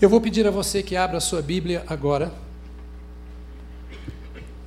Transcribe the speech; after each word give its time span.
Eu 0.00 0.08
vou 0.08 0.20
pedir 0.20 0.46
a 0.46 0.50
você 0.52 0.80
que 0.80 0.94
abra 0.94 1.18
a 1.18 1.20
sua 1.20 1.42
Bíblia 1.42 1.82
agora. 1.88 2.32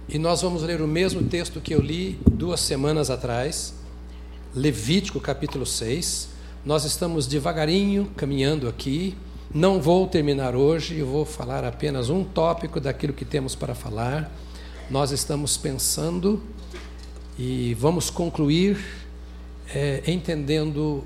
E 0.10 0.20
nós 0.20 0.42
vamos 0.42 0.62
ler 0.62 0.82
o 0.82 0.88
mesmo 0.88 1.24
texto 1.24 1.62
que 1.62 1.74
eu 1.74 1.80
li 1.80 2.20
duas 2.30 2.60
semanas 2.60 3.10
atrás, 3.10 3.74
Levítico 4.54 5.22
capítulo 5.22 5.66
6. 5.66 6.28
Nós 6.66 6.84
estamos 6.84 7.28
devagarinho 7.28 8.12
caminhando 8.18 8.68
aqui. 8.68 9.16
Não 9.56 9.82
vou 9.82 10.06
terminar 10.06 10.54
hoje, 10.54 10.98
eu 10.98 11.08
vou 11.08 11.24
falar 11.24 11.64
apenas 11.64 12.10
um 12.10 12.26
tópico 12.26 12.82
daquilo 12.82 13.14
que 13.14 13.24
temos 13.24 13.56
para 13.56 13.74
falar. 13.74 14.30
Nós 14.90 15.12
estamos 15.12 15.56
pensando 15.56 16.44
e 17.40 17.74
vamos 17.76 18.10
concluir 18.10 18.78
é, 19.74 20.04
entendendo 20.06 21.06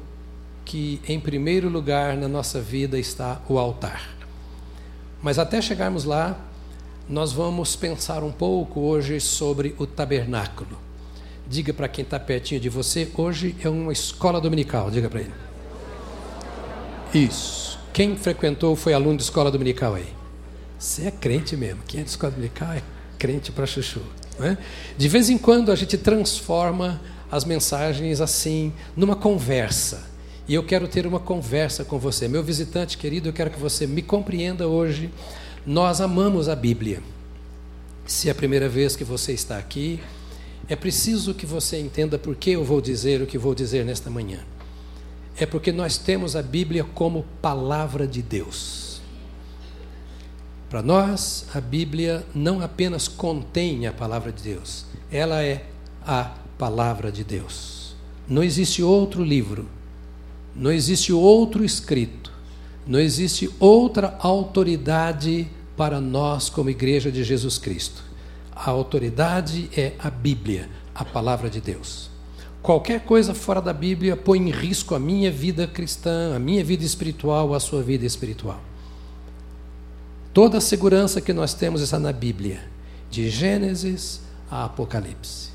que, 0.65 0.99
em 1.07 1.19
primeiro 1.19 1.69
lugar 1.69 2.17
na 2.17 2.27
nossa 2.27 2.59
vida 2.59 2.97
está 2.97 3.39
o 3.47 3.59
altar. 3.59 4.14
Mas 5.25 5.39
até 5.39 5.59
chegarmos 5.59 6.05
lá, 6.05 6.37
nós 7.09 7.31
vamos 7.31 7.75
pensar 7.75 8.23
um 8.23 8.31
pouco 8.31 8.81
hoje 8.81 9.19
sobre 9.19 9.73
o 9.79 9.87
tabernáculo. 9.87 10.77
Diga 11.47 11.73
para 11.73 11.87
quem 11.87 12.03
está 12.03 12.19
pertinho 12.19 12.61
de 12.61 12.69
você, 12.69 13.09
hoje 13.17 13.55
é 13.63 13.67
uma 13.67 13.91
escola 13.91 14.39
dominical, 14.39 14.91
diga 14.91 15.09
para 15.09 15.21
ele. 15.21 15.33
Isso. 17.11 17.79
Quem 17.91 18.15
frequentou 18.15 18.75
foi 18.75 18.93
aluno 18.93 19.17
de 19.17 19.23
escola 19.23 19.49
dominical 19.49 19.95
aí? 19.95 20.13
Você 20.77 21.07
é 21.07 21.11
crente 21.11 21.57
mesmo. 21.57 21.81
Quem 21.87 22.01
é 22.01 22.03
de 22.03 22.09
escola 22.11 22.31
dominical 22.31 22.73
é 22.73 22.83
crente 23.17 23.51
para 23.51 23.65
chuchu. 23.65 24.03
Né? 24.37 24.59
De 24.95 25.09
vez 25.09 25.31
em 25.31 25.39
quando 25.39 25.71
a 25.71 25.75
gente 25.75 25.97
transforma 25.97 27.01
as 27.31 27.43
mensagens 27.43 28.21
assim, 28.21 28.71
numa 28.95 29.15
conversa. 29.15 30.03
E 30.47 30.53
eu 30.53 30.63
quero 30.63 30.87
ter 30.87 31.07
uma 31.07 31.19
conversa 31.19 31.83
com 31.83 31.97
você. 31.97 32.27
Meu 32.27 32.43
visitante 32.43 32.97
querido, 32.97 33.29
eu 33.29 33.33
quero 33.33 33.49
que 33.49 33.59
você 33.59 33.87
me 33.87 34.03
compreenda 34.03 34.67
hoje. 34.67 35.09
Nós 35.65 35.99
amamos 35.99 36.47
a 36.47 36.55
Bíblia. 36.55 37.01
Se 38.05 38.27
é 38.27 38.31
a 38.31 38.35
primeira 38.35 38.69
vez 38.69 38.95
que 38.95 39.03
você 39.03 39.33
está 39.33 39.57
aqui, 39.57 39.99
é 40.69 40.75
preciso 40.75 41.33
que 41.33 41.47
você 41.47 41.79
entenda 41.79 42.19
por 42.19 42.35
que 42.35 42.51
eu 42.51 42.63
vou 42.63 42.79
dizer 42.79 43.21
o 43.21 43.25
que 43.25 43.39
vou 43.39 43.55
dizer 43.55 43.83
nesta 43.83 44.11
manhã. 44.11 44.39
É 45.35 45.47
porque 45.47 45.71
nós 45.71 45.97
temos 45.97 46.35
a 46.35 46.43
Bíblia 46.43 46.83
como 46.83 47.25
palavra 47.41 48.05
de 48.05 48.21
Deus. 48.21 49.01
Para 50.69 50.83
nós, 50.83 51.47
a 51.55 51.59
Bíblia 51.59 52.23
não 52.35 52.61
apenas 52.61 53.07
contém 53.07 53.87
a 53.87 53.93
palavra 53.93 54.31
de 54.31 54.43
Deus, 54.43 54.85
ela 55.11 55.41
é 55.43 55.65
a 56.05 56.35
palavra 56.57 57.11
de 57.11 57.23
Deus. 57.23 57.95
Não 58.27 58.43
existe 58.43 58.83
outro 58.83 59.23
livro 59.23 59.67
não 60.55 60.71
existe 60.71 61.11
outro 61.11 61.65
escrito, 61.65 62.31
não 62.87 62.99
existe 62.99 63.49
outra 63.59 64.15
autoridade 64.19 65.47
para 65.75 65.99
nós 65.99 66.49
como 66.49 66.69
igreja 66.69 67.11
de 67.11 67.23
Jesus 67.23 67.57
Cristo. 67.57 68.03
A 68.55 68.69
autoridade 68.69 69.69
é 69.75 69.93
a 69.99 70.09
Bíblia, 70.09 70.69
a 70.93 71.03
palavra 71.03 71.49
de 71.49 71.59
Deus. 71.59 72.09
Qualquer 72.61 73.01
coisa 73.01 73.33
fora 73.33 73.61
da 73.61 73.73
Bíblia 73.73 74.15
põe 74.15 74.39
em 74.39 74.49
risco 74.49 74.95
a 74.95 74.99
minha 74.99 75.29
vida 75.29 75.67
cristã, 75.67 76.35
a 76.35 76.39
minha 76.39 76.63
vida 76.63 76.85
espiritual, 76.85 77.53
a 77.53 77.59
sua 77.59 77.83
vida 77.83 78.05
espiritual. 78.05 78.61
Toda 80.33 80.57
a 80.57 80.61
segurança 80.61 81.21
que 81.21 81.33
nós 81.33 81.53
temos 81.53 81.81
está 81.81 81.99
na 81.99 82.11
Bíblia, 82.11 82.61
de 83.11 83.29
Gênesis 83.29 84.21
a 84.49 84.65
Apocalipse. 84.65 85.49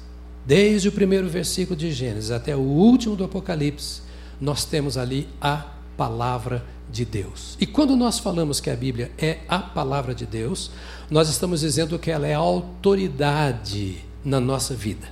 Desde 0.47 0.89
o 0.89 0.93
primeiro 0.93 1.29
versículo 1.29 1.77
de 1.77 1.91
Gênesis 1.91 2.31
até 2.31 2.55
o 2.55 2.61
último 2.61 3.17
do 3.17 3.25
Apocalipse, 3.25 4.03
nós 4.41 4.65
temos 4.65 4.97
ali 4.97 5.29
a 5.41 5.67
palavra 5.97 6.65
de 6.91 7.05
Deus. 7.05 7.57
E 7.61 7.67
quando 7.67 7.95
nós 7.95 8.19
falamos 8.19 8.61
que 8.61 8.71
a 8.71 8.77
Bíblia 8.77 9.13
é 9.19 9.41
a 9.49 9.59
palavra 9.59 10.15
de 10.15 10.27
Deus, 10.27 10.71
nós 11.11 11.29
estamos 11.29 11.61
dizendo 11.61 11.99
que 11.99 12.11
ela 12.11 12.27
é 12.27 12.35
autoridade 12.35 14.05
na 14.25 14.41
nossa 14.41 14.75
vida. 14.75 15.09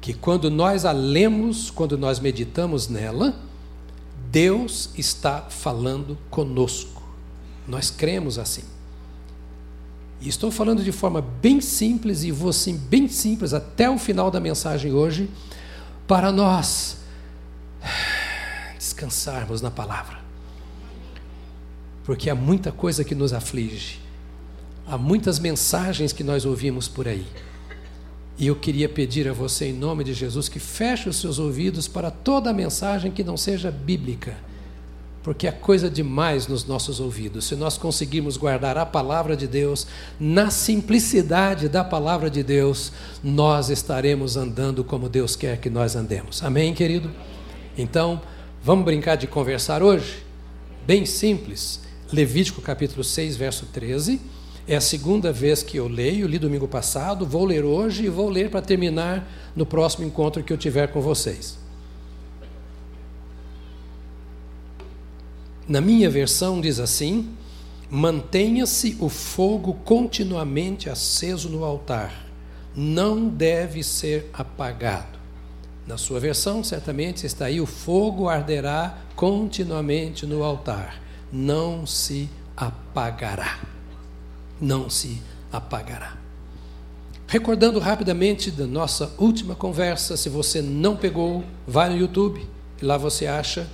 Que 0.00 0.12
quando 0.12 0.50
nós 0.50 0.84
a 0.84 0.92
lemos, 0.92 1.70
quando 1.70 1.96
nós 1.96 2.20
meditamos 2.20 2.88
nela, 2.88 3.34
Deus 4.30 4.90
está 4.96 5.42
falando 5.42 6.18
conosco. 6.30 7.02
Nós 7.66 7.90
cremos 7.90 8.38
assim. 8.38 8.64
E 10.20 10.28
estou 10.28 10.50
falando 10.50 10.84
de 10.84 10.92
forma 10.92 11.20
bem 11.20 11.60
simples 11.60 12.22
e 12.22 12.30
vou 12.30 12.50
assim 12.50 12.76
bem 12.76 13.08
simples 13.08 13.52
até 13.52 13.90
o 13.90 13.98
final 13.98 14.30
da 14.30 14.38
mensagem 14.38 14.92
hoje, 14.92 15.28
para 16.06 16.30
nós 16.30 17.01
descansarmos 18.78 19.60
na 19.60 19.70
palavra. 19.70 20.18
Porque 22.04 22.28
há 22.28 22.34
muita 22.34 22.72
coisa 22.72 23.04
que 23.04 23.14
nos 23.14 23.32
aflige, 23.32 24.00
há 24.86 24.98
muitas 24.98 25.38
mensagens 25.38 26.12
que 26.12 26.24
nós 26.24 26.44
ouvimos 26.44 26.88
por 26.88 27.06
aí. 27.06 27.26
E 28.38 28.46
eu 28.46 28.56
queria 28.56 28.88
pedir 28.88 29.28
a 29.28 29.32
você, 29.32 29.66
em 29.66 29.72
nome 29.72 30.02
de 30.02 30.14
Jesus, 30.14 30.48
que 30.48 30.58
feche 30.58 31.08
os 31.08 31.16
seus 31.16 31.38
ouvidos 31.38 31.86
para 31.86 32.10
toda 32.10 32.52
mensagem 32.52 33.12
que 33.12 33.22
não 33.22 33.36
seja 33.36 33.70
bíblica, 33.70 34.36
porque 35.22 35.46
é 35.46 35.52
coisa 35.52 35.88
demais 35.88 36.48
nos 36.48 36.64
nossos 36.64 36.98
ouvidos. 36.98 37.44
Se 37.44 37.54
nós 37.54 37.78
conseguirmos 37.78 38.36
guardar 38.36 38.76
a 38.76 38.84
palavra 38.84 39.36
de 39.36 39.46
Deus, 39.46 39.86
na 40.18 40.50
simplicidade 40.50 41.68
da 41.68 41.84
palavra 41.84 42.28
de 42.28 42.42
Deus, 42.42 42.90
nós 43.22 43.68
estaremos 43.68 44.36
andando 44.36 44.82
como 44.82 45.08
Deus 45.08 45.36
quer 45.36 45.58
que 45.58 45.70
nós 45.70 45.94
andemos. 45.94 46.42
Amém, 46.42 46.74
querido? 46.74 47.10
Então, 47.76 48.20
vamos 48.62 48.84
brincar 48.84 49.16
de 49.16 49.26
conversar 49.26 49.82
hoje? 49.82 50.24
Bem 50.86 51.06
simples. 51.06 51.80
Levítico 52.12 52.60
capítulo 52.60 53.02
6, 53.02 53.36
verso 53.36 53.66
13. 53.66 54.20
É 54.68 54.76
a 54.76 54.80
segunda 54.80 55.32
vez 55.32 55.62
que 55.62 55.78
eu 55.78 55.88
leio, 55.88 56.26
li 56.26 56.38
domingo 56.38 56.68
passado, 56.68 57.26
vou 57.26 57.44
ler 57.44 57.64
hoje 57.64 58.04
e 58.04 58.08
vou 58.08 58.28
ler 58.28 58.50
para 58.50 58.62
terminar 58.62 59.28
no 59.56 59.66
próximo 59.66 60.06
encontro 60.06 60.42
que 60.44 60.52
eu 60.52 60.58
tiver 60.58 60.88
com 60.88 61.00
vocês. 61.00 61.58
Na 65.66 65.80
minha 65.80 66.10
versão 66.10 66.60
diz 66.60 66.78
assim: 66.78 67.30
mantenha-se 67.90 68.96
o 69.00 69.08
fogo 69.08 69.74
continuamente 69.84 70.90
aceso 70.90 71.48
no 71.48 71.64
altar, 71.64 72.26
não 72.76 73.28
deve 73.28 73.82
ser 73.82 74.30
apagado. 74.32 75.11
Na 75.86 75.98
sua 75.98 76.20
versão, 76.20 76.62
certamente 76.62 77.26
está 77.26 77.46
aí: 77.46 77.60
o 77.60 77.66
fogo 77.66 78.28
arderá 78.28 78.98
continuamente 79.16 80.26
no 80.26 80.42
altar, 80.42 81.00
não 81.32 81.86
se 81.86 82.28
apagará. 82.56 83.58
Não 84.60 84.88
se 84.88 85.20
apagará. 85.52 86.16
Recordando 87.26 87.78
rapidamente 87.78 88.50
da 88.50 88.66
nossa 88.66 89.12
última 89.18 89.54
conversa, 89.54 90.16
se 90.16 90.28
você 90.28 90.60
não 90.62 90.94
pegou, 90.94 91.42
vai 91.66 91.88
no 91.88 91.96
YouTube, 91.96 92.46
lá 92.80 92.96
você 92.96 93.26
acha 93.26 93.66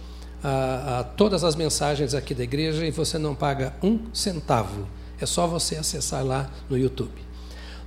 ah, 0.43 1.01
ah, 1.01 1.05
todas 1.05 1.43
as 1.43 1.57
mensagens 1.57 2.15
aqui 2.15 2.33
da 2.35 2.45
igreja 2.45 2.87
e 2.87 2.91
você 2.91 3.19
não 3.19 3.35
paga 3.35 3.75
um 3.83 3.99
centavo. 4.15 4.87
É 5.21 5.27
só 5.27 5.47
você 5.47 5.77
acessar 5.77 6.25
lá 6.25 6.49
no 6.71 6.79
YouTube. 6.79 7.21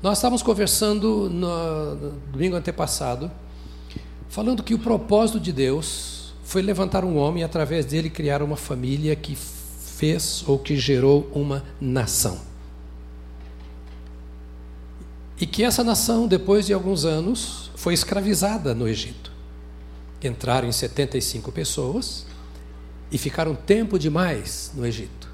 Nós 0.03 0.17
estávamos 0.17 0.43
conversando 0.43 1.29
no 1.29 2.11
domingo 2.31 2.55
antepassado 2.55 3.31
falando 4.31 4.63
que 4.63 4.73
o 4.73 4.79
propósito 4.79 5.41
de 5.41 5.51
Deus 5.51 6.33
foi 6.41 6.61
levantar 6.61 7.03
um 7.03 7.17
homem 7.17 7.41
e 7.41 7.43
através 7.43 7.85
dele 7.85 8.09
criar 8.09 8.41
uma 8.41 8.55
família 8.55 9.13
que 9.13 9.35
fez 9.35 10.41
ou 10.47 10.57
que 10.57 10.77
gerou 10.77 11.29
uma 11.33 11.65
nação. 11.81 12.39
E 15.37 15.45
que 15.45 15.63
essa 15.63 15.83
nação, 15.83 16.29
depois 16.29 16.65
de 16.65 16.73
alguns 16.73 17.03
anos, 17.03 17.71
foi 17.75 17.93
escravizada 17.93 18.73
no 18.73 18.87
Egito. 18.87 19.33
Entraram 20.23 20.69
em 20.69 20.71
75 20.71 21.51
pessoas 21.51 22.25
e 23.11 23.17
ficaram 23.17 23.53
tempo 23.53 23.99
demais 23.99 24.71
no 24.73 24.85
Egito. 24.85 25.29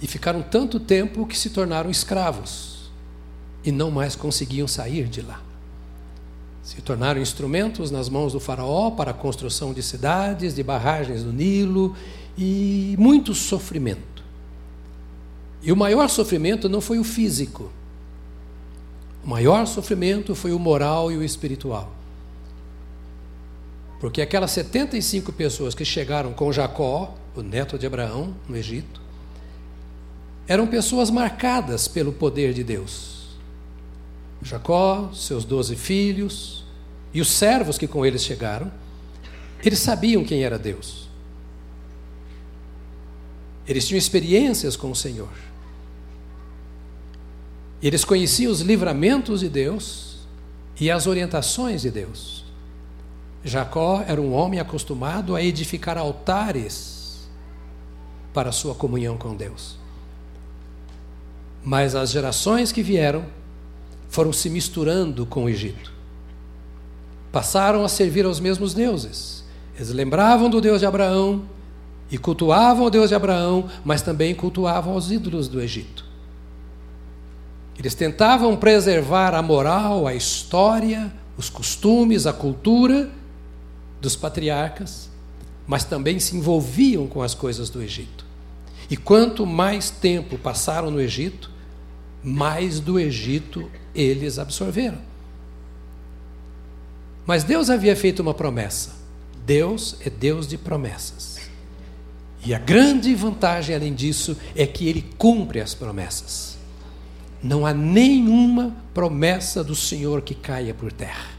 E 0.00 0.06
ficaram 0.06 0.40
tanto 0.40 0.78
tempo 0.78 1.26
que 1.26 1.36
se 1.36 1.50
tornaram 1.50 1.90
escravos 1.90 2.92
e 3.64 3.72
não 3.72 3.90
mais 3.90 4.14
conseguiam 4.14 4.68
sair 4.68 5.08
de 5.08 5.20
lá 5.20 5.42
se 6.64 6.80
tornaram 6.80 7.20
instrumentos 7.20 7.90
nas 7.90 8.08
mãos 8.08 8.32
do 8.32 8.40
Faraó 8.40 8.90
para 8.90 9.10
a 9.10 9.14
construção 9.14 9.74
de 9.74 9.82
cidades, 9.82 10.54
de 10.54 10.62
barragens 10.62 11.22
do 11.22 11.30
Nilo 11.30 11.94
e 12.38 12.96
muito 12.98 13.34
sofrimento. 13.34 14.24
E 15.62 15.70
o 15.70 15.76
maior 15.76 16.08
sofrimento 16.08 16.66
não 16.66 16.80
foi 16.80 16.98
o 16.98 17.04
físico, 17.04 17.70
o 19.22 19.28
maior 19.28 19.66
sofrimento 19.66 20.34
foi 20.34 20.52
o 20.52 20.58
moral 20.58 21.12
e 21.12 21.16
o 21.18 21.22
espiritual. 21.22 21.92
Porque 24.00 24.22
aquelas 24.22 24.50
75 24.50 25.32
pessoas 25.32 25.74
que 25.74 25.84
chegaram 25.84 26.32
com 26.32 26.52
Jacó, 26.52 27.14
o 27.36 27.42
neto 27.42 27.78
de 27.78 27.86
Abraão, 27.86 28.34
no 28.48 28.56
Egito, 28.56 29.02
eram 30.46 30.66
pessoas 30.66 31.10
marcadas 31.10 31.88
pelo 31.88 32.12
poder 32.12 32.52
de 32.52 32.64
Deus 32.64 33.23
Jacó, 34.44 35.10
seus 35.14 35.42
doze 35.42 35.74
filhos 35.74 36.64
e 37.14 37.20
os 37.20 37.28
servos 37.28 37.78
que 37.78 37.88
com 37.88 38.04
eles 38.04 38.22
chegaram, 38.22 38.70
eles 39.64 39.78
sabiam 39.78 40.22
quem 40.22 40.44
era 40.44 40.58
Deus. 40.58 41.08
Eles 43.66 43.88
tinham 43.88 43.98
experiências 43.98 44.76
com 44.76 44.90
o 44.90 44.94
Senhor. 44.94 45.32
Eles 47.82 48.04
conheciam 48.04 48.52
os 48.52 48.60
livramentos 48.60 49.40
de 49.40 49.48
Deus 49.48 50.18
e 50.78 50.90
as 50.90 51.06
orientações 51.06 51.80
de 51.80 51.90
Deus. 51.90 52.44
Jacó 53.42 54.04
era 54.06 54.20
um 54.20 54.34
homem 54.34 54.60
acostumado 54.60 55.34
a 55.34 55.42
edificar 55.42 55.96
altares 55.96 57.28
para 58.34 58.52
sua 58.52 58.74
comunhão 58.74 59.16
com 59.16 59.34
Deus. 59.34 59.78
Mas 61.62 61.94
as 61.94 62.10
gerações 62.10 62.70
que 62.70 62.82
vieram 62.82 63.24
foram 64.14 64.32
se 64.32 64.48
misturando 64.48 65.26
com 65.26 65.44
o 65.44 65.48
Egito. 65.48 65.92
Passaram 67.32 67.84
a 67.84 67.88
servir 67.88 68.24
aos 68.24 68.38
mesmos 68.38 68.72
deuses. 68.72 69.42
Eles 69.74 69.90
lembravam 69.90 70.48
do 70.48 70.60
Deus 70.60 70.78
de 70.78 70.86
Abraão 70.86 71.42
e 72.08 72.16
cultuavam 72.16 72.86
o 72.86 72.90
Deus 72.90 73.08
de 73.08 73.16
Abraão, 73.16 73.68
mas 73.84 74.02
também 74.02 74.32
cultuavam 74.32 74.94
os 74.94 75.10
ídolos 75.10 75.48
do 75.48 75.60
Egito. 75.60 76.04
Eles 77.76 77.96
tentavam 77.96 78.54
preservar 78.54 79.34
a 79.34 79.42
moral, 79.42 80.06
a 80.06 80.14
história, 80.14 81.12
os 81.36 81.50
costumes, 81.50 82.24
a 82.24 82.32
cultura 82.32 83.10
dos 84.00 84.14
patriarcas, 84.14 85.10
mas 85.66 85.82
também 85.82 86.20
se 86.20 86.36
envolviam 86.36 87.08
com 87.08 87.20
as 87.20 87.34
coisas 87.34 87.68
do 87.68 87.82
Egito. 87.82 88.24
E 88.88 88.96
quanto 88.96 89.44
mais 89.44 89.90
tempo 89.90 90.38
passaram 90.38 90.88
no 90.88 91.00
Egito, 91.00 91.50
mais 92.24 92.80
do 92.80 92.98
Egito 92.98 93.70
eles 93.94 94.38
absorveram. 94.38 94.98
Mas 97.26 97.44
Deus 97.44 97.70
havia 97.70 97.94
feito 97.94 98.20
uma 98.20 98.34
promessa. 98.34 98.96
Deus 99.46 99.96
é 100.04 100.10
Deus 100.10 100.48
de 100.48 100.58
promessas. 100.58 101.38
E 102.44 102.52
a 102.54 102.58
grande 102.58 103.14
vantagem, 103.14 103.74
além 103.74 103.94
disso, 103.94 104.36
é 104.54 104.66
que 104.66 104.88
ele 104.88 105.04
cumpre 105.16 105.60
as 105.60 105.74
promessas. 105.74 106.58
Não 107.42 107.64
há 107.64 107.72
nenhuma 107.72 108.74
promessa 108.92 109.62
do 109.64 109.74
Senhor 109.74 110.22
que 110.22 110.34
caia 110.34 110.74
por 110.74 110.92
terra. 110.92 111.30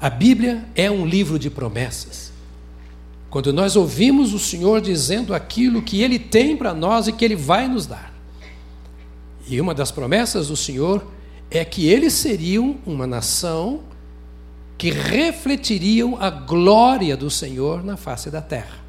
A 0.00 0.08
Bíblia 0.08 0.64
é 0.74 0.90
um 0.90 1.06
livro 1.06 1.38
de 1.38 1.50
promessas. 1.50 2.32
Quando 3.28 3.52
nós 3.52 3.76
ouvimos 3.76 4.32
o 4.32 4.38
Senhor 4.38 4.80
dizendo 4.80 5.34
aquilo 5.34 5.82
que 5.82 6.00
Ele 6.02 6.18
tem 6.18 6.56
para 6.56 6.72
nós 6.72 7.06
e 7.06 7.12
que 7.12 7.24
Ele 7.24 7.36
vai 7.36 7.66
nos 7.66 7.86
dar. 7.86 8.13
E 9.46 9.60
uma 9.60 9.74
das 9.74 9.90
promessas 9.90 10.48
do 10.48 10.56
Senhor 10.56 11.06
é 11.50 11.64
que 11.64 11.86
eles 11.86 12.12
seriam 12.14 12.76
uma 12.86 13.06
nação 13.06 13.80
que 14.76 14.90
refletiriam 14.90 16.16
a 16.20 16.30
glória 16.30 17.16
do 17.16 17.30
Senhor 17.30 17.84
na 17.84 17.96
face 17.96 18.30
da 18.30 18.40
terra. 18.40 18.82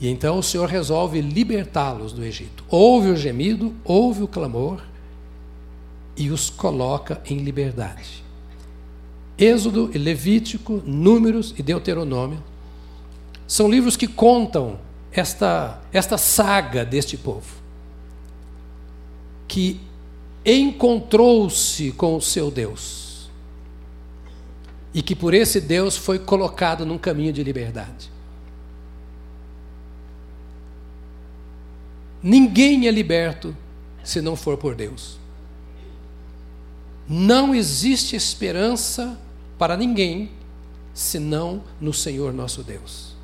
E 0.00 0.08
então 0.08 0.38
o 0.38 0.42
Senhor 0.42 0.68
resolve 0.68 1.20
libertá-los 1.20 2.12
do 2.12 2.24
Egito. 2.24 2.64
Ouve 2.68 3.10
o 3.10 3.16
gemido, 3.16 3.72
ouve 3.84 4.24
o 4.24 4.28
clamor 4.28 4.82
e 6.16 6.30
os 6.30 6.50
coloca 6.50 7.22
em 7.24 7.38
liberdade. 7.38 8.24
Êxodo 9.38 9.90
e 9.94 9.98
Levítico, 9.98 10.82
Números 10.84 11.54
e 11.56 11.62
Deuteronômio 11.62 12.42
são 13.46 13.70
livros 13.70 13.96
que 13.96 14.08
contam 14.08 14.78
esta, 15.12 15.80
esta 15.92 16.18
saga 16.18 16.84
deste 16.84 17.16
povo, 17.16 17.61
que 19.52 19.78
encontrou-se 20.46 21.92
com 21.92 22.16
o 22.16 22.22
seu 22.22 22.50
Deus 22.50 23.30
e 24.94 25.02
que 25.02 25.14
por 25.14 25.34
esse 25.34 25.60
Deus 25.60 25.94
foi 25.94 26.18
colocado 26.18 26.86
num 26.86 26.96
caminho 26.96 27.34
de 27.34 27.44
liberdade. 27.44 28.10
Ninguém 32.22 32.86
é 32.86 32.90
liberto 32.90 33.54
se 34.02 34.22
não 34.22 34.36
for 34.36 34.56
por 34.56 34.74
Deus. 34.74 35.18
Não 37.06 37.54
existe 37.54 38.16
esperança 38.16 39.20
para 39.58 39.76
ninguém 39.76 40.30
senão 40.94 41.62
no 41.78 41.92
Senhor 41.92 42.32
nosso 42.32 42.62
Deus. 42.62 43.14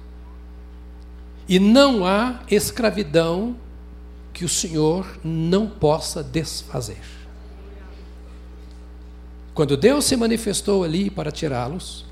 E 1.49 1.59
não 1.59 2.05
há 2.05 2.43
escravidão 2.51 3.57
que 4.39 4.45
o 4.45 4.49
Senhor 4.49 5.19
não 5.25 5.67
possa 5.67 6.23
desfazer. 6.23 7.03
Quando 9.53 9.77
Deus 9.77 10.05
se 10.05 10.17
manifestou 10.17 10.85
ali 10.85 11.11
para 11.11 11.33
tirá-los, 11.33 12.07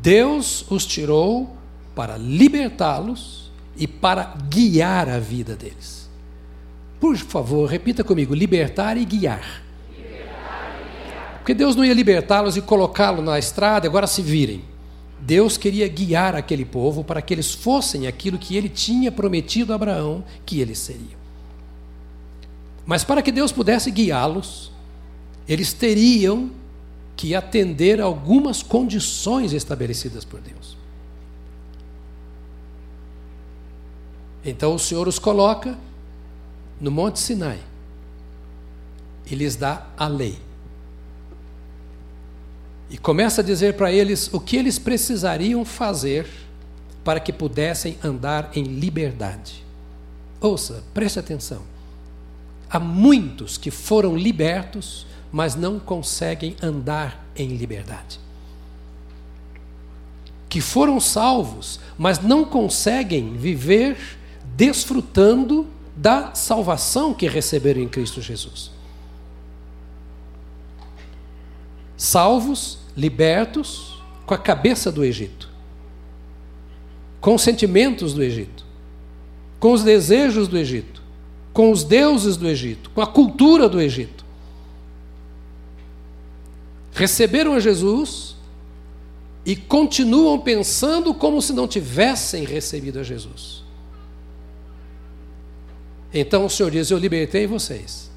Deus 0.00 0.68
os 0.68 0.84
tirou 0.84 1.56
para 1.94 2.16
libertá-los 2.16 3.52
e 3.76 3.86
para 3.86 4.34
guiar 4.48 5.08
a 5.08 5.20
vida 5.20 5.54
deles. 5.54 6.10
Por 6.98 7.16
favor, 7.16 7.70
repita 7.70 8.02
comigo: 8.02 8.34
libertar 8.34 8.96
e 8.96 9.04
guiar. 9.04 9.62
Porque 11.38 11.54
Deus 11.54 11.76
não 11.76 11.84
ia 11.84 11.94
libertá-los 11.94 12.56
e 12.56 12.60
colocá-los 12.60 13.24
na 13.24 13.38
estrada, 13.38 13.86
agora 13.86 14.08
se 14.08 14.22
virem. 14.22 14.64
Deus 15.24 15.56
queria 15.56 15.86
guiar 15.86 16.34
aquele 16.34 16.64
povo 16.64 17.04
para 17.04 17.22
que 17.22 17.32
eles 17.32 17.54
fossem 17.54 18.08
aquilo 18.08 18.36
que 18.36 18.56
ele 18.56 18.68
tinha 18.68 19.12
prometido 19.12 19.72
a 19.72 19.76
Abraão 19.76 20.24
que 20.44 20.60
eles 20.60 20.78
seriam. 20.78 21.22
Mas 22.84 23.04
para 23.04 23.22
que 23.22 23.30
Deus 23.30 23.52
pudesse 23.52 23.88
guiá-los, 23.92 24.72
eles 25.46 25.72
teriam 25.72 26.50
que 27.16 27.36
atender 27.36 28.00
a 28.00 28.04
algumas 28.04 28.64
condições 28.64 29.52
estabelecidas 29.52 30.24
por 30.24 30.40
Deus. 30.40 30.76
Então 34.44 34.74
o 34.74 34.78
Senhor 34.78 35.06
os 35.06 35.20
coloca 35.20 35.78
no 36.80 36.90
Monte 36.90 37.20
Sinai 37.20 37.60
e 39.30 39.36
lhes 39.36 39.54
dá 39.54 39.86
a 39.96 40.08
lei. 40.08 40.36
E 42.92 42.98
começa 42.98 43.40
a 43.40 43.44
dizer 43.44 43.72
para 43.72 43.90
eles 43.90 44.28
o 44.34 44.38
que 44.38 44.54
eles 44.54 44.78
precisariam 44.78 45.64
fazer 45.64 46.28
para 47.02 47.18
que 47.18 47.32
pudessem 47.32 47.96
andar 48.04 48.50
em 48.54 48.64
liberdade. 48.64 49.64
Ouça, 50.38 50.84
preste 50.92 51.18
atenção. 51.18 51.62
Há 52.68 52.78
muitos 52.78 53.56
que 53.56 53.70
foram 53.70 54.14
libertos, 54.14 55.06
mas 55.32 55.54
não 55.54 55.80
conseguem 55.80 56.54
andar 56.62 57.26
em 57.34 57.56
liberdade. 57.56 58.20
Que 60.50 60.60
foram 60.60 61.00
salvos, 61.00 61.80
mas 61.96 62.20
não 62.20 62.44
conseguem 62.44 63.38
viver 63.38 63.96
desfrutando 64.54 65.66
da 65.96 66.34
salvação 66.34 67.14
que 67.14 67.26
receberam 67.26 67.80
em 67.80 67.88
Cristo 67.88 68.20
Jesus. 68.20 68.70
Salvos, 71.96 72.81
libertos, 72.96 74.02
com 74.26 74.34
a 74.34 74.38
cabeça 74.38 74.90
do 74.90 75.04
Egito, 75.04 75.48
com 77.20 77.34
os 77.34 77.42
sentimentos 77.42 78.14
do 78.14 78.22
Egito, 78.22 78.64
com 79.58 79.72
os 79.72 79.82
desejos 79.82 80.48
do 80.48 80.58
Egito, 80.58 81.02
com 81.52 81.70
os 81.70 81.84
deuses 81.84 82.36
do 82.36 82.48
Egito, 82.48 82.90
com 82.90 83.00
a 83.00 83.06
cultura 83.06 83.68
do 83.68 83.80
Egito. 83.80 84.24
Receberam 86.92 87.54
a 87.54 87.60
Jesus 87.60 88.36
e 89.44 89.56
continuam 89.56 90.38
pensando 90.38 91.12
como 91.12 91.42
se 91.42 91.52
não 91.52 91.66
tivessem 91.66 92.44
recebido 92.44 93.00
a 93.00 93.02
Jesus. 93.02 93.62
Então 96.12 96.44
o 96.44 96.50
Senhor 96.50 96.70
diz: 96.70 96.90
Eu 96.90 96.98
libertei 96.98 97.46
vocês, 97.46 98.10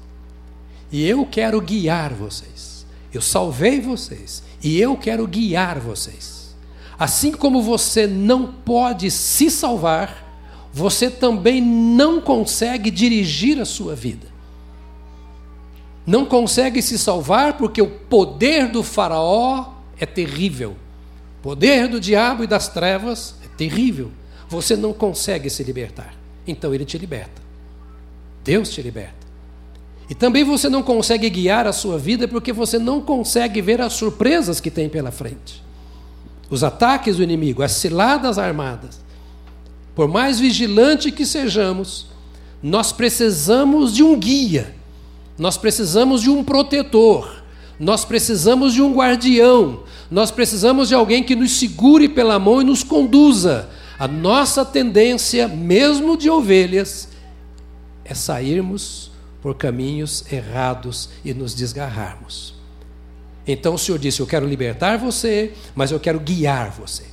e 0.92 1.06
eu 1.06 1.26
quero 1.26 1.60
guiar 1.60 2.12
vocês. 2.12 2.86
Eu 3.12 3.22
salvei 3.22 3.80
vocês, 3.80 4.42
e 4.66 4.80
eu 4.80 4.96
quero 4.96 5.24
guiar 5.28 5.78
vocês. 5.78 6.56
Assim 6.98 7.30
como 7.30 7.62
você 7.62 8.04
não 8.04 8.48
pode 8.48 9.12
se 9.12 9.48
salvar, 9.48 10.26
você 10.72 11.08
também 11.08 11.62
não 11.62 12.20
consegue 12.20 12.90
dirigir 12.90 13.60
a 13.60 13.64
sua 13.64 13.94
vida. 13.94 14.26
Não 16.04 16.26
consegue 16.26 16.82
se 16.82 16.98
salvar 16.98 17.56
porque 17.56 17.80
o 17.80 17.88
poder 17.88 18.68
do 18.68 18.82
Faraó 18.82 19.74
é 20.00 20.04
terrível. 20.04 20.76
O 21.38 21.42
poder 21.42 21.86
do 21.86 22.00
diabo 22.00 22.42
e 22.42 22.48
das 22.48 22.66
trevas 22.66 23.36
é 23.44 23.48
terrível. 23.56 24.10
Você 24.48 24.74
não 24.74 24.92
consegue 24.92 25.48
se 25.48 25.62
libertar. 25.62 26.12
Então 26.44 26.74
ele 26.74 26.84
te 26.84 26.98
liberta. 26.98 27.40
Deus 28.42 28.70
te 28.70 28.82
liberta. 28.82 29.25
E 30.08 30.14
também 30.14 30.44
você 30.44 30.68
não 30.68 30.82
consegue 30.82 31.28
guiar 31.28 31.66
a 31.66 31.72
sua 31.72 31.98
vida 31.98 32.28
porque 32.28 32.52
você 32.52 32.78
não 32.78 33.00
consegue 33.00 33.60
ver 33.60 33.80
as 33.80 33.94
surpresas 33.94 34.60
que 34.60 34.70
tem 34.70 34.88
pela 34.88 35.10
frente. 35.10 35.62
Os 36.48 36.62
ataques 36.62 37.16
do 37.16 37.22
inimigo, 37.22 37.62
as 37.62 37.72
ciladas 37.72 38.38
armadas. 38.38 39.00
Por 39.94 40.06
mais 40.06 40.38
vigilante 40.38 41.10
que 41.10 41.26
sejamos, 41.26 42.06
nós 42.62 42.92
precisamos 42.92 43.92
de 43.92 44.02
um 44.02 44.16
guia, 44.16 44.74
nós 45.38 45.56
precisamos 45.56 46.22
de 46.22 46.30
um 46.30 46.44
protetor, 46.44 47.42
nós 47.80 48.04
precisamos 48.04 48.74
de 48.74 48.82
um 48.82 48.94
guardião, 48.94 49.82
nós 50.10 50.30
precisamos 50.30 50.88
de 50.88 50.94
alguém 50.94 51.22
que 51.22 51.34
nos 51.34 51.58
segure 51.58 52.08
pela 52.08 52.38
mão 52.38 52.62
e 52.62 52.64
nos 52.64 52.84
conduza 52.84 53.68
A 53.98 54.06
nossa 54.06 54.64
tendência, 54.64 55.48
mesmo 55.48 56.16
de 56.16 56.28
ovelhas, 56.28 57.08
é 58.04 58.14
sairmos 58.14 59.10
por 59.46 59.54
caminhos 59.54 60.24
errados 60.32 61.08
e 61.24 61.32
nos 61.32 61.54
desgarrarmos. 61.54 62.52
Então 63.46 63.74
o 63.74 63.78
Senhor 63.78 63.96
disse: 63.96 64.18
Eu 64.18 64.26
quero 64.26 64.44
libertar 64.44 64.96
você, 64.96 65.52
mas 65.72 65.92
eu 65.92 66.00
quero 66.00 66.18
guiar 66.18 66.72
você. 66.72 67.04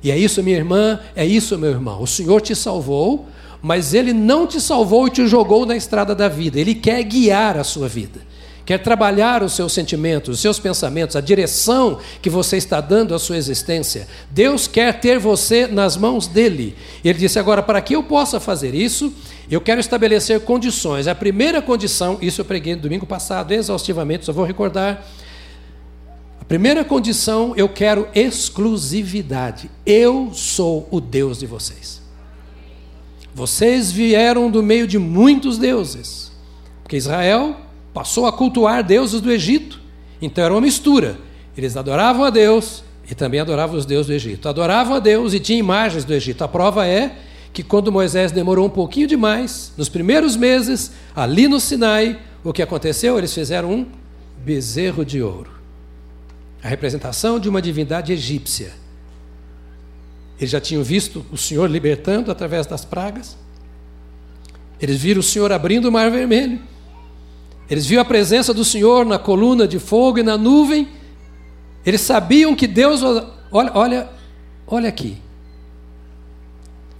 E 0.00 0.12
é 0.12 0.16
isso, 0.16 0.40
minha 0.44 0.56
irmã, 0.56 1.00
é 1.16 1.26
isso, 1.26 1.58
meu 1.58 1.72
irmão. 1.72 2.00
O 2.00 2.06
Senhor 2.06 2.40
te 2.40 2.54
salvou, 2.54 3.26
mas 3.60 3.94
Ele 3.94 4.12
não 4.12 4.46
te 4.46 4.60
salvou 4.60 5.08
e 5.08 5.10
te 5.10 5.26
jogou 5.26 5.66
na 5.66 5.74
estrada 5.74 6.14
da 6.14 6.28
vida. 6.28 6.60
Ele 6.60 6.72
quer 6.72 7.02
guiar 7.02 7.56
a 7.56 7.64
sua 7.64 7.88
vida 7.88 8.20
quer 8.66 8.78
trabalhar 8.78 9.44
os 9.44 9.52
seus 9.52 9.72
sentimentos, 9.72 10.34
os 10.34 10.40
seus 10.40 10.58
pensamentos, 10.58 11.14
a 11.14 11.20
direção 11.20 12.00
que 12.20 12.28
você 12.28 12.56
está 12.56 12.80
dando 12.80 13.14
à 13.14 13.18
sua 13.18 13.36
existência. 13.36 14.08
Deus 14.28 14.66
quer 14.66 14.98
ter 14.98 15.20
você 15.20 15.68
nas 15.68 15.96
mãos 15.96 16.26
dele. 16.26 16.76
Ele 17.04 17.16
disse: 17.16 17.38
agora, 17.38 17.62
para 17.62 17.80
que 17.80 17.94
eu 17.94 18.02
possa 18.02 18.40
fazer 18.40 18.74
isso, 18.74 19.14
eu 19.54 19.60
quero 19.60 19.80
estabelecer 19.80 20.40
condições. 20.40 21.06
A 21.06 21.14
primeira 21.14 21.62
condição, 21.62 22.18
isso 22.20 22.40
eu 22.40 22.44
preguei 22.44 22.74
no 22.74 22.82
domingo 22.82 23.06
passado 23.06 23.52
exaustivamente, 23.52 24.24
só 24.24 24.32
vou 24.32 24.44
recordar. 24.44 25.06
A 26.40 26.44
primeira 26.44 26.84
condição, 26.84 27.54
eu 27.56 27.68
quero 27.68 28.08
exclusividade. 28.14 29.70
Eu 29.84 30.30
sou 30.32 30.88
o 30.90 31.00
Deus 31.00 31.38
de 31.38 31.46
vocês. 31.46 32.02
Vocês 33.34 33.92
vieram 33.92 34.50
do 34.50 34.62
meio 34.62 34.86
de 34.86 34.98
muitos 34.98 35.58
deuses. 35.58 36.32
Porque 36.82 36.96
Israel 36.96 37.56
passou 37.92 38.26
a 38.26 38.32
cultuar 38.32 38.82
deuses 38.82 39.20
do 39.20 39.30
Egito. 39.30 39.80
Então 40.22 40.44
era 40.44 40.54
uma 40.54 40.60
mistura. 40.60 41.18
Eles 41.56 41.76
adoravam 41.76 42.24
a 42.24 42.30
Deus 42.30 42.82
e 43.10 43.14
também 43.14 43.40
adoravam 43.40 43.76
os 43.76 43.86
deuses 43.86 44.06
do 44.06 44.12
Egito. 44.12 44.48
Adoravam 44.48 44.94
a 44.94 44.98
Deus 44.98 45.34
e 45.34 45.40
tinham 45.40 45.60
imagens 45.60 46.04
do 46.04 46.14
Egito. 46.14 46.42
A 46.42 46.48
prova 46.48 46.86
é 46.86 47.16
que 47.56 47.62
quando 47.62 47.90
Moisés 47.90 48.32
demorou 48.32 48.66
um 48.66 48.70
pouquinho 48.70 49.06
demais, 49.06 49.72
nos 49.78 49.88
primeiros 49.88 50.36
meses, 50.36 50.92
ali 51.14 51.48
no 51.48 51.58
Sinai, 51.58 52.20
o 52.44 52.52
que 52.52 52.60
aconteceu? 52.60 53.16
Eles 53.16 53.32
fizeram 53.32 53.72
um 53.72 53.86
bezerro 54.44 55.06
de 55.06 55.22
ouro. 55.22 55.50
A 56.62 56.68
representação 56.68 57.40
de 57.40 57.48
uma 57.48 57.62
divindade 57.62 58.12
egípcia. 58.12 58.74
Eles 60.38 60.50
já 60.50 60.60
tinham 60.60 60.82
visto 60.82 61.24
o 61.32 61.38
Senhor 61.38 61.70
libertando 61.70 62.30
através 62.30 62.66
das 62.66 62.84
pragas. 62.84 63.38
Eles 64.78 64.98
viram 64.98 65.20
o 65.20 65.22
Senhor 65.22 65.50
abrindo 65.50 65.86
o 65.86 65.92
mar 65.92 66.10
vermelho. 66.10 66.60
Eles 67.70 67.86
viram 67.86 68.02
a 68.02 68.04
presença 68.04 68.52
do 68.52 68.66
Senhor 68.66 69.06
na 69.06 69.18
coluna 69.18 69.66
de 69.66 69.78
fogo 69.78 70.18
e 70.18 70.22
na 70.22 70.36
nuvem. 70.36 70.88
Eles 71.86 72.02
sabiam 72.02 72.54
que 72.54 72.66
Deus. 72.66 73.00
Olha, 73.50 73.70
olha, 73.72 74.10
olha 74.66 74.90
aqui. 74.90 75.24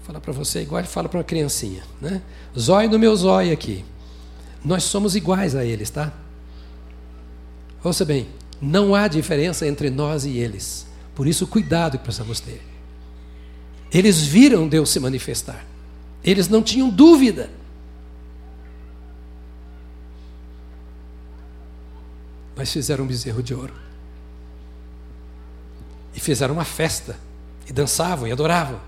Falar 0.06 0.20
para 0.20 0.32
você 0.32 0.62
igual 0.62 0.78
ele 0.78 0.86
fala 0.86 1.08
para 1.08 1.18
uma 1.18 1.24
criancinha, 1.24 1.82
né? 2.00 2.22
Zóio 2.56 2.88
no 2.88 2.98
meu 2.98 3.16
zóio 3.16 3.52
aqui. 3.52 3.84
Nós 4.64 4.84
somos 4.84 5.16
iguais 5.16 5.56
a 5.56 5.64
eles, 5.64 5.90
tá? 5.90 6.12
Ouça 7.82 8.04
bem, 8.04 8.28
não 8.60 8.94
há 8.94 9.08
diferença 9.08 9.66
entre 9.66 9.90
nós 9.90 10.24
e 10.24 10.38
eles. 10.38 10.86
Por 11.14 11.26
isso, 11.26 11.46
cuidado 11.46 11.98
que 11.98 12.04
precisamos 12.04 12.38
ter. 12.38 12.62
Eles 13.90 14.22
viram 14.22 14.68
Deus 14.68 14.90
se 14.90 15.00
manifestar. 15.00 15.66
Eles 16.22 16.48
não 16.48 16.62
tinham 16.62 16.88
dúvida. 16.88 17.50
mas 22.56 22.72
fizeram 22.72 23.04
um 23.04 23.06
bezerro 23.06 23.42
de 23.42 23.54
ouro. 23.54 23.74
E 26.14 26.18
fizeram 26.18 26.54
uma 26.54 26.64
festa, 26.64 27.18
e 27.68 27.72
dançavam, 27.72 28.26
e 28.26 28.32
adoravam. 28.32 28.80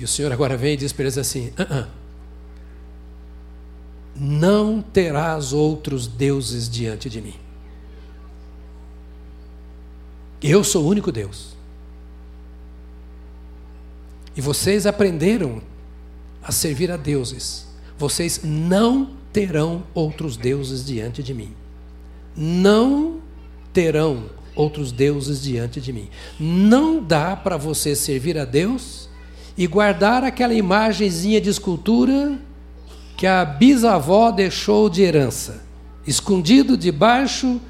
E 0.00 0.04
o 0.04 0.08
Senhor 0.08 0.32
agora 0.32 0.56
vem 0.56 0.72
e 0.72 0.76
diz 0.78 0.92
para 0.92 1.04
eles 1.04 1.16
assim: 1.16 1.48
uh 1.50 1.62
-uh. 1.62 1.86
Não 4.16 4.82
terás 4.82 5.52
outros 5.52 6.08
deuses 6.08 6.68
diante 6.68 7.08
de 7.08 7.20
mim. 7.20 7.36
Eu 10.42 10.64
sou 10.64 10.84
o 10.84 10.88
único 10.88 11.12
Deus. 11.12 11.54
E 14.34 14.40
vocês 14.40 14.86
aprenderam 14.86 15.62
a 16.42 16.50
servir 16.50 16.90
a 16.90 16.96
deuses. 16.96 17.68
Vocês 17.96 18.40
não 18.42 19.14
terão 19.32 19.84
outros 19.94 20.36
deuses 20.36 20.84
diante 20.84 21.22
de 21.22 21.32
mim 21.32 21.54
não 22.40 23.20
terão 23.70 24.30
outros 24.56 24.90
deuses 24.90 25.42
diante 25.42 25.78
de 25.78 25.92
mim. 25.92 26.08
Não 26.38 27.02
dá 27.02 27.36
para 27.36 27.58
você 27.58 27.94
servir 27.94 28.38
a 28.38 28.46
Deus 28.46 29.09
e 29.60 29.66
guardar 29.66 30.24
aquela 30.24 30.54
imagenzinha 30.54 31.40
de 31.40 31.50
escultura 31.50 32.38
que 33.16 33.26
a 33.26 33.44
bisavó 33.44 34.30
deixou 34.30 34.88
de 34.88 35.02
herança, 35.02 35.62
escondido 36.06 36.76
debaixo, 36.76 37.60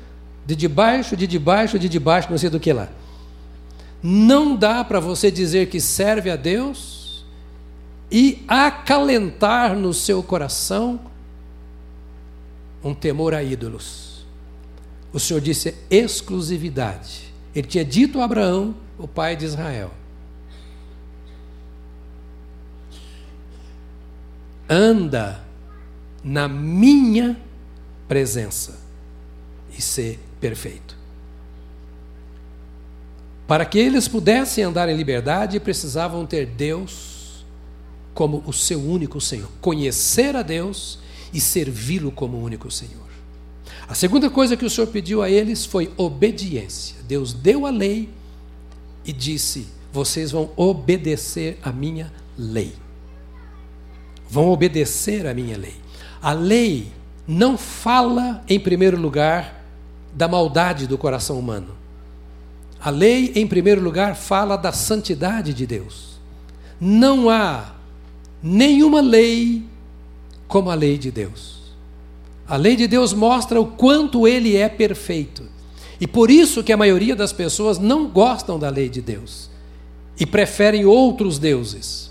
de 0.46 0.54
debaixo, 0.54 1.16
de 1.16 1.26
debaixo, 1.26 1.76
de 1.76 1.88
debaixo, 1.88 2.30
não 2.30 2.38
sei 2.38 2.48
do 2.48 2.60
que 2.60 2.72
lá. 2.72 2.88
Não 4.00 4.54
dá 4.54 4.84
para 4.84 5.00
você 5.00 5.30
dizer 5.30 5.68
que 5.68 5.80
serve 5.80 6.30
a 6.30 6.36
Deus 6.36 7.26
e 8.10 8.44
acalentar 8.46 9.74
no 9.74 9.92
seu 9.92 10.22
coração 10.22 11.00
um 12.84 12.94
temor 12.94 13.34
a 13.34 13.42
ídolos 13.42 14.10
o 15.12 15.18
Senhor 15.18 15.40
disse 15.40 15.74
exclusividade. 15.90 17.32
Ele 17.54 17.66
tinha 17.66 17.84
dito 17.84 18.20
a 18.20 18.24
Abraão, 18.24 18.74
o 18.98 19.08
pai 19.08 19.34
de 19.34 19.44
Israel: 19.44 19.90
anda 24.70 25.44
na 26.22 26.46
minha 26.46 27.36
presença 28.06 28.78
e 29.76 29.82
ser 29.82 30.20
perfeito. 30.40 30.96
Para 33.48 33.64
que 33.64 33.80
eles 33.80 34.06
pudessem 34.06 34.62
andar 34.62 34.88
em 34.88 34.96
liberdade, 34.96 35.58
precisavam 35.58 36.24
ter 36.24 36.46
Deus 36.46 37.44
como 38.14 38.44
o 38.46 38.52
seu 38.52 38.80
único 38.80 39.20
Senhor, 39.20 39.48
conhecer 39.60 40.36
a 40.36 40.42
Deus 40.42 41.00
e 41.32 41.40
servi-lo 41.40 42.12
como 42.12 42.40
único 42.40 42.70
Senhor. 42.70 43.10
A 43.88 43.94
segunda 43.94 44.30
coisa 44.30 44.56
que 44.56 44.64
o 44.64 44.70
Senhor 44.70 44.86
pediu 44.86 45.20
a 45.20 45.28
eles 45.28 45.64
foi 45.64 45.92
obediência. 45.96 46.96
Deus 47.08 47.32
deu 47.32 47.66
a 47.66 47.70
lei 47.70 48.08
e 49.04 49.12
disse: 49.12 49.66
vocês 49.92 50.30
vão 50.30 50.50
obedecer 50.56 51.58
a 51.60 51.72
minha 51.72 52.12
lei. 52.38 52.72
Vão 54.30 54.48
obedecer 54.48 55.26
a 55.26 55.34
minha 55.34 55.58
lei. 55.58 55.74
A 56.22 56.32
lei 56.32 56.92
não 57.26 57.58
fala, 57.58 58.42
em 58.48 58.60
primeiro 58.60 59.00
lugar, 59.00 59.64
da 60.12 60.28
maldade 60.28 60.86
do 60.86 60.96
coração 60.96 61.38
humano. 61.38 61.76
A 62.80 62.90
lei, 62.90 63.32
em 63.34 63.46
primeiro 63.46 63.80
lugar, 63.80 64.14
fala 64.14 64.56
da 64.56 64.72
santidade 64.72 65.52
de 65.52 65.66
Deus. 65.66 66.18
Não 66.80 67.28
há 67.28 67.74
nenhuma 68.42 69.00
lei 69.00 69.64
como 70.48 70.70
a 70.70 70.74
lei 70.74 70.96
de 70.96 71.10
Deus. 71.10 71.60
A 72.48 72.56
lei 72.56 72.74
de 72.74 72.86
Deus 72.86 73.12
mostra 73.12 73.60
o 73.60 73.66
quanto 73.66 74.26
ele 74.26 74.56
é 74.56 74.68
perfeito. 74.68 75.44
E 76.00 76.06
por 76.06 76.30
isso 76.30 76.64
que 76.64 76.72
a 76.72 76.76
maioria 76.76 77.14
das 77.14 77.32
pessoas 77.32 77.78
não 77.78 78.08
gostam 78.08 78.58
da 78.58 78.70
lei 78.70 78.88
de 78.88 79.02
Deus 79.02 79.50
e 80.18 80.24
preferem 80.24 80.84
outros 80.84 81.38
deuses. 81.38 82.09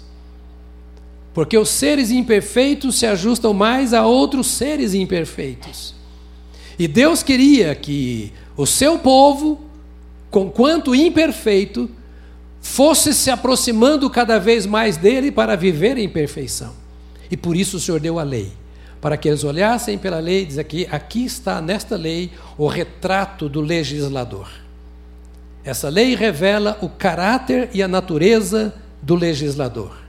Porque 1.33 1.57
os 1.57 1.69
seres 1.69 2.12
imperfeitos 2.12 3.00
se 3.00 3.05
ajustam 3.05 3.53
mais 3.53 3.93
a 3.93 4.05
outros 4.05 4.48
seres 4.48 4.93
imperfeitos. 4.93 5.93
E 6.77 6.88
Deus 6.88 7.21
queria 7.21 7.75
que 7.75 8.31
o 8.57 8.65
seu 8.65 8.98
povo, 9.00 9.59
conquanto 10.31 10.95
imperfeito, 10.95 11.89
fosse 12.62 13.13
se 13.13 13.29
aproximando 13.29 14.09
cada 14.09 14.39
vez 14.39 14.65
mais 14.65 14.98
dele 14.98 15.31
para 15.31 15.55
viver 15.55 15.98
em 15.98 16.09
perfeição. 16.09 16.74
E 17.29 17.38
por 17.38 17.55
isso 17.55 17.77
o 17.77 17.79
Senhor 17.79 18.00
deu 18.00 18.17
a 18.19 18.24
lei 18.24 18.51
para 19.01 19.15
que 19.15 19.29
eles 19.29 19.43
olhassem 19.43 19.98
pela 19.98 20.19
lei 20.19 20.41
e 20.41 20.45
diz 20.45 20.57
aqui, 20.57 20.88
aqui 20.91 21.25
está 21.25 21.62
nesta 21.62 21.95
lei 21.95 22.31
o 22.57 22.67
retrato 22.67 23.48
do 23.48 23.62
legislador. 23.62 24.50
Essa 25.63 25.89
lei 25.89 26.15
revela 26.15 26.77
o 26.81 26.89
caráter 26.89 27.69
e 27.74 27.81
a 27.81 27.88
natureza 27.88 28.74
do 29.01 29.15
legislador. 29.15 30.08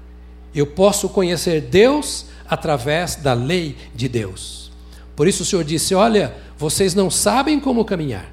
Eu 0.54 0.66
posso 0.66 1.09
conhecer 1.09 1.61
Deus 1.61 2.26
através 2.49 3.16
da 3.16 3.33
lei 3.33 3.76
de 3.95 4.09
Deus. 4.09 4.71
Por 5.14 5.28
isso 5.28 5.42
o 5.42 5.47
Senhor 5.47 5.64
disse: 5.64 5.95
Olha, 5.95 6.35
vocês 6.57 6.95
não 6.95 7.11
sabem 7.11 7.61
como 7.61 7.85
caminhar. 7.85 8.33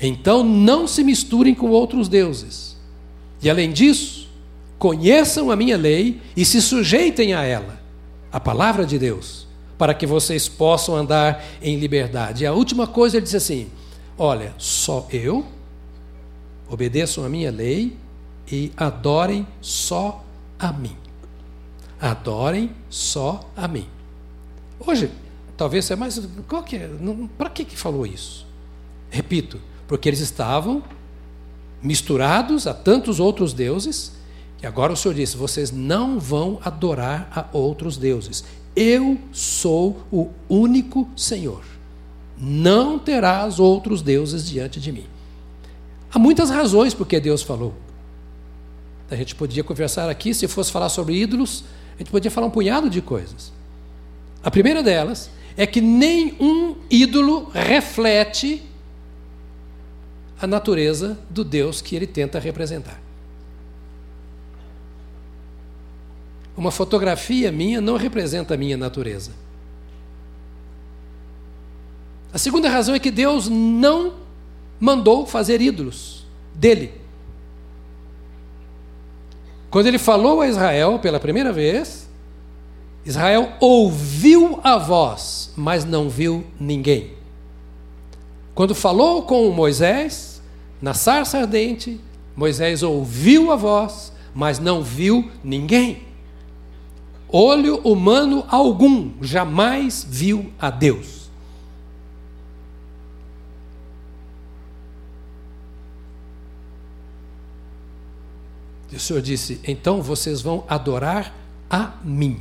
Então 0.00 0.44
não 0.44 0.86
se 0.86 1.02
misturem 1.02 1.54
com 1.54 1.70
outros 1.70 2.08
deuses. 2.08 2.76
E 3.42 3.50
além 3.50 3.72
disso, 3.72 4.28
conheçam 4.78 5.50
a 5.50 5.56
minha 5.56 5.76
lei 5.76 6.20
e 6.36 6.44
se 6.44 6.60
sujeitem 6.60 7.34
a 7.34 7.42
ela 7.42 7.80
a 8.32 8.40
palavra 8.40 8.84
de 8.84 8.98
Deus, 8.98 9.46
para 9.78 9.94
que 9.94 10.06
vocês 10.06 10.48
possam 10.48 10.96
andar 10.96 11.44
em 11.62 11.78
liberdade. 11.78 12.42
E 12.42 12.46
a 12.46 12.52
última 12.52 12.86
coisa 12.86 13.16
ele 13.16 13.24
diz 13.24 13.34
assim: 13.34 13.68
Olha, 14.18 14.54
só 14.58 15.06
eu 15.12 15.44
obedeçam 16.68 17.24
a 17.24 17.28
minha 17.28 17.50
lei 17.50 17.96
e 18.50 18.72
adorem 18.76 19.46
só 19.60 20.23
a 20.64 20.72
mim. 20.72 20.96
Adorem 22.00 22.70
só 22.88 23.48
a 23.56 23.68
mim. 23.68 23.86
Hoje, 24.80 25.10
talvez 25.56 25.84
seja 25.84 25.96
mais. 25.96 26.20
que 26.66 26.76
é? 26.76 26.90
Para 27.36 27.50
que, 27.50 27.64
que 27.64 27.76
falou 27.76 28.06
isso? 28.06 28.46
Repito, 29.10 29.60
porque 29.86 30.08
eles 30.08 30.20
estavam 30.20 30.82
misturados 31.82 32.66
a 32.66 32.72
tantos 32.72 33.20
outros 33.20 33.52
deuses, 33.52 34.12
e 34.62 34.66
agora 34.66 34.92
o 34.92 34.96
Senhor 34.96 35.14
disse: 35.14 35.36
vocês 35.36 35.70
não 35.70 36.18
vão 36.18 36.58
adorar 36.64 37.28
a 37.30 37.56
outros 37.56 37.96
deuses. 37.96 38.44
Eu 38.74 39.18
sou 39.32 40.02
o 40.10 40.30
único 40.48 41.08
Senhor. 41.16 41.62
Não 42.36 42.98
terás 42.98 43.60
outros 43.60 44.02
deuses 44.02 44.48
diante 44.48 44.80
de 44.80 44.90
mim. 44.90 45.06
Há 46.12 46.18
muitas 46.18 46.50
razões 46.50 46.92
porque 46.92 47.20
Deus 47.20 47.42
falou. 47.42 47.74
A 49.10 49.16
gente 49.16 49.34
podia 49.34 49.62
conversar 49.62 50.08
aqui, 50.08 50.32
se 50.32 50.48
fosse 50.48 50.72
falar 50.72 50.88
sobre 50.88 51.14
ídolos, 51.14 51.64
a 51.94 51.98
gente 51.98 52.10
podia 52.10 52.30
falar 52.30 52.46
um 52.46 52.50
punhado 52.50 52.88
de 52.88 53.00
coisas. 53.00 53.52
A 54.42 54.50
primeira 54.50 54.82
delas 54.82 55.30
é 55.56 55.66
que 55.66 55.80
nenhum 55.80 56.76
ídolo 56.90 57.50
reflete 57.52 58.62
a 60.40 60.46
natureza 60.46 61.18
do 61.30 61.44
Deus 61.44 61.80
que 61.80 61.94
ele 61.94 62.06
tenta 62.06 62.38
representar. 62.38 63.00
Uma 66.56 66.70
fotografia 66.70 67.50
minha 67.50 67.80
não 67.80 67.96
representa 67.96 68.54
a 68.54 68.56
minha 68.56 68.76
natureza. 68.76 69.32
A 72.32 72.38
segunda 72.38 72.68
razão 72.68 72.94
é 72.94 72.98
que 72.98 73.10
Deus 73.10 73.48
não 73.48 74.14
mandou 74.80 75.24
fazer 75.24 75.60
ídolos 75.60 76.26
dele. 76.54 77.03
Quando 79.74 79.88
ele 79.88 79.98
falou 79.98 80.40
a 80.40 80.46
Israel 80.46 81.00
pela 81.00 81.18
primeira 81.18 81.52
vez, 81.52 82.08
Israel 83.04 83.54
ouviu 83.58 84.60
a 84.62 84.78
voz, 84.78 85.52
mas 85.56 85.84
não 85.84 86.08
viu 86.08 86.46
ninguém. 86.60 87.10
Quando 88.54 88.72
falou 88.72 89.24
com 89.24 89.50
Moisés, 89.50 90.40
na 90.80 90.94
sarça 90.94 91.38
ardente, 91.38 92.00
Moisés 92.36 92.84
ouviu 92.84 93.50
a 93.50 93.56
voz, 93.56 94.12
mas 94.32 94.60
não 94.60 94.80
viu 94.80 95.28
ninguém. 95.42 96.04
Olho 97.28 97.78
humano 97.78 98.44
algum 98.48 99.10
jamais 99.20 100.06
viu 100.08 100.52
a 100.56 100.70
Deus. 100.70 101.23
E 108.94 108.96
o 108.96 109.00
Senhor 109.00 109.20
disse: 109.20 109.60
então 109.66 110.00
vocês 110.00 110.40
vão 110.40 110.62
adorar 110.68 111.34
a 111.68 111.94
mim 112.04 112.40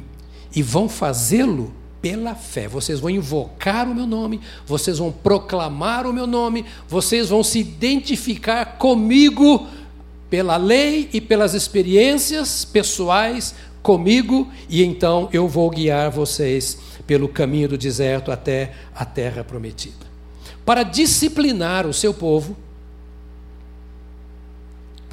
e 0.55 0.61
vão 0.61 0.87
fazê-lo 0.87 1.73
pela 1.99 2.35
fé. 2.35 2.67
Vocês 2.67 2.99
vão 2.99 3.09
invocar 3.09 3.89
o 3.89 3.95
meu 3.95 4.05
nome, 4.05 4.39
vocês 4.63 4.99
vão 4.99 5.11
proclamar 5.11 6.05
o 6.05 6.13
meu 6.13 6.27
nome, 6.27 6.63
vocês 6.87 7.29
vão 7.29 7.43
se 7.43 7.57
identificar 7.57 8.77
comigo 8.77 9.67
pela 10.29 10.55
lei 10.55 11.09
e 11.11 11.19
pelas 11.19 11.55
experiências 11.55 12.63
pessoais 12.63 13.55
comigo, 13.81 14.47
e 14.69 14.83
então 14.83 15.29
eu 15.33 15.47
vou 15.47 15.69
guiar 15.71 16.11
vocês 16.11 16.77
pelo 17.07 17.27
caminho 17.27 17.69
do 17.69 17.77
deserto 17.79 18.31
até 18.31 18.73
a 18.93 19.05
terra 19.05 19.43
prometida. 19.43 20.05
Para 20.63 20.83
disciplinar 20.83 21.87
o 21.87 21.93
seu 21.93 22.13
povo, 22.13 22.55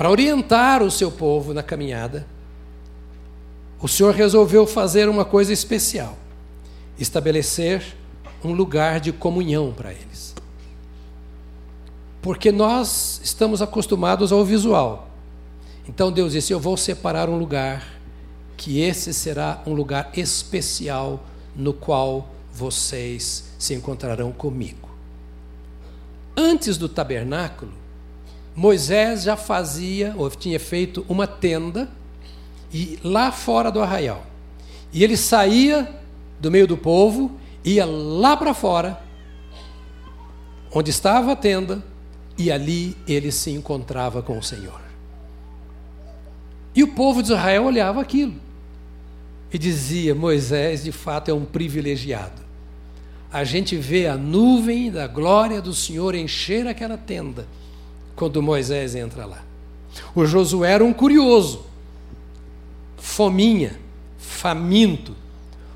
para 0.00 0.08
orientar 0.10 0.82
o 0.82 0.90
seu 0.90 1.10
povo 1.10 1.52
na 1.52 1.62
caminhada, 1.62 2.26
o 3.78 3.86
Senhor 3.86 4.14
resolveu 4.14 4.66
fazer 4.66 5.10
uma 5.10 5.26
coisa 5.26 5.52
especial: 5.52 6.16
estabelecer 6.98 7.82
um 8.42 8.54
lugar 8.54 8.98
de 8.98 9.12
comunhão 9.12 9.74
para 9.74 9.92
eles. 9.92 10.34
Porque 12.22 12.50
nós 12.50 13.20
estamos 13.22 13.60
acostumados 13.60 14.32
ao 14.32 14.42
visual. 14.42 15.10
Então 15.86 16.10
Deus 16.10 16.32
disse: 16.32 16.50
Eu 16.50 16.58
vou 16.58 16.78
separar 16.78 17.28
um 17.28 17.36
lugar 17.36 18.00
que 18.56 18.80
esse 18.80 19.12
será 19.12 19.62
um 19.66 19.74
lugar 19.74 20.12
especial 20.14 21.22
no 21.54 21.74
qual 21.74 22.30
vocês 22.50 23.52
se 23.58 23.74
encontrarão 23.74 24.32
comigo. 24.32 24.88
Antes 26.34 26.78
do 26.78 26.88
tabernáculo, 26.88 27.79
Moisés 28.54 29.22
já 29.22 29.36
fazia, 29.36 30.14
ou 30.16 30.28
tinha 30.30 30.58
feito 30.58 31.04
uma 31.08 31.26
tenda, 31.26 31.88
e 32.72 32.98
lá 33.02 33.30
fora 33.32 33.70
do 33.70 33.80
arraial. 33.80 34.26
E 34.92 35.04
ele 35.04 35.16
saía 35.16 35.88
do 36.40 36.50
meio 36.50 36.66
do 36.66 36.76
povo, 36.76 37.38
ia 37.64 37.84
lá 37.84 38.36
para 38.36 38.54
fora, 38.54 39.00
onde 40.72 40.90
estava 40.90 41.32
a 41.32 41.36
tenda, 41.36 41.82
e 42.36 42.50
ali 42.50 42.96
ele 43.06 43.30
se 43.30 43.50
encontrava 43.50 44.22
com 44.22 44.38
o 44.38 44.42
Senhor. 44.42 44.80
E 46.74 46.82
o 46.82 46.88
povo 46.88 47.22
de 47.22 47.28
Israel 47.32 47.64
olhava 47.64 48.00
aquilo 48.00 48.34
e 49.52 49.58
dizia: 49.58 50.14
Moisés 50.14 50.84
de 50.84 50.92
fato 50.92 51.30
é 51.30 51.34
um 51.34 51.44
privilegiado. 51.44 52.40
A 53.32 53.44
gente 53.44 53.76
vê 53.76 54.06
a 54.06 54.16
nuvem 54.16 54.90
da 54.90 55.06
glória 55.06 55.60
do 55.60 55.74
Senhor 55.74 56.14
encher 56.14 56.66
aquela 56.66 56.96
tenda 56.96 57.46
quando 58.20 58.42
Moisés 58.42 58.94
entra 58.94 59.24
lá. 59.24 59.38
O 60.14 60.26
Josué 60.26 60.72
era 60.72 60.84
um 60.84 60.92
curioso, 60.92 61.64
fominha, 62.98 63.80
faminto. 64.18 65.16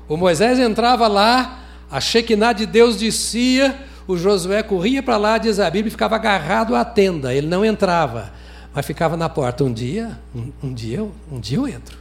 O 0.07 0.15
Moisés 0.15 0.59
entrava 0.59 1.07
lá, 1.07 1.63
a 1.89 1.99
Shekinah 1.99 2.53
de 2.53 2.67
Deus 2.67 2.97
descia, 2.97 3.75
o 4.07 4.15
Josué 4.15 4.61
corria 4.61 5.01
para 5.01 5.17
lá, 5.17 5.39
diz 5.39 5.59
a 5.59 5.67
Bíblia, 5.71 5.87
e 5.87 5.91
ficava 5.91 6.17
agarrado 6.17 6.75
à 6.75 6.85
tenda. 6.85 7.33
Ele 7.33 7.47
não 7.47 7.65
entrava, 7.65 8.31
mas 8.71 8.85
ficava 8.85 9.17
na 9.17 9.27
porta. 9.27 9.63
Um 9.63 9.73
dia, 9.73 10.15
um, 10.35 10.51
um 10.61 10.71
dia, 10.71 11.03
um 11.31 11.39
dia 11.39 11.57
eu 11.57 11.67
entro. 11.67 11.97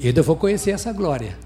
E 0.00 0.08
eu 0.08 0.24
vou 0.24 0.34
conhecer 0.34 0.72
essa 0.72 0.92
glória. 0.92 1.38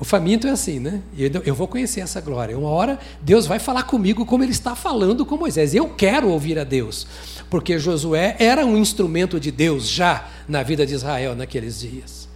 O 0.00 0.04
faminto 0.04 0.46
é 0.46 0.50
assim, 0.50 0.78
né? 0.78 1.02
Eu 1.44 1.54
vou 1.54 1.66
conhecer 1.66 2.00
essa 2.00 2.20
glória. 2.20 2.56
Uma 2.56 2.68
hora 2.68 3.00
Deus 3.20 3.46
vai 3.46 3.58
falar 3.58 3.82
comigo 3.82 4.24
como 4.24 4.44
Ele 4.44 4.52
está 4.52 4.76
falando 4.76 5.26
com 5.26 5.36
Moisés. 5.36 5.74
Eu 5.74 5.88
quero 5.88 6.28
ouvir 6.30 6.56
a 6.58 6.64
Deus, 6.64 7.06
porque 7.50 7.78
Josué 7.78 8.36
era 8.38 8.64
um 8.64 8.76
instrumento 8.76 9.40
de 9.40 9.50
Deus 9.50 9.88
já 9.88 10.28
na 10.48 10.62
vida 10.62 10.86
de 10.86 10.94
Israel 10.94 11.34
naqueles 11.34 11.80
dias. 11.80 12.28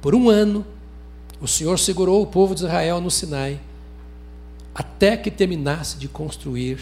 Por 0.00 0.14
um 0.14 0.28
ano, 0.28 0.64
o 1.40 1.48
Senhor 1.48 1.76
segurou 1.76 2.22
o 2.22 2.26
povo 2.26 2.54
de 2.54 2.60
Israel 2.60 3.00
no 3.00 3.10
Sinai, 3.10 3.60
até 4.72 5.16
que 5.16 5.32
terminasse 5.32 5.98
de 5.98 6.06
construir 6.06 6.78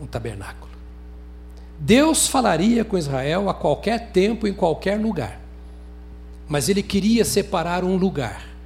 um 0.00 0.06
tabernáculo. 0.06 0.72
Deus 1.78 2.26
falaria 2.26 2.82
com 2.82 2.96
Israel 2.96 3.50
a 3.50 3.54
qualquer 3.54 4.10
tempo, 4.10 4.46
em 4.46 4.54
qualquer 4.54 4.98
lugar. 4.98 5.38
Mas 6.48 6.68
ele 6.68 6.82
queria 6.82 7.24
separar 7.24 7.84
um 7.84 7.96
lugar 7.96 8.56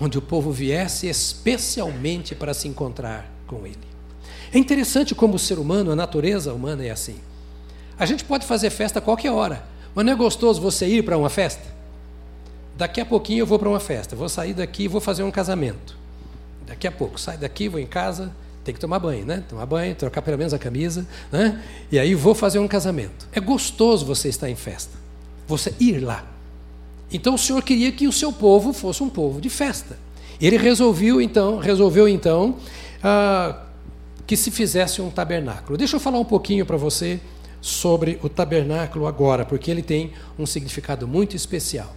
onde 0.00 0.18
o 0.18 0.22
povo 0.22 0.50
viesse 0.50 1.06
especialmente 1.06 2.34
para 2.34 2.52
se 2.52 2.66
encontrar 2.66 3.30
com 3.46 3.66
ele. 3.66 3.78
É 4.52 4.58
interessante 4.58 5.14
como 5.14 5.36
o 5.36 5.38
ser 5.38 5.58
humano, 5.58 5.92
a 5.92 5.96
natureza 5.96 6.52
humana 6.52 6.84
é 6.84 6.90
assim. 6.90 7.16
A 7.98 8.06
gente 8.06 8.24
pode 8.24 8.44
fazer 8.46 8.70
festa 8.70 8.98
a 8.98 9.02
qualquer 9.02 9.30
hora, 9.30 9.64
mas 9.94 10.04
não 10.04 10.12
é 10.12 10.16
gostoso 10.16 10.60
você 10.60 10.86
ir 10.86 11.04
para 11.04 11.16
uma 11.16 11.30
festa? 11.30 11.62
Daqui 12.76 13.00
a 13.00 13.06
pouquinho 13.06 13.40
eu 13.40 13.46
vou 13.46 13.58
para 13.58 13.68
uma 13.68 13.78
festa, 13.78 14.16
vou 14.16 14.28
sair 14.28 14.52
daqui 14.52 14.84
e 14.84 14.88
vou 14.88 15.00
fazer 15.00 15.22
um 15.22 15.30
casamento. 15.30 15.96
Daqui 16.66 16.88
a 16.88 16.92
pouco, 16.92 17.20
sai 17.20 17.36
daqui, 17.36 17.68
vou 17.68 17.78
em 17.78 17.86
casa, 17.86 18.32
tem 18.64 18.74
que 18.74 18.80
tomar 18.80 18.98
banho, 18.98 19.24
né? 19.24 19.44
Tomar 19.48 19.66
banho, 19.66 19.94
trocar 19.94 20.22
pelo 20.22 20.38
menos 20.38 20.52
a 20.52 20.58
camisa, 20.58 21.06
né? 21.30 21.62
E 21.92 21.98
aí 21.98 22.14
vou 22.14 22.34
fazer 22.34 22.58
um 22.58 22.66
casamento. 22.66 23.28
É 23.32 23.38
gostoso 23.38 24.04
você 24.04 24.28
estar 24.28 24.50
em 24.50 24.56
festa 24.56 25.03
você 25.46 25.74
ir 25.78 26.00
lá. 26.00 26.24
Então 27.12 27.34
o 27.34 27.38
Senhor 27.38 27.62
queria 27.62 27.92
que 27.92 28.06
o 28.06 28.12
seu 28.12 28.32
povo 28.32 28.72
fosse 28.72 29.02
um 29.02 29.08
povo 29.08 29.40
de 29.40 29.48
festa. 29.48 29.98
Ele 30.40 30.56
resolveu 30.56 31.20
então, 31.20 31.58
resolveu 31.58 32.08
então 32.08 32.56
ah, 33.02 33.62
que 34.26 34.36
se 34.36 34.50
fizesse 34.50 35.00
um 35.00 35.10
tabernáculo. 35.10 35.78
Deixa 35.78 35.96
eu 35.96 36.00
falar 36.00 36.18
um 36.18 36.24
pouquinho 36.24 36.66
para 36.66 36.76
você 36.76 37.20
sobre 37.60 38.18
o 38.22 38.28
tabernáculo 38.28 39.06
agora, 39.06 39.44
porque 39.44 39.70
ele 39.70 39.82
tem 39.82 40.12
um 40.38 40.44
significado 40.44 41.06
muito 41.06 41.36
especial. 41.36 41.94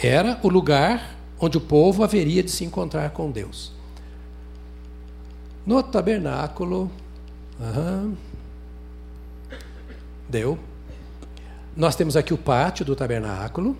Era 0.00 0.38
o 0.42 0.48
lugar 0.48 1.16
onde 1.40 1.56
o 1.56 1.60
povo 1.60 2.04
haveria 2.04 2.42
de 2.42 2.50
se 2.50 2.64
encontrar 2.64 3.10
com 3.10 3.30
Deus. 3.30 3.72
No 5.66 5.82
tabernáculo, 5.82 6.90
uhum, 7.60 8.14
deu. 10.28 10.58
Nós 11.78 11.94
temos 11.94 12.16
aqui 12.16 12.34
o 12.34 12.36
pátio 12.36 12.84
do 12.84 12.96
tabernáculo. 12.96 13.76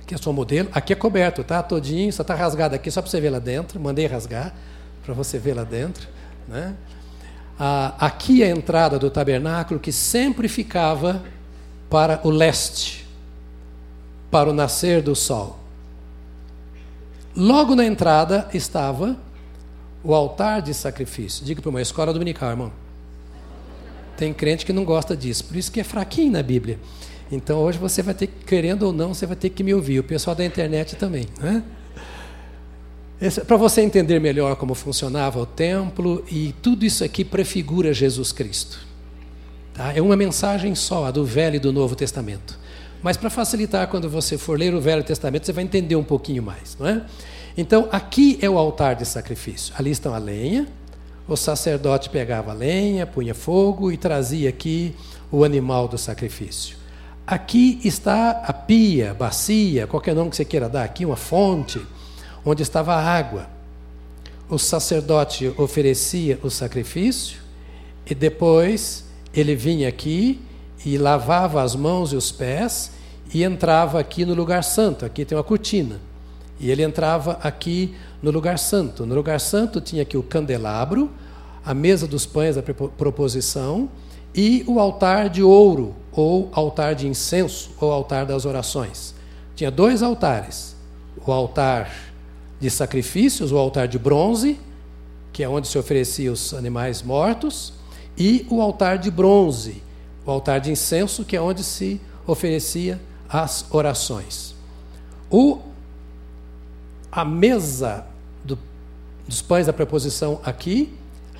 Aqui 0.00 0.14
é 0.14 0.18
só 0.18 0.32
modelo. 0.32 0.70
Aqui 0.72 0.94
é 0.94 0.96
coberto, 0.96 1.44
tá? 1.44 1.62
Todinho, 1.62 2.10
só 2.10 2.22
está 2.22 2.34
rasgado 2.34 2.74
aqui, 2.74 2.90
só 2.90 3.02
para 3.02 3.10
você 3.10 3.20
ver 3.20 3.28
lá 3.28 3.38
dentro. 3.38 3.78
Mandei 3.78 4.06
rasgar 4.06 4.54
para 5.04 5.12
você 5.12 5.38
ver 5.38 5.52
lá 5.52 5.64
dentro. 5.64 6.08
Né? 6.48 6.74
aqui 7.98 8.42
a 8.42 8.48
entrada 8.48 8.98
do 8.98 9.08
tabernáculo 9.08 9.78
que 9.78 9.92
sempre 9.92 10.48
ficava 10.48 11.22
para 11.88 12.20
o 12.24 12.30
leste, 12.30 13.06
para 14.30 14.50
o 14.50 14.52
nascer 14.52 15.00
do 15.00 15.14
sol. 15.14 15.60
Logo 17.36 17.76
na 17.76 17.84
entrada 17.84 18.48
estava 18.52 19.16
o 20.02 20.12
altar 20.12 20.60
de 20.62 20.74
sacrifício. 20.74 21.44
Diga 21.44 21.62
para 21.62 21.70
uma 21.70 21.82
escola 21.82 22.12
dominical, 22.12 22.50
irmão. 22.50 22.81
Tem 24.16 24.32
crente 24.32 24.64
que 24.64 24.72
não 24.72 24.84
gosta 24.84 25.16
disso, 25.16 25.44
por 25.44 25.56
isso 25.56 25.70
que 25.72 25.80
é 25.80 25.84
fraquinho 25.84 26.32
na 26.32 26.42
Bíblia. 26.42 26.78
Então 27.30 27.58
hoje 27.60 27.78
você 27.78 28.02
vai 28.02 28.14
ter, 28.14 28.26
querendo 28.26 28.84
ou 28.84 28.92
não, 28.92 29.14
você 29.14 29.26
vai 29.26 29.36
ter 29.36 29.48
que 29.50 29.64
me 29.64 29.72
ouvir. 29.72 29.98
O 29.98 30.04
pessoal 30.04 30.36
da 30.36 30.44
internet 30.44 30.96
também. 30.96 31.26
Né? 31.40 31.62
Para 33.46 33.56
você 33.56 33.80
entender 33.80 34.18
melhor 34.20 34.56
como 34.56 34.74
funcionava 34.74 35.38
o 35.38 35.46
templo, 35.46 36.24
e 36.30 36.54
tudo 36.60 36.84
isso 36.84 37.04
aqui 37.04 37.24
prefigura 37.24 37.94
Jesus 37.94 38.32
Cristo. 38.32 38.80
Tá? 39.72 39.92
É 39.94 40.02
uma 40.02 40.16
mensagem 40.16 40.74
só, 40.74 41.06
a 41.06 41.10
do 41.10 41.24
Velho 41.24 41.56
e 41.56 41.58
do 41.58 41.72
Novo 41.72 41.96
Testamento. 41.96 42.58
Mas 43.02 43.16
para 43.16 43.30
facilitar, 43.30 43.88
quando 43.88 44.10
você 44.10 44.36
for 44.36 44.58
ler 44.58 44.74
o 44.74 44.80
Velho 44.80 45.02
Testamento, 45.02 45.46
você 45.46 45.52
vai 45.52 45.64
entender 45.64 45.96
um 45.96 46.04
pouquinho 46.04 46.42
mais. 46.42 46.76
Não 46.78 46.86
é? 46.86 47.04
Então, 47.56 47.88
aqui 47.90 48.38
é 48.40 48.48
o 48.48 48.58
altar 48.58 48.94
de 48.94 49.06
sacrifício. 49.06 49.74
Ali 49.76 49.90
estão 49.90 50.14
a 50.14 50.18
lenha, 50.18 50.66
o 51.32 51.36
sacerdote 51.36 52.10
pegava 52.10 52.52
lenha, 52.52 53.06
punha 53.06 53.34
fogo 53.34 53.90
e 53.90 53.96
trazia 53.96 54.50
aqui 54.50 54.94
o 55.30 55.44
animal 55.44 55.88
do 55.88 55.96
sacrifício. 55.96 56.76
Aqui 57.26 57.80
está 57.84 58.42
a 58.46 58.52
pia, 58.52 59.14
bacia, 59.14 59.86
qualquer 59.86 60.14
nome 60.14 60.30
que 60.30 60.36
você 60.36 60.44
queira 60.44 60.68
dar, 60.68 60.84
aqui 60.84 61.06
uma 61.06 61.16
fonte, 61.16 61.80
onde 62.44 62.62
estava 62.62 62.94
a 62.94 63.00
água. 63.00 63.48
O 64.48 64.58
sacerdote 64.58 65.54
oferecia 65.56 66.38
o 66.42 66.50
sacrifício 66.50 67.40
e 68.06 68.14
depois 68.14 69.06
ele 69.32 69.56
vinha 69.56 69.88
aqui 69.88 70.40
e 70.84 70.98
lavava 70.98 71.62
as 71.62 71.74
mãos 71.74 72.12
e 72.12 72.16
os 72.16 72.30
pés 72.30 72.90
e 73.32 73.42
entrava 73.42 73.98
aqui 73.98 74.26
no 74.26 74.34
lugar 74.34 74.62
santo. 74.62 75.06
Aqui 75.06 75.24
tem 75.24 75.38
uma 75.38 75.44
cortina. 75.44 75.98
E 76.60 76.70
ele 76.70 76.82
entrava 76.82 77.38
aqui 77.42 77.94
no 78.22 78.30
lugar 78.30 78.58
santo. 78.58 79.06
No 79.06 79.14
lugar 79.14 79.40
santo 79.40 79.80
tinha 79.80 80.02
aqui 80.02 80.16
o 80.16 80.22
candelabro, 80.22 81.10
a 81.64 81.74
mesa 81.74 82.06
dos 82.06 82.26
pães 82.26 82.56
da 82.56 82.62
proposição 82.62 83.88
e 84.34 84.64
o 84.66 84.80
altar 84.80 85.28
de 85.28 85.42
ouro, 85.42 85.94
ou 86.10 86.48
altar 86.52 86.94
de 86.94 87.06
incenso, 87.06 87.70
ou 87.80 87.92
altar 87.92 88.26
das 88.26 88.44
orações. 88.44 89.14
Tinha 89.54 89.70
dois 89.70 90.02
altares: 90.02 90.74
o 91.26 91.30
altar 91.30 91.90
de 92.58 92.70
sacrifícios, 92.70 93.52
o 93.52 93.58
altar 93.58 93.88
de 93.88 93.98
bronze, 93.98 94.58
que 95.32 95.42
é 95.42 95.48
onde 95.48 95.68
se 95.68 95.78
oferecia 95.78 96.32
os 96.32 96.54
animais 96.54 97.02
mortos, 97.02 97.72
e 98.16 98.46
o 98.50 98.60
altar 98.60 98.98
de 98.98 99.10
bronze, 99.10 99.82
o 100.24 100.30
altar 100.30 100.60
de 100.60 100.70
incenso, 100.70 101.24
que 101.24 101.36
é 101.36 101.40
onde 101.40 101.62
se 101.62 102.00
oferecia 102.26 103.00
as 103.28 103.66
orações. 103.70 104.54
O 105.30 105.58
a 107.12 107.26
mesa 107.26 108.06
do, 108.42 108.58
dos 109.28 109.42
pães 109.42 109.66
da 109.66 109.72
preposição 109.72 110.40
aqui, 110.42 110.90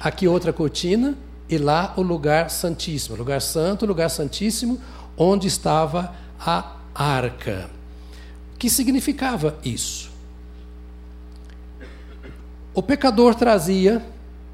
aqui 0.03 0.27
outra 0.27 0.53
cortina 0.53 1.17
e 1.49 1.57
lá 1.57 1.95
o 1.97 2.03
lugar 2.03 2.51
santíssimo, 2.51 3.17
lugar 3.17 3.41
santo, 3.41 3.87
lugar 3.87 4.11
santíssimo, 4.11 4.81
onde 5.17 5.47
estava 5.47 6.15
a 6.41 6.77
arca. 6.93 7.71
O 8.55 8.59
que 8.59 8.69
significava 8.69 9.57
isso? 9.65 10.11
O 12.75 12.83
pecador 12.83 13.35
trazia 13.35 14.05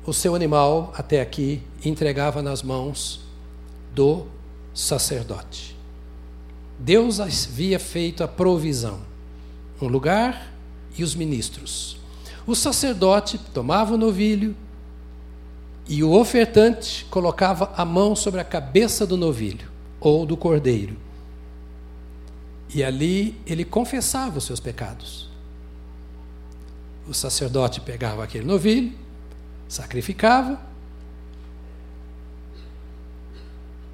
o 0.04 0.12
seu 0.12 0.34
animal 0.34 0.92
até 0.96 1.20
aqui 1.20 1.62
e 1.82 1.88
entregava 1.88 2.42
nas 2.42 2.62
mãos 2.62 3.20
do 3.94 4.26
sacerdote. 4.74 5.76
Deus 6.78 7.20
havia 7.20 7.78
feito 7.78 8.22
a 8.22 8.28
provisão, 8.28 9.00
um 9.80 9.86
lugar 9.86 10.52
e 10.96 11.02
os 11.02 11.14
ministros. 11.14 11.96
O 12.46 12.54
sacerdote 12.54 13.38
tomava 13.52 13.94
o 13.94 13.98
novilho 13.98 14.56
e 15.88 16.04
o 16.04 16.12
ofertante 16.12 17.06
colocava 17.06 17.72
a 17.74 17.84
mão 17.84 18.14
sobre 18.14 18.40
a 18.40 18.44
cabeça 18.44 19.06
do 19.06 19.16
novilho 19.16 19.70
ou 19.98 20.26
do 20.26 20.36
cordeiro. 20.36 20.96
E 22.74 22.84
ali 22.84 23.40
ele 23.46 23.64
confessava 23.64 24.36
os 24.36 24.44
seus 24.44 24.60
pecados. 24.60 25.30
O 27.08 27.14
sacerdote 27.14 27.80
pegava 27.80 28.22
aquele 28.22 28.44
novilho, 28.44 28.92
sacrificava 29.66 30.60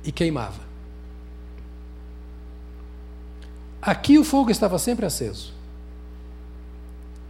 e 0.02 0.10
queimava. 0.10 0.64
Aqui 3.80 4.18
o 4.18 4.24
fogo 4.24 4.50
estava 4.50 4.80
sempre 4.80 5.06
aceso. 5.06 5.54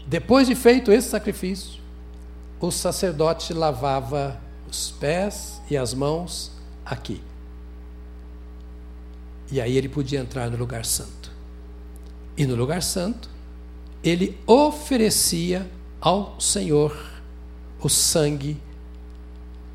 Depois 0.07 0.47
de 0.47 0.55
feito 0.55 0.91
esse 0.91 1.11
sacrifício, 1.11 1.83
o 2.59 2.71
sacerdote 2.71 3.53
lavava 3.53 4.41
os 4.75 4.91
pés 4.91 5.61
e 5.71 5.77
as 5.77 5.95
mãos 5.95 6.51
aqui. 6.85 7.23
E 9.51 9.61
aí 9.61 9.77
ele 9.77 9.89
podia 9.89 10.19
entrar 10.19 10.51
no 10.51 10.57
lugar 10.57 10.85
santo. 10.85 11.31
E 12.37 12.45
no 12.47 12.57
lugar 12.57 12.83
santo, 12.83 13.31
ele 14.03 14.37
oferecia 14.47 15.71
ao 16.01 16.41
Senhor 16.41 16.97
o 17.81 17.89
sangue 17.89 18.61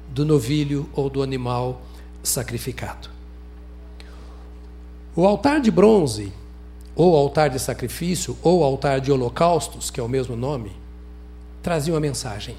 do 0.09 0.25
novilho 0.25 0.89
ou 0.93 1.09
do 1.09 1.23
animal 1.23 1.81
sacrificado. 2.21 3.09
O 5.15 5.25
altar 5.25 5.62
de 5.62 5.71
bronze 5.71 6.33
ou 6.99 7.15
altar 7.15 7.49
de 7.49 7.57
sacrifício, 7.57 8.38
ou 8.43 8.62
altar 8.62 8.99
de 8.99 9.09
holocaustos, 9.09 9.89
que 9.89 10.01
é 10.01 10.03
o 10.03 10.09
mesmo 10.09 10.35
nome, 10.35 10.73
trazia 11.63 11.93
uma 11.93 11.99
mensagem. 12.01 12.57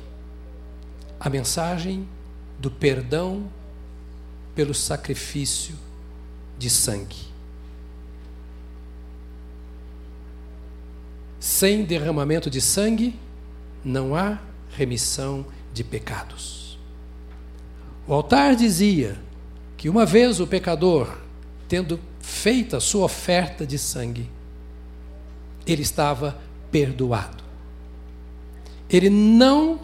A 1.19 1.29
mensagem 1.29 2.09
do 2.61 2.71
perdão 2.71 3.51
pelo 4.55 4.75
sacrifício 4.75 5.75
de 6.59 6.69
sangue. 6.69 7.31
Sem 11.41 11.85
derramamento 11.85 12.51
de 12.51 12.61
sangue, 12.61 13.19
não 13.83 14.15
há 14.15 14.39
remissão 14.77 15.47
de 15.73 15.83
pecados. 15.83 16.79
O 18.07 18.13
altar 18.13 18.55
dizia 18.55 19.19
que 19.79 19.89
uma 19.89 20.05
vez 20.05 20.39
o 20.39 20.47
pecador, 20.47 21.17
tendo 21.67 21.99
feita 22.21 22.77
a 22.77 22.81
sua 22.81 23.07
oferta 23.07 23.67
de 23.67 23.79
sangue, 23.79 24.29
ele 25.67 25.81
estava 25.81 26.39
perdoado. 26.71 27.43
Ele 28.91 29.09
não 29.09 29.81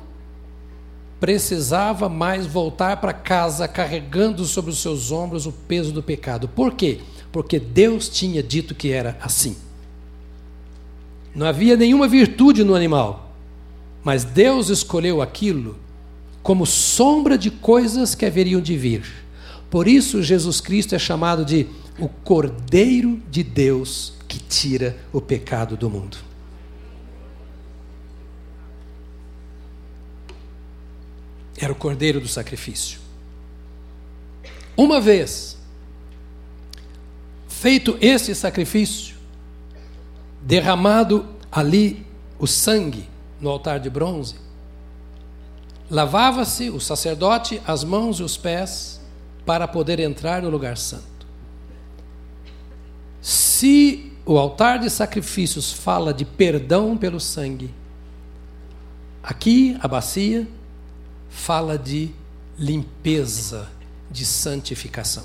precisava 1.21 2.09
mais 2.09 2.47
voltar 2.47 2.99
para 2.99 3.13
casa 3.13 3.67
carregando 3.67 4.45
sobre 4.45 4.71
os 4.71 4.79
seus 4.79 5.11
ombros 5.11 5.47
o 5.47 5.53
peso 5.53 5.93
do 5.93 6.03
pecado. 6.03 6.49
Por 6.49 6.75
quê? 6.75 7.01
Porque 7.33 7.59
Deus 7.59 8.09
tinha 8.09 8.43
dito 8.43 8.75
que 8.75 8.93
era 8.93 9.17
assim. 9.21 9.57
Não 11.35 11.47
havia 11.47 11.77
nenhuma 11.77 12.09
virtude 12.09 12.65
no 12.65 12.75
animal, 12.75 13.35
mas 14.03 14.25
Deus 14.25 14.69
escolheu 14.69 15.21
aquilo 15.21 15.77
como 16.43 16.65
sombra 16.65 17.37
de 17.37 17.51
coisas 17.51 18.15
que 18.15 18.25
haveriam 18.25 18.61
de 18.61 18.77
vir. 18.77 19.05
Por 19.69 19.89
isso, 19.89 20.23
Jesus 20.23 20.61
Cristo 20.61 20.95
é 20.95 20.99
chamado 20.99 21.45
de 21.45 21.67
o 21.99 22.09
Cordeiro 22.09 23.21
de 23.31 23.43
Deus 23.43 24.13
que 24.29 24.39
tira 24.39 24.97
o 25.13 25.21
pecado 25.21 25.77
do 25.77 25.91
mundo. 25.91 26.19
Era 31.59 31.73
o 31.73 31.77
cordeiro 31.77 32.21
do 32.21 32.29
sacrifício. 32.29 33.01
Uma 34.77 35.01
vez 35.01 35.57
feito 37.49 37.97
esse 38.01 38.35
sacrifício, 38.35 39.17
derramado 40.43 41.27
ali 41.51 42.07
o 42.39 42.47
sangue 42.47 43.09
no 43.41 43.49
altar 43.49 43.81
de 43.81 43.89
bronze, 43.89 44.37
lavava-se 45.91 46.69
o 46.69 46.79
sacerdote 46.79 47.61
as 47.67 47.83
mãos 47.83 48.21
e 48.21 48.23
os 48.23 48.37
pés 48.37 49.01
para 49.47 49.67
poder 49.67 49.99
entrar 50.01 50.43
no 50.43 50.51
lugar 50.51 50.77
santo. 50.77 51.27
Se 53.23 54.13
o 54.27 54.39
altar 54.39 54.79
de 54.79 54.91
sacrifícios 54.91 55.73
fala 55.73 56.13
de 56.13 56.25
perdão 56.25 56.97
pelo 56.97 57.19
sangue, 57.19 57.73
aqui 59.23 59.77
a 59.81 59.89
bacia 59.89 60.47
fala 61.29 61.79
de 61.79 62.11
limpeza, 62.59 63.71
de 64.11 64.25
santificação. 64.25 65.25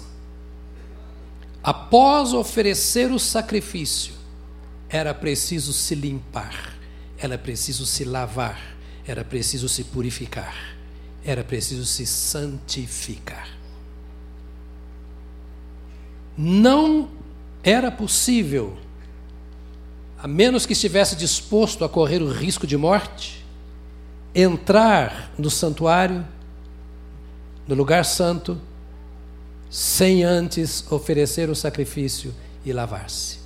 Após 1.63 2.33
oferecer 2.33 3.11
o 3.11 3.19
sacrifício, 3.19 4.13
era 4.89 5.13
preciso 5.13 5.71
se 5.71 5.95
limpar, 5.95 6.75
era 7.17 7.37
preciso 7.37 7.85
se 7.85 8.03
lavar, 8.03 8.75
era 9.05 9.23
preciso 9.23 9.69
se 9.69 9.83
purificar. 9.85 10.71
era 11.23 11.43
preciso 11.43 11.85
se 11.85 12.05
santificar. 12.05 13.47
Não 16.35 17.09
era 17.63 17.91
possível, 17.91 18.77
a 20.17 20.27
menos 20.27 20.65
que 20.65 20.73
estivesse 20.73 21.15
disposto 21.15 21.85
a 21.85 21.89
correr 21.89 22.21
o 22.21 22.31
risco 22.31 22.65
de 22.65 22.75
morte, 22.75 23.40
entrar 24.33 25.31
no 25.37 25.49
santuário, 25.49 26.25
no 27.67 27.75
lugar 27.75 28.05
santo, 28.05 28.59
sem 29.69 30.23
antes 30.23 30.89
oferecer 30.91 31.49
o 31.49 31.55
sacrifício 31.55 32.33
e 32.65 32.73
lavar-se. 32.73 33.39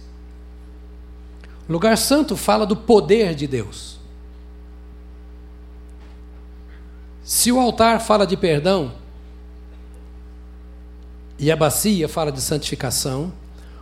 O 1.67 1.73
lugar 1.73 1.97
santo 1.97 2.35
fala 2.35 2.65
do 2.65 2.75
poder 2.75 3.33
de 3.35 3.47
Deus. 3.47 3.99
Se 7.23 7.51
o 7.51 7.59
altar 7.59 7.99
fala 7.99 8.25
de 8.25 8.37
perdão 8.37 8.93
e 11.39 11.51
a 11.51 11.55
bacia 11.55 12.07
fala 12.07 12.31
de 12.31 12.39
santificação, 12.39 13.33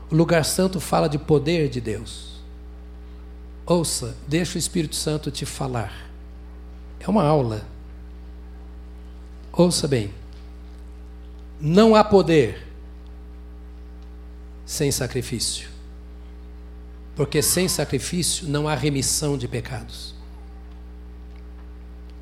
o 0.10 0.16
lugar 0.16 0.46
santo 0.46 0.80
fala 0.80 1.10
de 1.10 1.18
poder 1.18 1.68
de 1.68 1.82
Deus. 1.82 2.42
Ouça, 3.66 4.16
deixa 4.28 4.56
o 4.56 4.60
Espírito 4.60 4.96
Santo 4.96 5.32
te 5.32 5.46
falar. 5.46 6.13
É 7.06 7.10
uma 7.10 7.24
aula. 7.24 7.66
Ouça 9.52 9.88
bem. 9.88 10.12
Não 11.60 11.96
há 11.96 12.04
poder 12.04 12.68
sem 14.66 14.92
sacrifício. 14.92 15.70
Porque 17.16 17.42
sem 17.42 17.68
sacrifício 17.68 18.48
não 18.48 18.68
há 18.68 18.74
remissão 18.74 19.38
de 19.38 19.48
pecados. 19.48 20.16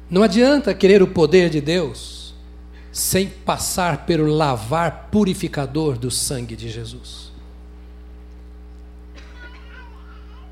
Não 0.09 0.23
adianta 0.23 0.73
querer 0.73 1.01
o 1.01 1.07
poder 1.07 1.49
de 1.49 1.61
Deus 1.61 2.33
sem 2.91 3.29
passar 3.29 4.05
pelo 4.05 4.25
lavar 4.25 5.07
purificador 5.09 5.97
do 5.97 6.11
sangue 6.11 6.57
de 6.57 6.69
Jesus. 6.69 7.31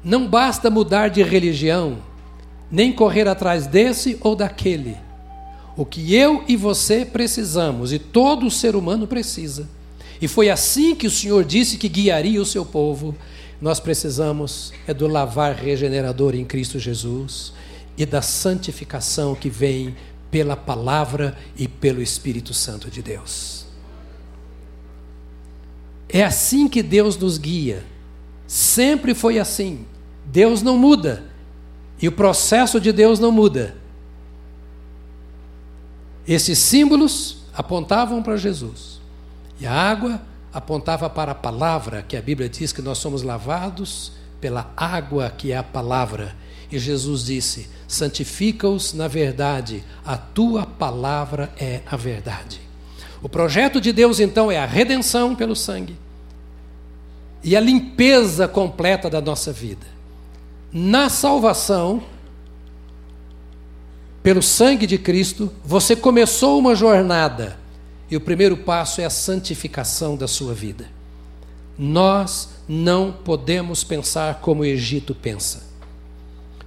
Não 0.01 0.25
basta 0.25 0.69
mudar 0.69 1.09
de 1.09 1.21
religião, 1.21 2.01
nem 2.71 2.91
correr 2.91 3.27
atrás 3.27 3.67
desse 3.67 4.17
ou 4.21 4.35
daquele. 4.35 4.97
O 5.75 5.85
que 5.85 6.13
eu 6.13 6.43
e 6.47 6.55
você 6.55 7.05
precisamos, 7.05 7.93
e 7.93 7.99
todo 7.99 8.51
ser 8.51 8.75
humano 8.75 9.07
precisa, 9.07 9.67
e 10.21 10.27
foi 10.27 10.49
assim 10.49 10.93
que 10.93 11.07
o 11.07 11.11
Senhor 11.11 11.45
disse 11.45 11.77
que 11.77 11.87
guiaria 11.87 12.41
o 12.41 12.45
seu 12.45 12.65
povo, 12.65 13.15
nós 13.61 13.79
precisamos 13.79 14.73
é 14.87 14.93
do 14.93 15.07
lavar 15.07 15.55
regenerador 15.55 16.35
em 16.35 16.45
Cristo 16.45 16.79
Jesus 16.79 17.53
e 17.97 18.05
da 18.05 18.21
santificação 18.21 19.35
que 19.35 19.49
vem 19.49 19.95
pela 20.31 20.55
palavra 20.55 21.37
e 21.57 21.67
pelo 21.67 22.01
Espírito 22.01 22.53
Santo 22.53 22.89
de 22.89 23.01
Deus. 23.01 23.65
É 26.07 26.23
assim 26.23 26.67
que 26.67 26.81
Deus 26.81 27.17
nos 27.17 27.37
guia. 27.37 27.83
Sempre 28.47 29.13
foi 29.13 29.37
assim. 29.37 29.85
Deus 30.25 30.61
não 30.61 30.77
muda. 30.77 31.28
E 32.01 32.07
o 32.07 32.11
processo 32.11 32.79
de 32.79 32.91
Deus 32.91 33.19
não 33.19 33.31
muda. 33.31 33.75
Esses 36.27 36.59
símbolos 36.59 37.37
apontavam 37.53 38.23
para 38.23 38.37
Jesus. 38.37 38.99
E 39.59 39.67
a 39.67 39.73
água 39.73 40.21
apontava 40.53 41.09
para 41.09 41.33
a 41.33 41.35
palavra, 41.35 42.03
que 42.07 42.15
a 42.15 42.21
Bíblia 42.21 42.47
diz 42.47 42.71
que 42.71 42.81
nós 42.81 42.97
somos 42.97 43.23
lavados 43.23 44.13
pela 44.39 44.71
água 44.77 45.29
que 45.29 45.51
é 45.51 45.57
a 45.57 45.63
palavra. 45.63 46.35
E 46.71 46.79
Jesus 46.79 47.25
disse: 47.25 47.69
santifica-os 47.87 48.93
na 48.93 49.07
verdade, 49.07 49.83
a 50.05 50.15
tua 50.15 50.65
palavra 50.65 51.51
é 51.57 51.81
a 51.85 51.97
verdade. 51.97 52.61
O 53.21 53.27
projeto 53.27 53.81
de 53.81 53.91
Deus, 53.91 54.19
então, 54.19 54.49
é 54.49 54.57
a 54.57 54.65
redenção 54.65 55.35
pelo 55.35 55.55
sangue 55.55 55.97
e 57.43 57.55
a 57.55 57.59
limpeza 57.59 58.47
completa 58.47 59.09
da 59.09 59.19
nossa 59.19 59.51
vida. 59.51 59.98
Na 60.71 61.09
salvação, 61.09 62.03
pelo 64.21 64.41
sangue 64.43 64.85
de 64.85 64.99
Cristo, 64.99 65.51
você 65.65 65.95
começou 65.95 66.59
uma 66.59 66.75
jornada 66.75 67.57
e 68.11 68.15
o 68.15 68.21
primeiro 68.21 68.55
passo 68.57 69.01
é 69.01 69.05
a 69.05 69.09
santificação 69.09 70.15
da 70.15 70.27
sua 70.27 70.53
vida. 70.53 70.85
Nós 71.77 72.49
não 72.67 73.11
podemos 73.11 73.83
pensar 73.83 74.41
como 74.41 74.61
o 74.61 74.65
Egito 74.65 75.15
pensa. 75.15 75.63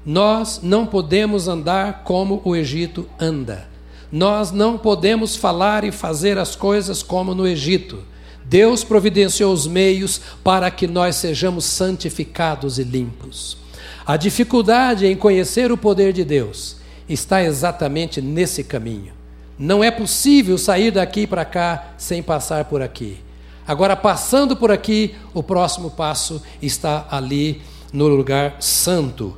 Nós 0.05 0.61
não 0.61 0.85
podemos 0.85 1.47
andar 1.47 2.03
como 2.03 2.43
o 2.45 2.57
Egito 2.57 3.09
anda. 3.21 3.69
Nós 4.11 4.51
não 4.51 4.77
podemos 4.77 5.37
falar 5.37 5.85
e 5.85 5.93
fazer 5.93 6.38
as 6.38 6.57
coisas 6.57 7.05
como 7.05 7.37
no 7.37 7.47
Egito. 7.47 8.03
Deus 8.45 8.83
providenciou 8.83 9.53
os 9.53 9.69
meios 9.69 10.21
para 10.43 10.71
que 10.73 10.88
nós 10.88 11.17
sejamos 11.17 11.65
santificados 11.67 12.81
e 12.81 12.83
limpos. 12.83 13.62
A 14.05 14.17
dificuldade 14.17 15.07
em 15.07 15.17
conhecer 15.17 15.71
o 15.71 15.77
poder 15.77 16.12
de 16.12 16.25
Deus 16.25 16.77
está 17.09 17.43
exatamente 17.43 18.21
nesse 18.21 18.65
caminho. 18.65 19.12
Não 19.59 19.83
é 19.83 19.91
possível 19.91 20.59
sair 20.59 20.91
daqui 20.91 21.27
para 21.27 21.45
cá 21.45 21.95
sem 21.97 22.23
passar 22.23 22.65
por 22.65 22.83
aqui. 22.83 23.19
Agora, 23.67 23.95
passando 23.95 24.57
por 24.57 24.73
aqui, 24.73 25.15
o 25.33 25.43
próximo 25.43 25.91
passo 25.91 26.43
está 26.61 27.07
ali 27.11 27.62
no 27.93 28.09
lugar 28.09 28.57
santo, 28.61 29.37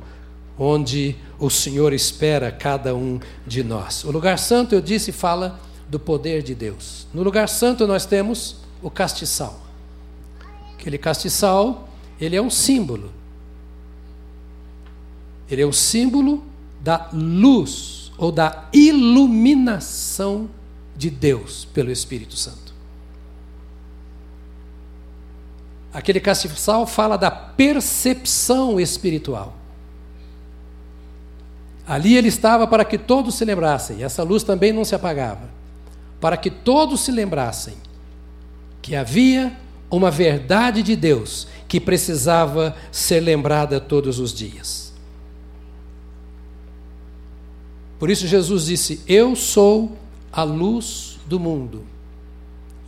onde 0.57 1.15
o 1.37 1.49
Senhor 1.49 1.93
espera 1.93 2.51
cada 2.51 2.95
um 2.95 3.19
de 3.45 3.63
nós. 3.63 4.03
O 4.03 4.11
lugar 4.11 4.39
santo, 4.39 4.73
eu 4.73 4.81
disse, 4.81 5.11
fala 5.11 5.59
do 5.87 5.99
poder 5.99 6.41
de 6.41 6.55
Deus. 6.55 7.07
No 7.13 7.21
lugar 7.21 7.47
santo 7.47 7.85
nós 7.85 8.05
temos 8.05 8.57
o 8.81 8.89
castiçal. 8.89 9.61
Aquele 10.73 10.97
castiçal, 10.97 11.87
ele 12.19 12.35
é 12.35 12.41
um 12.41 12.49
símbolo. 12.49 13.11
Ele 15.49 15.61
é 15.61 15.67
um 15.67 15.73
símbolo 15.73 16.43
da 16.81 17.09
luz 17.13 18.11
ou 18.17 18.31
da 18.31 18.67
iluminação 18.73 20.49
de 20.95 21.09
Deus 21.09 21.65
pelo 21.65 21.91
Espírito 21.91 22.35
Santo. 22.35 22.73
Aquele 25.93 26.19
castiçal 26.19 26.85
fala 26.85 27.17
da 27.17 27.31
percepção 27.31 28.79
espiritual. 28.79 29.55
Ali 31.87 32.17
ele 32.17 32.27
estava 32.27 32.65
para 32.67 32.83
que 32.83 32.97
todos 32.97 33.35
se 33.35 33.45
lembrassem, 33.45 33.99
e 33.99 34.03
essa 34.03 34.23
luz 34.23 34.43
também 34.43 34.73
não 34.73 34.83
se 34.83 34.95
apagava, 34.95 35.49
para 36.19 36.35
que 36.35 36.49
todos 36.49 37.01
se 37.01 37.11
lembrassem 37.11 37.75
que 38.81 38.95
havia 38.95 39.55
uma 39.89 40.09
verdade 40.09 40.81
de 40.83 40.95
Deus 40.95 41.47
que 41.67 41.79
precisava 41.79 42.75
ser 42.91 43.19
lembrada 43.19 43.79
todos 43.79 44.19
os 44.19 44.33
dias. 44.33 44.94
Por 47.99 48.09
isso 48.09 48.27
Jesus 48.27 48.65
disse: 48.65 49.01
Eu 49.07 49.35
sou 49.35 49.97
a 50.31 50.43
luz 50.43 51.19
do 51.25 51.39
mundo. 51.39 51.83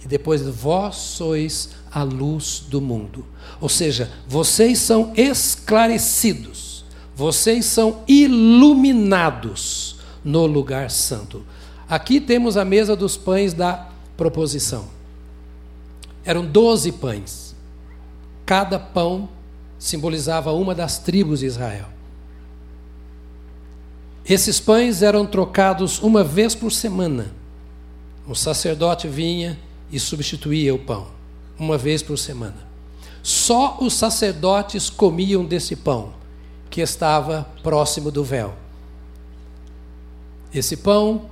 E 0.04 0.08
depois, 0.08 0.42
vós 0.44 0.96
sois 0.96 1.70
a 1.92 2.04
luz 2.04 2.64
do 2.68 2.80
mundo. 2.80 3.26
Ou 3.60 3.68
seja, 3.68 4.12
vocês 4.28 4.80
são 4.80 5.12
esclarecidos 5.16 6.68
vocês 7.18 7.66
são 7.66 8.04
iluminados 8.08 9.96
no 10.24 10.46
lugar 10.46 10.92
santo. 10.92 11.44
Aqui 11.90 12.22
temos 12.22 12.56
a 12.58 12.64
mesa 12.64 12.96
dos 12.96 13.18
pães 13.18 13.56
da 13.56 13.90
proposição. 14.16 14.86
Eram 16.24 16.46
doze 16.46 16.92
pães. 16.92 17.56
Cada 18.46 18.78
pão 18.78 19.28
simbolizava 19.80 20.52
uma 20.52 20.76
das 20.76 21.00
tribos 21.00 21.40
de 21.40 21.48
Israel. 21.48 21.88
Esses 24.30 24.60
pães 24.60 25.02
eram 25.02 25.26
trocados 25.26 26.02
uma 26.02 26.22
vez 26.22 26.54
por 26.54 26.70
semana. 26.72 27.32
O 28.28 28.36
sacerdote 28.36 29.08
vinha 29.08 29.58
e 29.90 29.98
substituía 29.98 30.76
o 30.76 30.80
pão, 30.80 31.08
uma 31.58 31.78
vez 31.78 32.04
por 32.04 32.18
semana. 32.18 32.68
Só 33.24 33.78
os 33.80 33.94
sacerdotes 33.94 34.90
comiam 34.90 35.46
desse 35.46 35.78
pão 35.78 36.14
que 36.70 36.82
estava 36.82 37.48
próximo 37.64 38.12
do 38.12 38.22
véu. 38.22 38.54
Esse 40.54 40.76
pão, 40.76 41.30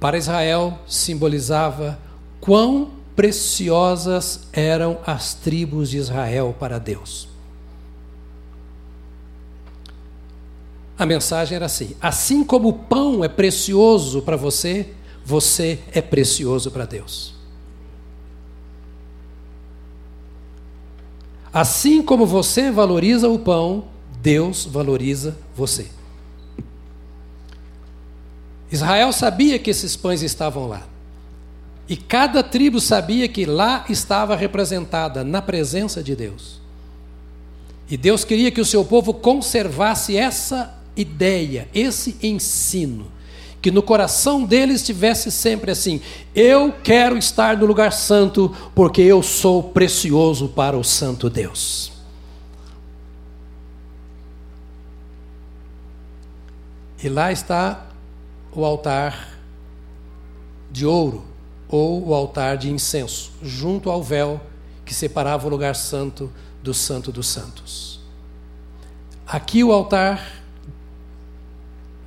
para 0.00 0.16
Israel, 0.16 0.78
simbolizava 0.86 1.98
quão 2.40 2.92
preciosas 3.14 4.48
eram 4.54 4.98
as 5.06 5.34
tribos 5.34 5.90
de 5.90 5.98
Israel 5.98 6.56
para 6.58 6.78
Deus. 6.78 7.31
A 11.02 11.06
mensagem 11.06 11.56
era 11.56 11.66
assim: 11.66 11.96
assim 12.00 12.44
como 12.44 12.68
o 12.68 12.72
pão 12.72 13.24
é 13.24 13.28
precioso 13.28 14.22
para 14.22 14.36
você, 14.36 14.90
você 15.24 15.80
é 15.92 16.00
precioso 16.00 16.70
para 16.70 16.84
Deus. 16.84 17.34
Assim 21.52 22.02
como 22.02 22.24
você 22.24 22.70
valoriza 22.70 23.28
o 23.28 23.36
pão, 23.36 23.86
Deus 24.20 24.64
valoriza 24.64 25.36
você. 25.56 25.88
Israel 28.70 29.12
sabia 29.12 29.58
que 29.58 29.70
esses 29.70 29.96
pães 29.96 30.22
estavam 30.22 30.68
lá. 30.68 30.86
E 31.88 31.96
cada 31.96 32.44
tribo 32.44 32.80
sabia 32.80 33.26
que 33.26 33.44
lá 33.44 33.84
estava 33.88 34.36
representada, 34.36 35.24
na 35.24 35.42
presença 35.42 36.00
de 36.00 36.14
Deus. 36.14 36.60
E 37.90 37.96
Deus 37.96 38.24
queria 38.24 38.52
que 38.52 38.60
o 38.60 38.64
seu 38.64 38.84
povo 38.84 39.12
conservasse 39.12 40.16
essa 40.16 40.80
ideia, 40.96 41.68
esse 41.74 42.16
ensino. 42.22 43.10
Que 43.60 43.70
no 43.70 43.82
coração 43.82 44.44
deles 44.44 44.82
tivesse 44.82 45.30
sempre 45.30 45.70
assim: 45.70 46.00
eu 46.34 46.72
quero 46.82 47.16
estar 47.16 47.56
no 47.56 47.64
lugar 47.64 47.92
santo, 47.92 48.54
porque 48.74 49.00
eu 49.00 49.22
sou 49.22 49.62
precioso 49.62 50.48
para 50.48 50.76
o 50.76 50.82
Santo 50.82 51.30
Deus. 51.30 51.92
E 57.02 57.08
lá 57.08 57.32
está 57.32 57.86
o 58.52 58.64
altar 58.64 59.38
de 60.70 60.86
ouro, 60.86 61.24
ou 61.68 62.08
o 62.08 62.14
altar 62.14 62.56
de 62.56 62.70
incenso, 62.70 63.32
junto 63.42 63.90
ao 63.90 64.02
véu 64.02 64.40
que 64.84 64.94
separava 64.94 65.46
o 65.46 65.50
lugar 65.50 65.74
santo 65.74 66.32
do 66.62 66.74
Santo 66.74 67.10
dos 67.10 67.28
Santos. 67.28 68.00
Aqui 69.26 69.64
o 69.64 69.72
altar 69.72 70.41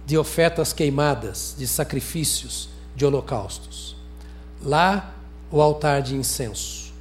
de 0.05 0.17
ofertas 0.17 0.71
queimadas, 0.71 1.55
de 1.57 1.67
sacrifícios, 1.67 2.69
de 2.95 3.05
holocaustos. 3.05 3.95
Lá 4.63 5.15
o 5.51 5.61
altar 5.61 6.01
de 6.01 6.15
incenso. 6.15 6.93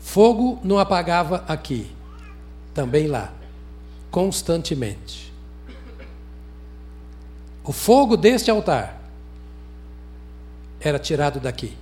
Fogo 0.00 0.58
não 0.64 0.78
apagava 0.78 1.44
aqui, 1.46 1.90
também 2.74 3.06
lá, 3.06 3.32
constantemente. 4.10 5.32
O 7.62 7.72
fogo 7.72 8.16
deste 8.16 8.50
altar 8.50 8.98
era 10.80 10.98
tirado 10.98 11.38
daqui. 11.38 11.76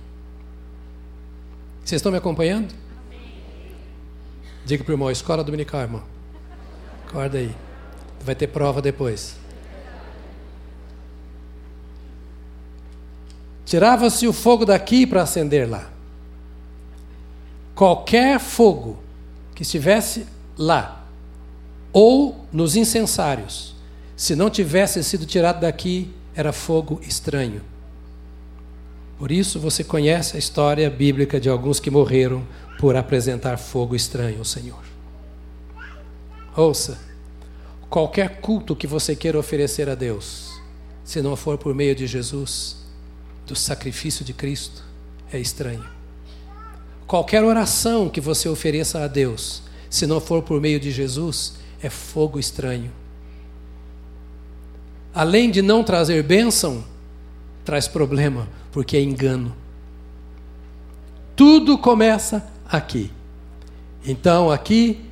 Vocês 1.83 1.99
estão 1.99 2.11
me 2.11 2.17
acompanhando? 2.17 2.73
Diga 4.65 4.83
para 4.83 4.91
o 4.91 4.93
irmão, 4.93 5.09
escola 5.09 5.41
dominical, 5.41 5.79
irmão. 5.79 6.03
Acorda 7.07 7.37
aí. 7.37 7.55
Vai 8.19 8.35
ter 8.35 8.47
prova 8.47 8.81
depois. 8.81 9.37
Tirava-se 13.67 14.25
o 14.25 14.31
fogo 14.31 14.63
daqui 14.63 15.05
para 15.05 15.23
acender 15.23 15.69
lá. 15.69 15.89
Qualquer 17.75 18.39
fogo 18.39 18.97
que 19.53 19.63
estivesse 19.63 20.25
lá, 20.57 21.05
ou 21.91 22.45
nos 22.49 22.77
incensários, 22.77 23.75
se 24.15 24.37
não 24.37 24.49
tivesse 24.49 25.03
sido 25.03 25.25
tirado 25.25 25.59
daqui, 25.59 26.09
era 26.33 26.53
fogo 26.53 27.01
estranho. 27.03 27.61
Por 29.19 29.33
isso 29.33 29.59
você 29.59 29.83
conhece 29.83 30.37
a 30.37 30.39
história 30.39 30.89
bíblica 30.89 31.37
de 31.37 31.49
alguns 31.49 31.77
que 31.77 31.91
morreram 31.91 32.47
por 32.79 32.95
apresentar 32.95 33.57
fogo 33.57 33.97
estranho 33.97 34.39
ao 34.39 34.45
Senhor. 34.45 34.83
Ouça, 36.55 36.97
qualquer 37.89 38.39
culto 38.39 38.77
que 38.77 38.87
você 38.87 39.13
queira 39.13 39.37
oferecer 39.37 39.89
a 39.89 39.95
Deus, 39.95 40.57
se 41.03 41.21
não 41.21 41.35
for 41.35 41.57
por 41.57 41.75
meio 41.75 41.93
de 41.93 42.07
Jesus, 42.07 42.86
do 43.47 43.55
sacrifício 43.55 44.23
de 44.23 44.33
Cristo, 44.33 44.83
é 45.31 45.39
estranho. 45.39 45.85
Qualquer 47.07 47.43
oração 47.43 48.09
que 48.09 48.19
você 48.19 48.49
ofereça 48.49 49.01
a 49.01 49.07
Deus, 49.07 49.63
se 49.89 50.05
não 50.05 50.19
for 50.19 50.43
por 50.43 50.59
meio 50.59 50.79
de 50.79 50.91
Jesus, 50.91 51.53
é 51.81 51.89
fogo 51.89 52.37
estranho. 52.37 52.91
Além 55.13 55.49
de 55.49 55.61
não 55.61 55.83
trazer 55.83 56.21
bênção, 56.21 56.83
traz 57.63 57.87
problema, 57.87 58.47
porque 58.71 58.97
é 58.97 59.01
engano. 59.01 59.55
Tudo 61.35 61.77
começa 61.77 62.45
aqui. 62.67 63.11
Então, 64.05 64.51
aqui 64.51 65.05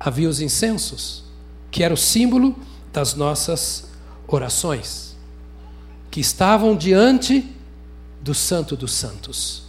havia 0.00 0.28
os 0.28 0.40
incensos, 0.40 1.24
que 1.70 1.82
era 1.82 1.92
o 1.92 1.96
símbolo 1.96 2.56
das 2.92 3.14
nossas 3.14 3.88
orações, 4.26 5.15
que 6.16 6.20
estavam 6.20 6.74
diante 6.74 7.44
do 8.22 8.32
Santo 8.32 8.74
dos 8.74 8.92
Santos. 8.92 9.64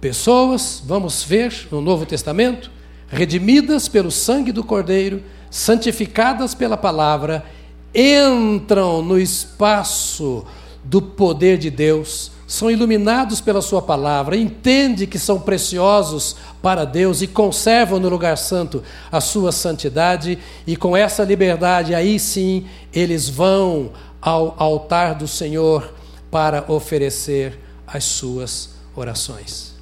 Pessoas, 0.00 0.80
vamos 0.86 1.24
ver 1.24 1.66
no 1.72 1.80
Novo 1.80 2.06
Testamento, 2.06 2.70
redimidas 3.08 3.88
pelo 3.88 4.12
sangue 4.12 4.52
do 4.52 4.62
Cordeiro, 4.62 5.20
santificadas 5.50 6.54
pela 6.54 6.76
palavra 6.76 7.44
entram 7.92 9.02
no 9.02 9.18
espaço 9.18 10.44
do 10.84 11.02
poder 11.02 11.58
de 11.58 11.68
Deus, 11.68 12.30
são 12.46 12.70
iluminados 12.70 13.40
pela 13.40 13.60
Sua 13.60 13.82
palavra, 13.82 14.36
entendem 14.36 15.06
que 15.06 15.18
são 15.18 15.40
preciosos 15.40 16.36
para 16.62 16.84
Deus 16.84 17.22
e 17.22 17.26
conservam 17.26 17.98
no 17.98 18.08
lugar 18.08 18.38
santo 18.38 18.84
a 19.10 19.20
sua 19.20 19.50
santidade, 19.50 20.38
e 20.64 20.76
com 20.76 20.96
essa 20.96 21.24
liberdade, 21.24 21.92
aí 21.92 22.20
sim, 22.20 22.66
eles 22.92 23.28
vão 23.28 23.90
ao 24.20 24.54
altar 24.58 25.14
do 25.14 25.28
Senhor 25.28 25.94
para 26.30 26.64
oferecer 26.70 27.58
as 27.86 28.04
suas 28.04 28.70
orações. 28.94 29.74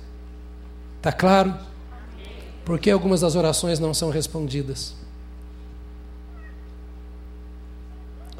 Está 0.96 1.12
claro? 1.12 1.55
Por 2.64 2.79
que 2.79 2.90
algumas 2.90 3.20
das 3.20 3.35
orações 3.35 3.79
não 3.79 3.94
são 3.94 4.11
respondidas? 4.11 4.94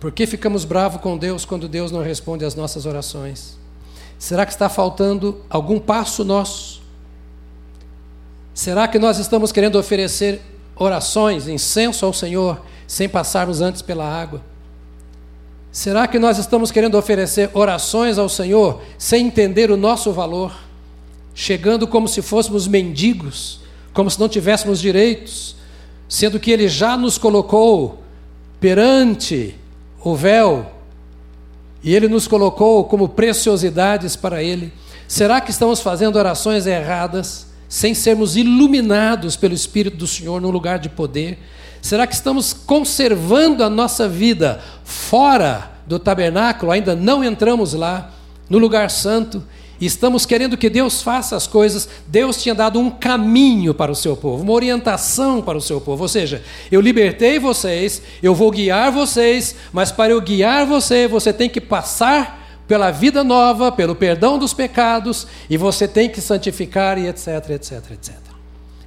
Por 0.01 0.13
que 0.13 0.27
ficamos 0.27 0.65
bravos 0.65 1.01
com 1.01 1.17
Deus 1.17 1.45
quando 1.45 1.69
Deus 1.69 1.91
não 1.91 2.03
responde 2.03 2.45
às 2.45 2.55
nossas 2.55 2.87
orações? 2.87 3.57
Será 4.19 4.45
que 4.45 4.53
está 4.53 4.69
faltando 4.69 5.45
algum 5.49 5.79
passo 5.79 6.25
nosso? 6.25 6.83
Será 8.53 8.89
que 8.89 8.99
nós 8.99 9.19
estamos 9.19 9.53
querendo 9.53 9.79
oferecer 9.79 10.41
orações, 10.75 11.49
incenso 11.49 12.05
ao 12.05 12.13
Senhor, 12.13 12.61
sem 12.87 13.09
passarmos 13.09 13.61
antes 13.61 13.83
pela 13.83 14.05
água? 14.05 14.43
Será 15.77 16.09
que 16.09 16.19
nós 16.19 16.39
estamos 16.39 16.71
querendo 16.71 16.97
oferecer 16.97 17.51
orações 17.53 18.17
ao 18.17 18.31
Senhor 18.31 18.81
sem 18.97 19.27
entender 19.27 19.71
o 19.71 19.77
nosso 19.77 20.11
valor, 20.11 20.59
chegando 21.35 21.87
como 21.87 22.09
se 22.09 22.23
fôssemos 22.23 22.67
mendigos, 22.67 23.61
como 23.93 24.11
se 24.11 24.19
não 24.19 24.27
tivéssemos 24.27 24.81
direitos, 24.81 25.55
sendo 26.09 26.41
que 26.41 26.51
Ele 26.51 26.67
já 26.67 26.97
nos 26.97 27.19
colocou 27.19 28.03
perante 28.59 29.55
o 30.03 30.17
véu 30.17 30.65
e 31.85 31.95
Ele 31.95 32.09
nos 32.09 32.27
colocou 32.27 32.85
como 32.85 33.11
preciosidades 33.11 34.17
para 34.17 34.43
Ele? 34.43 34.73
Será 35.07 35.43
que 35.43 35.51
estamos 35.51 35.83
fazendo 35.83 36.17
orações 36.17 36.67
erradas, 36.67 37.49
sem 37.69 37.93
sermos 37.93 38.35
iluminados 38.35 39.37
pelo 39.37 39.53
Espírito 39.53 39.99
do 39.99 40.07
Senhor 40.07 40.41
num 40.41 40.51
lugar 40.51 40.79
de 40.79 40.89
poder? 40.89 41.39
Será 41.87 42.05
que 42.05 42.15
estamos 42.15 42.53
conservando 42.53 43.63
a 43.63 43.71
nossa 43.71 44.09
vida 44.09 44.61
fora 44.83 45.71
do 45.87 46.01
tabernáculo, 46.01 46.73
ainda 46.73 46.97
não 46.97 47.23
entramos 47.23 47.75
lá, 47.75 48.13
no 48.51 48.59
lugar 48.59 48.91
santo, 48.91 49.41
e 49.81 49.87
estamos 49.87 50.27
querendo 50.27 50.57
que 50.57 50.69
Deus 50.69 51.01
faça 51.01 51.37
as 51.37 51.47
coisas, 51.47 51.89
Deus 52.09 52.43
tinha 52.43 52.57
dado 52.57 52.81
um 52.81 52.91
caminho 52.91 53.73
para 53.73 53.93
o 53.93 53.95
seu 53.95 54.17
povo, 54.17 54.43
uma 54.43 54.53
orientação 54.53 55.41
para 55.41 55.57
o 55.57 55.61
seu 55.61 55.81
povo. 55.81 56.03
Ou 56.03 56.09
seja, 56.09 56.43
eu 56.73 56.81
libertei 56.81 57.39
vocês, 57.39 58.03
eu 58.21 58.35
vou 58.35 58.51
guiar 58.51 58.91
vocês, 58.91 59.55
mas 59.73 59.93
para 59.93 60.13
eu 60.13 60.21
guiar 60.21 60.67
você, 60.67 61.07
você 61.07 61.33
tem 61.33 61.49
que 61.49 61.61
passar 61.61 62.65
pela 62.67 62.91
vida 62.91 63.23
nova, 63.23 63.71
pelo 63.71 63.95
perdão 63.95 64.41
dos 64.41 64.53
pecados, 64.53 65.25
e 65.49 65.57
você 65.57 65.87
tem 65.87 66.09
que 66.09 66.21
santificar 66.21 66.99
e 66.99 67.07
etc, 67.07 67.51
etc, 67.51 67.93
etc. 67.93 68.15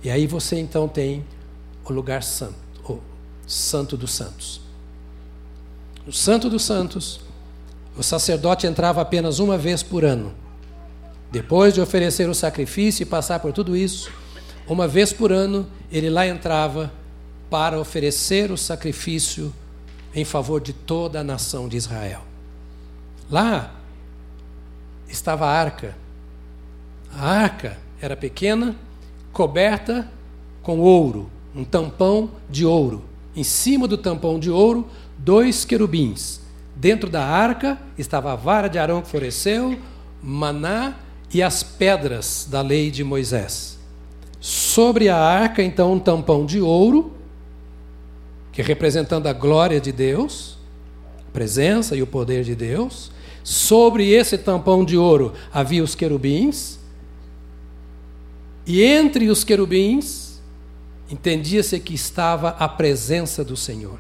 E 0.03 0.11
aí 0.11 0.27
você 0.27 0.59
então 0.59 0.85
tem 0.85 1.25
o 1.85 1.93
lugar 1.93 2.23
santo, 2.23 2.68
santo 3.51 3.97
dos 3.97 4.11
santos. 4.11 4.61
No 6.05 6.13
santo 6.13 6.49
dos 6.49 6.63
santos, 6.63 7.19
o 7.97 8.03
sacerdote 8.03 8.65
entrava 8.67 9.01
apenas 9.01 9.39
uma 9.39 9.57
vez 9.57 9.83
por 9.83 10.05
ano 10.05 10.33
depois 11.31 11.73
de 11.73 11.81
oferecer 11.81 12.27
o 12.27 12.33
sacrifício 12.33 13.03
e 13.03 13.05
passar 13.05 13.39
por 13.39 13.53
tudo 13.53 13.77
isso, 13.77 14.11
uma 14.67 14.87
vez 14.87 15.13
por 15.13 15.31
ano 15.31 15.67
ele 15.91 16.09
lá 16.09 16.25
entrava 16.25 16.91
para 17.49 17.79
oferecer 17.79 18.51
o 18.51 18.57
sacrifício 18.57 19.53
em 20.13 20.25
favor 20.25 20.59
de 20.59 20.73
toda 20.73 21.19
a 21.19 21.23
nação 21.23 21.67
de 21.67 21.77
Israel. 21.77 22.21
Lá 23.29 23.75
estava 25.07 25.45
a 25.45 25.51
arca. 25.51 25.95
A 27.13 27.27
arca 27.27 27.77
era 28.01 28.15
pequena, 28.15 28.75
coberta 29.31 30.09
com 30.63 30.79
ouro, 30.79 31.29
um 31.55 31.63
tampão 31.63 32.31
de 32.49 32.65
ouro. 32.65 33.03
Em 33.35 33.43
cima 33.43 33.87
do 33.87 33.97
tampão 33.97 34.39
de 34.39 34.49
ouro, 34.49 34.87
dois 35.17 35.65
querubins. 35.65 36.41
Dentro 36.75 37.09
da 37.09 37.23
arca 37.23 37.77
estava 37.97 38.33
a 38.33 38.35
vara 38.35 38.67
de 38.67 38.79
Arão 38.79 39.01
que 39.01 39.09
floresceu, 39.09 39.77
maná 40.21 40.95
e 41.33 41.43
as 41.43 41.61
pedras 41.61 42.47
da 42.49 42.61
lei 42.61 42.89
de 42.89 43.03
Moisés. 43.03 43.77
Sobre 44.39 45.09
a 45.09 45.17
arca, 45.17 45.61
então, 45.61 45.93
um 45.93 45.99
tampão 45.99 46.45
de 46.45 46.61
ouro, 46.61 47.11
que 48.51 48.61
representando 48.61 49.27
a 49.27 49.33
glória 49.33 49.79
de 49.79 49.91
Deus, 49.91 50.57
a 51.27 51.31
presença 51.31 51.95
e 51.95 52.01
o 52.01 52.07
poder 52.07 52.43
de 52.43 52.55
Deus. 52.55 53.11
Sobre 53.43 54.11
esse 54.11 54.37
tampão 54.37 54.85
de 54.85 54.97
ouro 54.97 55.33
havia 55.51 55.83
os 55.83 55.95
querubins. 55.95 56.79
E 58.65 58.81
entre 58.81 59.29
os 59.29 59.43
querubins, 59.43 60.28
entendia-se 61.09 61.79
que 61.79 61.93
estava 61.93 62.49
a 62.49 62.67
presença 62.67 63.43
do 63.43 63.57
Senhor. 63.57 63.99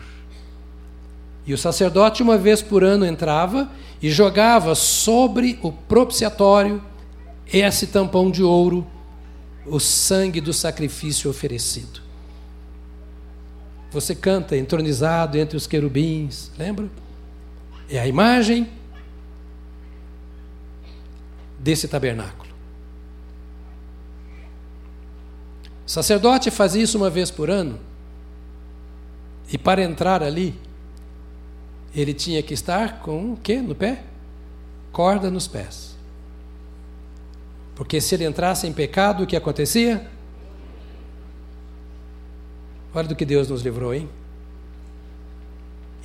E 1.45 1.53
o 1.53 1.57
sacerdote, 1.57 2.21
uma 2.21 2.37
vez 2.37 2.61
por 2.61 2.83
ano, 2.83 3.05
entrava 3.05 3.69
e 4.01 4.09
jogava 4.09 4.75
sobre 4.75 5.59
o 5.63 5.71
propiciatório 5.71 6.81
esse 7.51 7.87
tampão 7.87 8.29
de 8.29 8.43
ouro, 8.43 8.85
o 9.65 9.79
sangue 9.79 10.39
do 10.39 10.53
sacrifício 10.53 11.29
oferecido. 11.29 12.01
Você 13.91 14.13
canta 14.13 14.55
entronizado 14.55 15.37
entre 15.37 15.57
os 15.57 15.65
querubins, 15.65 16.51
lembra? 16.57 16.87
É 17.89 17.99
a 17.99 18.07
imagem 18.07 18.69
desse 21.57 21.87
tabernáculo. 21.87 22.48
O 25.89 25.91
sacerdote 25.91 26.51
fazia 26.51 26.83
isso 26.83 26.99
uma 26.99 27.09
vez 27.09 27.31
por 27.31 27.49
ano, 27.49 27.79
e 29.51 29.57
para 29.57 29.81
entrar 29.81 30.21
ali, 30.21 30.53
ele 31.95 32.13
tinha 32.13 32.43
que 32.43 32.53
estar 32.53 32.99
com 32.99 33.33
o 33.33 33.37
que 33.37 33.59
no 33.59 33.73
pé? 33.73 34.03
Corda 34.91 35.31
nos 35.31 35.47
pés. 35.47 35.95
Porque 37.73 37.99
se 37.99 38.13
ele 38.13 38.23
entrasse 38.23 38.67
em 38.67 38.71
pecado, 38.71 39.23
o 39.23 39.25
que 39.25 39.35
acontecia? 39.35 40.07
Olha 42.93 43.07
do 43.07 43.15
que 43.15 43.25
Deus 43.25 43.47
nos 43.47 43.63
livrou, 43.63 43.91
hein? 43.91 44.07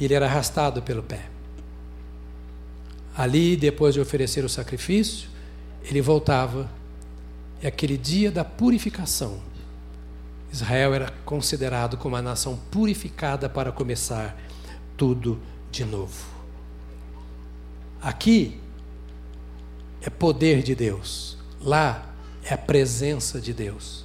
Ele 0.00 0.14
era 0.14 0.24
arrastado 0.24 0.80
pelo 0.80 1.02
pé. 1.02 1.26
Ali, 3.14 3.54
depois 3.54 3.92
de 3.92 4.00
oferecer 4.00 4.46
o 4.46 4.48
sacrifício, 4.48 5.28
ele 5.82 6.00
voltava. 6.00 6.70
E 7.62 7.66
aquele 7.66 7.98
dia 7.98 8.32
da 8.32 8.46
purificação, 8.46 9.52
Israel 10.54 10.94
era 10.94 11.12
considerado 11.24 11.96
como 11.96 12.14
uma 12.14 12.22
nação 12.22 12.56
purificada 12.70 13.48
para 13.48 13.72
começar 13.72 14.40
tudo 14.96 15.40
de 15.68 15.84
novo. 15.84 16.24
Aqui 18.00 18.60
é 20.00 20.08
poder 20.08 20.62
de 20.62 20.76
Deus, 20.76 21.36
lá 21.60 22.14
é 22.44 22.54
a 22.54 22.58
presença 22.58 23.40
de 23.40 23.52
Deus. 23.52 24.04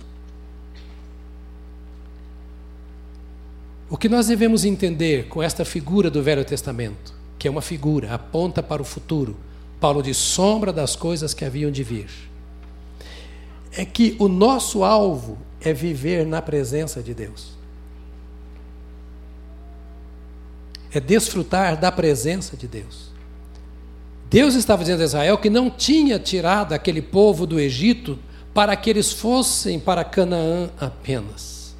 O 3.87 3.95
que 3.95 4.09
nós 4.09 4.25
devemos 4.25 4.65
entender 4.65 5.27
com 5.27 5.43
esta 5.43 5.63
figura 5.63 6.09
do 6.09 6.23
Velho 6.23 6.43
Testamento, 6.43 7.13
que 7.37 7.47
é 7.47 7.51
uma 7.51 7.61
figura, 7.61 8.11
aponta 8.11 8.63
para 8.63 8.81
o 8.81 8.85
futuro, 8.85 9.37
Paulo 9.79 10.01
diz 10.01 10.17
sombra 10.17 10.73
das 10.73 10.95
coisas 10.95 11.31
que 11.31 11.45
haviam 11.45 11.69
de 11.69 11.83
vir, 11.83 12.09
é 13.71 13.85
que 13.85 14.15
o 14.17 14.27
nosso 14.27 14.83
alvo 14.83 15.37
é 15.61 15.73
viver 15.73 16.25
na 16.25 16.41
presença 16.41 17.01
de 17.01 17.13
Deus. 17.13 17.59
é 20.91 20.99
desfrutar 20.99 21.77
da 21.77 21.91
presença 21.91 22.57
de 22.57 22.67
Deus. 22.67 23.09
Deus 24.29 24.55
estava 24.55 24.83
dizendo 24.83 25.01
a 25.01 25.05
Israel 25.05 25.37
que 25.37 25.49
não 25.49 25.69
tinha 25.69 26.19
tirado 26.19 26.73
aquele 26.73 27.01
povo 27.01 27.45
do 27.45 27.59
Egito 27.59 28.17
para 28.53 28.75
que 28.75 28.89
eles 28.89 29.11
fossem 29.11 29.79
para 29.79 30.03
Canaã 30.03 30.69
apenas. 30.79 31.75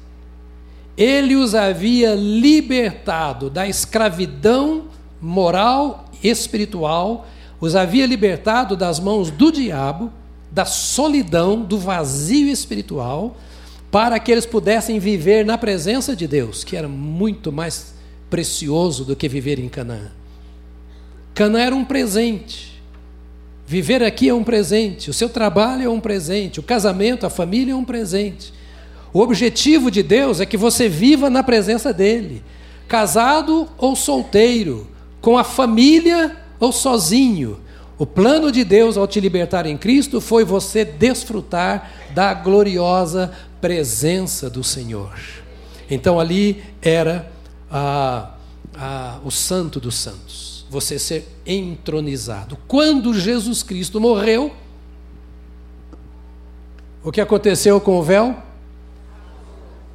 Ele 0.96 1.36
os 1.36 1.54
havia 1.54 2.14
libertado 2.14 3.48
da 3.48 3.66
escravidão 3.68 4.84
moral 5.20 6.06
e 6.22 6.28
espiritual, 6.28 7.26
os 7.60 7.76
havia 7.76 8.06
libertado 8.06 8.76
das 8.76 8.98
mãos 8.98 9.30
do 9.30 9.50
diabo, 9.50 10.12
da 10.50 10.64
solidão, 10.64 11.62
do 11.62 11.78
vazio 11.78 12.48
espiritual, 12.48 13.36
para 13.90 14.18
que 14.20 14.30
eles 14.30 14.46
pudessem 14.46 14.98
viver 14.98 15.44
na 15.44 15.58
presença 15.58 16.14
de 16.14 16.26
Deus, 16.26 16.62
que 16.62 16.76
era 16.76 16.88
muito 16.88 17.50
mais 17.50 17.94
precioso 18.28 19.04
do 19.04 19.16
que 19.16 19.28
viver 19.28 19.58
em 19.58 19.68
Canaã. 19.68 20.12
Canaã 21.34 21.60
era 21.60 21.74
um 21.74 21.84
presente. 21.84 22.70
Viver 23.66 24.02
aqui 24.02 24.28
é 24.28 24.34
um 24.34 24.42
presente, 24.42 25.10
o 25.10 25.12
seu 25.12 25.28
trabalho 25.28 25.84
é 25.84 25.88
um 25.88 26.00
presente, 26.00 26.58
o 26.58 26.62
casamento, 26.62 27.24
a 27.24 27.30
família 27.30 27.72
é 27.72 27.76
um 27.76 27.84
presente. 27.84 28.52
O 29.12 29.20
objetivo 29.20 29.90
de 29.90 30.02
Deus 30.02 30.40
é 30.40 30.46
que 30.46 30.56
você 30.56 30.88
viva 30.88 31.30
na 31.30 31.42
presença 31.42 31.92
dele, 31.92 32.42
casado 32.88 33.68
ou 33.78 33.94
solteiro, 33.94 34.88
com 35.20 35.38
a 35.38 35.44
família 35.44 36.36
ou 36.58 36.72
sozinho. 36.72 37.60
O 37.96 38.06
plano 38.06 38.50
de 38.50 38.64
Deus 38.64 38.96
ao 38.96 39.06
te 39.06 39.20
libertar 39.20 39.66
em 39.66 39.76
Cristo 39.76 40.20
foi 40.20 40.44
você 40.44 40.84
desfrutar 40.84 41.92
da 42.14 42.34
gloriosa 42.34 43.32
presença 43.60 44.48
do 44.48 44.64
Senhor. 44.64 45.18
Então 45.90 46.18
ali 46.18 46.62
era 46.80 47.30
o 49.22 49.30
Santo 49.30 49.78
dos 49.80 49.96
Santos, 49.96 50.64
você 50.70 50.98
ser 50.98 51.28
entronizado. 51.44 52.56
Quando 52.68 53.12
Jesus 53.12 53.62
Cristo 53.62 54.00
morreu, 54.00 54.54
o 57.02 57.10
que 57.10 57.20
aconteceu 57.20 57.80
com 57.80 57.98
o 57.98 58.02
véu? 58.02 58.36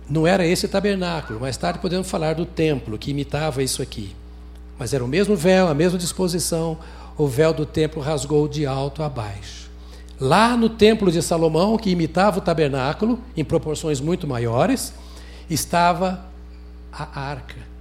Não 0.09 0.27
era 0.27 0.45
esse 0.45 0.67
tabernáculo. 0.67 1.39
Mais 1.39 1.57
tarde 1.57 1.79
podemos 1.79 2.09
falar 2.09 2.35
do 2.35 2.45
templo 2.45 2.97
que 2.97 3.11
imitava 3.11 3.63
isso 3.63 3.81
aqui. 3.81 4.15
Mas 4.77 4.93
era 4.93 5.03
o 5.03 5.07
mesmo 5.07 5.35
véu, 5.35 5.67
a 5.67 5.73
mesma 5.73 5.97
disposição. 5.97 6.77
O 7.17 7.27
véu 7.27 7.53
do 7.53 7.65
templo 7.65 8.01
rasgou 8.01 8.47
de 8.47 8.65
alto 8.65 9.01
a 9.01 9.09
baixo. 9.09 9.64
Lá 10.19 10.55
no 10.55 10.69
templo 10.69 11.11
de 11.11 11.21
Salomão, 11.21 11.77
que 11.77 11.89
imitava 11.89 12.39
o 12.39 12.41
tabernáculo, 12.41 13.19
em 13.35 13.43
proporções 13.43 13.99
muito 13.99 14.27
maiores, 14.27 14.93
estava 15.49 16.25
a 16.91 17.19
arca. 17.19 17.75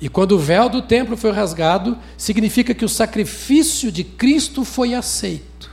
E 0.00 0.08
quando 0.08 0.32
o 0.32 0.38
véu 0.38 0.68
do 0.68 0.82
templo 0.82 1.16
foi 1.16 1.32
rasgado, 1.32 1.98
significa 2.16 2.72
que 2.74 2.84
o 2.84 2.88
sacrifício 2.88 3.90
de 3.90 4.04
Cristo 4.04 4.64
foi 4.64 4.94
aceito. 4.94 5.70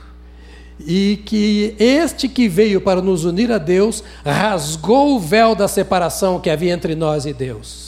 E 0.80 1.22
que 1.24 1.74
este 1.78 2.28
que 2.28 2.48
veio 2.48 2.80
para 2.80 3.00
nos 3.00 3.24
unir 3.24 3.52
a 3.52 3.58
Deus 3.58 4.02
rasgou 4.24 5.16
o 5.16 5.20
véu 5.20 5.54
da 5.54 5.68
separação 5.68 6.40
que 6.40 6.50
havia 6.50 6.72
entre 6.72 6.94
nós 6.94 7.24
e 7.24 7.32
Deus. 7.32 7.85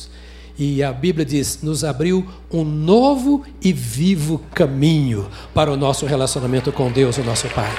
E 0.58 0.82
a 0.82 0.92
Bíblia 0.92 1.24
diz: 1.24 1.62
nos 1.62 1.84
abriu 1.84 2.28
um 2.50 2.64
novo 2.64 3.44
e 3.62 3.72
vivo 3.72 4.40
caminho 4.52 5.30
para 5.54 5.70
o 5.70 5.76
nosso 5.76 6.04
relacionamento 6.04 6.72
com 6.72 6.90
Deus, 6.90 7.16
o 7.16 7.22
nosso 7.22 7.48
Pai. 7.50 7.70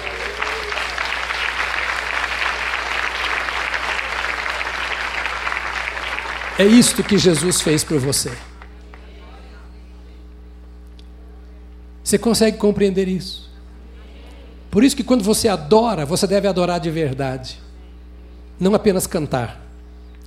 É 6.57 6.65
isto 6.65 7.03
que 7.03 7.17
Jesus 7.17 7.61
fez 7.61 7.83
por 7.83 7.99
você. 7.99 8.31
Você 12.03 12.17
consegue 12.17 12.57
compreender 12.57 13.07
isso? 13.07 13.49
Por 14.71 14.83
isso 14.83 14.95
que 14.95 15.03
quando 15.03 15.23
você 15.23 15.47
adora, 15.47 16.05
você 16.05 16.27
deve 16.27 16.47
adorar 16.47 16.79
de 16.79 16.89
verdade. 16.89 17.59
Não 18.59 18.73
apenas 18.73 19.07
cantar. 19.07 19.61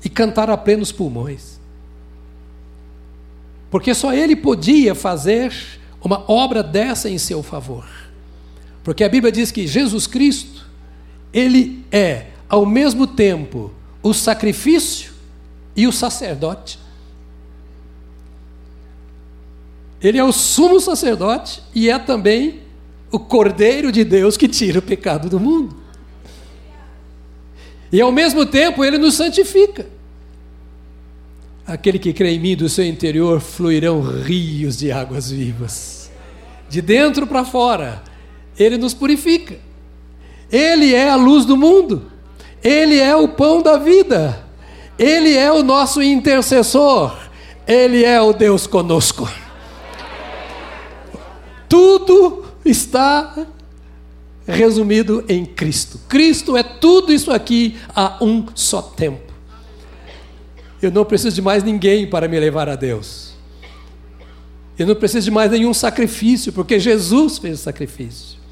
E 0.05 0.09
cantar 0.09 0.49
a 0.49 0.57
plenos 0.57 0.91
pulmões. 0.91 1.62
Porque 3.73 3.95
só 3.95 4.12
ele 4.12 4.37
podia 4.37 4.95
fazer 4.95 5.51
uma 6.05 6.31
obra 6.31 6.62
dessa 6.62 7.09
em 7.09 7.16
seu 7.16 7.43
favor. 7.43 7.89
Porque 8.85 9.03
a 9.03 9.09
Bíblia 9.09 9.33
diz 9.33 9.51
que 9.51 9.66
Jesus 9.66 10.07
Cristo, 10.07 10.66
ele 11.33 11.83
é 11.91 12.27
ao 12.51 12.66
mesmo 12.66 13.07
tempo 13.07 13.73
o 14.03 14.12
sacrifício 14.12 15.12
e 15.75 15.87
o 15.87 15.93
sacerdote. 15.93 16.79
Ele 20.03 20.18
é 20.18 20.25
o 20.25 20.33
sumo 20.33 20.79
sacerdote 20.79 21.62
e 21.75 21.89
é 21.89 21.99
também 21.99 22.61
o 23.11 23.18
Cordeiro 23.18 23.91
de 23.91 24.05
Deus 24.05 24.37
que 24.37 24.49
tira 24.49 24.81
o 24.81 24.83
pecado 24.83 25.31
do 25.31 25.41
mundo. 25.41 25.75
E 27.91 28.03
ao 28.03 28.12
mesmo 28.12 28.45
tempo 28.45 28.85
ele 28.85 28.99
nos 28.99 29.14
santifica. 29.14 30.02
Aquele 31.67 31.99
que 31.99 32.13
crê 32.13 32.35
em 32.35 32.41
mim, 32.41 32.57
do 32.57 32.69
seu 32.69 32.85
interior 32.85 33.41
fluirão 33.41 34.01
rios 34.01 34.77
de 34.77 34.91
águas 34.91 35.31
vivas. 35.31 36.11
De 36.69 36.83
dentro 36.83 37.27
para 37.27 37.45
fora, 37.45 38.03
ele 38.59 38.77
nos 38.77 38.95
purifica. 38.95 39.59
Ele 40.51 40.95
é 40.95 41.09
a 41.09 41.17
luz 41.17 41.45
do 41.45 41.57
mundo. 41.57 42.11
Ele 42.63 42.99
é 42.99 43.15
o 43.17 43.29
pão 43.29 43.63
da 43.63 43.79
vida. 43.79 44.45
Ele 44.99 45.37
é 45.37 45.51
o 45.51 45.63
nosso 45.63 46.03
intercessor. 46.03 47.17
Ele 47.67 48.05
é 48.05 48.21
o 48.21 48.33
Deus 48.33 48.67
conosco. 48.67 49.29
Tudo 51.69 52.45
está 52.65 53.47
resumido 54.47 55.25
em 55.29 55.47
Cristo. 55.47 55.99
Cristo 56.09 56.57
é 56.57 56.63
tudo 56.63 57.13
isso 57.13 57.31
aqui 57.31 57.79
a 57.95 58.19
um 58.21 58.47
só 58.55 58.83
tempo. 58.83 59.32
Eu 60.83 60.91
não 60.91 61.05
preciso 61.05 61.37
de 61.37 61.41
mais 61.41 61.62
ninguém 61.62 62.07
para 62.07 62.26
me 62.26 62.39
levar 62.41 62.68
a 62.68 62.74
Deus. 62.74 63.33
Eu 64.76 64.87
não 64.87 64.97
preciso 64.97 65.26
de 65.26 65.30
mais 65.30 65.51
nenhum 65.51 65.72
sacrifício, 65.72 66.53
porque 66.53 66.80
Jesus 66.80 67.39
fez 67.39 67.61
o 67.61 67.62
sacrifício. 67.62 68.43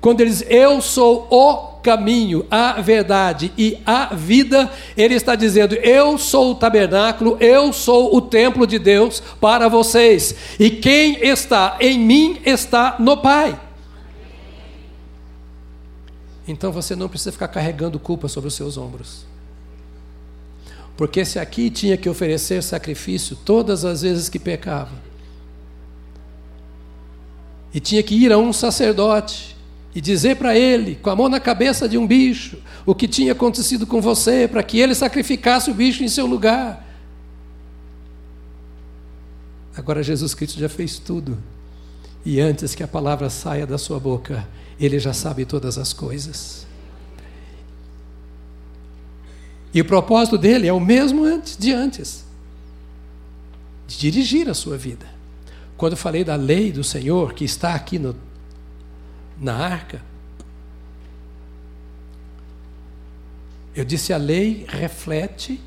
Quando 0.00 0.20
ele 0.20 0.30
diz, 0.30 0.44
Eu 0.48 0.80
sou 0.80 1.28
o 1.30 1.80
caminho, 1.80 2.44
a 2.50 2.80
verdade 2.80 3.52
e 3.56 3.78
a 3.86 4.14
vida, 4.14 4.70
ele 4.96 5.14
está 5.14 5.36
dizendo: 5.36 5.74
Eu 5.76 6.18
sou 6.18 6.52
o 6.52 6.54
tabernáculo, 6.54 7.36
eu 7.38 7.72
sou 7.72 8.16
o 8.16 8.20
templo 8.20 8.66
de 8.66 8.78
Deus 8.78 9.22
para 9.40 9.68
vocês. 9.68 10.34
E 10.58 10.70
quem 10.70 11.24
está 11.24 11.76
em 11.78 11.98
mim 11.98 12.40
está 12.44 12.96
no 12.98 13.18
Pai. 13.18 13.58
Então 16.48 16.72
você 16.72 16.96
não 16.96 17.08
precisa 17.08 17.30
ficar 17.30 17.46
carregando 17.46 17.98
culpa 18.00 18.26
sobre 18.26 18.48
os 18.48 18.54
seus 18.54 18.76
ombros. 18.76 19.29
Porque 20.96 21.24
se 21.24 21.38
aqui 21.38 21.70
tinha 21.70 21.96
que 21.96 22.08
oferecer 22.08 22.62
sacrifício 22.62 23.36
todas 23.36 23.84
as 23.84 24.02
vezes 24.02 24.28
que 24.28 24.38
pecava, 24.38 25.10
e 27.72 27.80
tinha 27.80 28.02
que 28.02 28.14
ir 28.14 28.32
a 28.32 28.38
um 28.38 28.52
sacerdote 28.52 29.56
e 29.94 30.00
dizer 30.00 30.36
para 30.36 30.56
ele, 30.56 30.96
com 30.96 31.10
a 31.10 31.16
mão 31.16 31.28
na 31.28 31.40
cabeça 31.40 31.88
de 31.88 31.98
um 31.98 32.06
bicho, 32.06 32.58
o 32.84 32.94
que 32.94 33.08
tinha 33.08 33.32
acontecido 33.32 33.86
com 33.86 34.00
você, 34.00 34.46
para 34.48 34.62
que 34.62 34.78
ele 34.78 34.94
sacrificasse 34.94 35.70
o 35.70 35.74
bicho 35.74 36.02
em 36.04 36.08
seu 36.08 36.26
lugar. 36.26 36.86
Agora 39.76 40.02
Jesus 40.02 40.34
Cristo 40.34 40.58
já 40.58 40.68
fez 40.68 40.98
tudo. 40.98 41.38
E 42.24 42.40
antes 42.40 42.74
que 42.74 42.82
a 42.82 42.88
palavra 42.88 43.30
saia 43.30 43.66
da 43.66 43.78
sua 43.78 43.98
boca, 43.98 44.46
ele 44.78 44.98
já 44.98 45.12
sabe 45.12 45.44
todas 45.44 45.78
as 45.78 45.92
coisas. 45.92 46.66
E 49.72 49.80
o 49.80 49.84
propósito 49.84 50.36
dele 50.36 50.66
é 50.66 50.72
o 50.72 50.80
mesmo 50.80 51.24
antes, 51.24 51.56
de 51.56 51.72
antes 51.72 52.24
de 53.90 53.98
dirigir 53.98 54.48
a 54.48 54.54
sua 54.54 54.76
vida. 54.76 55.06
Quando 55.76 55.92
eu 55.94 55.98
falei 55.98 56.22
da 56.22 56.36
lei 56.36 56.70
do 56.70 56.84
Senhor, 56.84 57.34
que 57.34 57.44
está 57.44 57.74
aqui 57.74 57.98
no, 57.98 58.14
na 59.36 59.56
arca, 59.56 60.00
eu 63.74 63.84
disse: 63.84 64.12
a 64.12 64.16
lei 64.16 64.64
reflete 64.68 65.60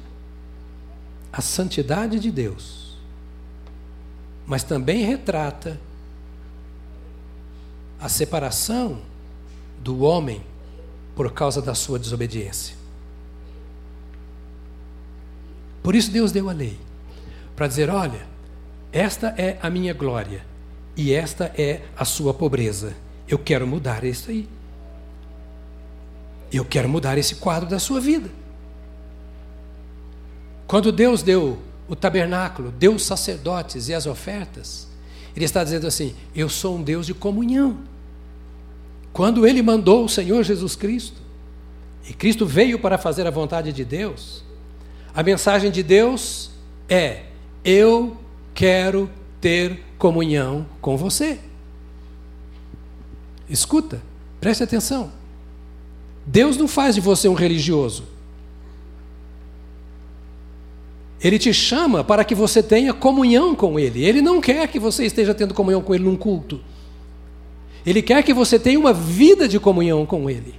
a 1.34 1.42
santidade 1.42 2.18
de 2.18 2.32
Deus, 2.32 2.98
mas 4.46 4.64
também 4.64 5.04
retrata 5.04 5.82
a 8.00 8.08
separação 8.08 9.02
do 9.80 10.02
homem 10.02 10.42
por 11.16 11.34
causa 11.34 11.62
da 11.62 11.76
sua 11.76 12.00
desobediência. 12.00 12.83
Por 15.84 15.94
isso 15.94 16.10
Deus 16.10 16.32
deu 16.32 16.50
a 16.50 16.54
lei 16.54 16.80
para 17.56 17.68
dizer: 17.68 17.90
olha, 17.90 18.26
esta 18.92 19.36
é 19.38 19.60
a 19.62 19.70
minha 19.70 19.94
glória 19.94 20.46
e 20.96 21.14
esta 21.14 21.52
é 21.58 21.82
a 21.96 22.06
sua 22.06 22.34
pobreza. 22.34 22.96
Eu 23.28 23.38
quero 23.38 23.68
mudar 23.68 24.04
isso 24.04 24.32
aí. 24.32 24.48
Eu 26.52 26.64
quero 26.64 26.88
mudar 26.88 27.18
esse 27.18 27.36
quadro 27.36 27.68
da 27.68 27.80
sua 27.80 28.00
vida. 28.00 28.30
Quando 30.68 30.92
Deus 30.92 31.22
deu 31.22 31.60
o 31.88 31.96
tabernáculo, 31.96 32.72
deu 32.72 32.96
os 32.96 33.04
sacerdotes 33.04 33.90
e 33.90 33.94
as 33.94 34.06
ofertas, 34.06 34.88
Ele 35.36 35.46
está 35.46 35.64
dizendo 35.64 35.86
assim: 35.86 36.16
Eu 36.34 36.48
sou 36.48 36.78
um 36.78 36.82
Deus 36.82 37.06
de 37.06 37.14
comunhão. 37.14 37.78
Quando 39.12 39.46
ele 39.46 39.62
mandou 39.62 40.06
o 40.06 40.10
Senhor 40.10 40.44
Jesus 40.44 40.76
Cristo, 40.76 41.22
e 42.10 42.14
Cristo 42.14 42.48
veio 42.48 42.80
para 42.80 42.98
fazer 42.98 43.28
a 43.28 43.32
vontade 43.32 43.72
de 43.72 43.86
Deus, 43.86 44.44
a 45.14 45.22
mensagem 45.22 45.70
de 45.70 45.84
Deus 45.84 46.52
é: 46.90 47.24
eu 47.64 48.18
quero 48.54 49.10
ter 49.40 49.84
comunhão 49.98 50.66
com 50.82 50.98
você. 50.98 51.40
Escuta, 53.48 54.02
preste 54.40 54.64
atenção. 54.64 55.12
Deus 56.26 56.58
não 56.58 56.68
faz 56.68 56.96
de 56.96 57.02
você 57.02 57.28
um 57.28 57.34
religioso. 57.34 58.06
Ele 61.22 61.40
te 61.40 61.54
chama 61.54 62.04
para 62.04 62.26
que 62.26 62.36
você 62.36 62.62
tenha 62.62 62.94
comunhão 62.94 63.56
com 63.56 63.80
Ele. 63.80 64.04
Ele 64.04 64.22
não 64.22 64.42
quer 64.42 64.68
que 64.68 64.80
você 64.80 65.06
esteja 65.06 65.34
tendo 65.34 65.54
comunhão 65.54 65.82
com 65.82 65.94
Ele 65.94 66.04
num 66.04 66.18
culto. 66.18 66.60
Ele 67.86 68.02
quer 68.02 68.24
que 68.24 68.34
você 68.34 68.58
tenha 68.58 68.80
uma 68.80 68.94
vida 68.94 69.48
de 69.48 69.60
comunhão 69.60 70.06
com 70.06 70.30
Ele. 70.30 70.56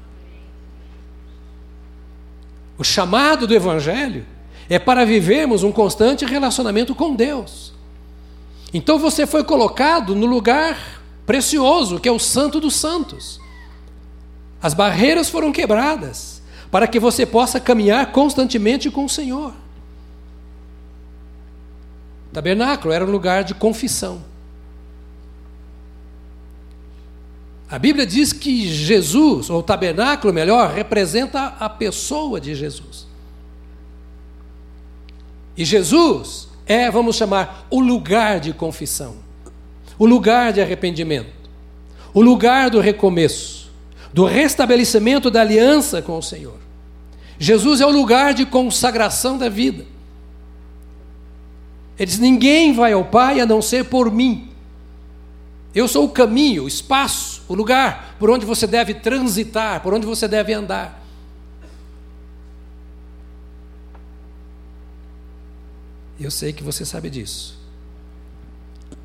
O 2.78 2.84
chamado 2.84 3.46
do 3.46 3.54
Evangelho 3.54 4.24
é 4.68 4.78
para 4.78 5.04
vivermos 5.04 5.62
um 5.62 5.72
constante 5.72 6.24
relacionamento 6.24 6.94
com 6.94 7.14
Deus. 7.14 7.72
Então 8.72 8.98
você 8.98 9.26
foi 9.26 9.44
colocado 9.44 10.14
no 10.14 10.26
lugar 10.26 11.02
precioso, 11.26 12.00
que 12.00 12.08
é 12.08 12.12
o 12.12 12.18
Santo 12.18 12.60
dos 12.60 12.74
Santos. 12.74 13.40
As 14.60 14.74
barreiras 14.74 15.28
foram 15.28 15.52
quebradas 15.52 16.42
para 16.70 16.88
que 16.88 16.98
você 16.98 17.24
possa 17.24 17.60
caminhar 17.60 18.10
constantemente 18.12 18.90
com 18.90 19.04
o 19.04 19.08
Senhor. 19.08 19.52
O 22.30 22.34
tabernáculo 22.34 22.92
era 22.92 23.04
um 23.04 23.10
lugar 23.10 23.44
de 23.44 23.54
confissão. 23.54 24.22
A 27.70 27.78
Bíblia 27.78 28.06
diz 28.06 28.32
que 28.32 28.66
Jesus, 28.68 29.50
ou 29.50 29.60
o 29.60 29.62
tabernáculo 29.62 30.32
melhor, 30.32 30.70
representa 30.70 31.54
a 31.60 31.68
pessoa 31.68 32.40
de 32.40 32.54
Jesus. 32.54 33.06
E 35.56 35.64
Jesus 35.64 36.48
é, 36.66 36.90
vamos 36.90 37.16
chamar, 37.16 37.66
o 37.70 37.80
lugar 37.80 38.40
de 38.40 38.52
confissão, 38.52 39.16
o 39.98 40.06
lugar 40.06 40.52
de 40.52 40.60
arrependimento, 40.60 41.32
o 42.12 42.20
lugar 42.20 42.70
do 42.70 42.80
recomeço, 42.80 43.70
do 44.12 44.24
restabelecimento 44.24 45.30
da 45.30 45.40
aliança 45.40 46.00
com 46.00 46.18
o 46.18 46.22
Senhor. 46.22 46.58
Jesus 47.38 47.80
é 47.80 47.86
o 47.86 47.90
lugar 47.90 48.32
de 48.32 48.46
consagração 48.46 49.36
da 49.36 49.48
vida. 49.48 49.84
Ele 51.98 52.06
diz: 52.06 52.18
Ninguém 52.18 52.72
vai 52.72 52.92
ao 52.92 53.04
Pai 53.04 53.40
a 53.40 53.46
não 53.46 53.60
ser 53.60 53.84
por 53.84 54.10
mim. 54.10 54.50
Eu 55.74 55.88
sou 55.88 56.04
o 56.04 56.10
caminho, 56.10 56.64
o 56.64 56.68
espaço, 56.68 57.42
o 57.48 57.54
lugar 57.54 58.14
por 58.18 58.30
onde 58.30 58.46
você 58.46 58.66
deve 58.66 58.94
transitar, 58.94 59.80
por 59.80 59.92
onde 59.92 60.06
você 60.06 60.28
deve 60.28 60.52
andar. 60.52 61.03
Eu 66.24 66.30
sei 66.30 66.52
que 66.52 66.62
você 66.62 66.84
sabe 66.84 67.10
disso. 67.10 67.58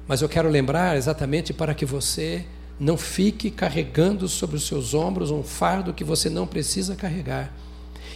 Mas 0.08 0.22
eu 0.22 0.30
quero 0.30 0.50
lembrar 0.50 0.98
exatamente 0.98 1.54
para 1.54 1.74
que 1.74 1.86
você 1.86 2.46
não 2.80 2.98
fique 2.98 3.52
carregando 3.52 4.28
sobre 4.28 4.56
os 4.56 4.66
seus 4.66 4.94
ombros 4.94 5.30
um 5.30 5.44
fardo 5.44 5.94
que 5.94 6.04
você 6.04 6.30
não 6.30 6.48
precisa 6.48 6.96
carregar. 6.96 7.54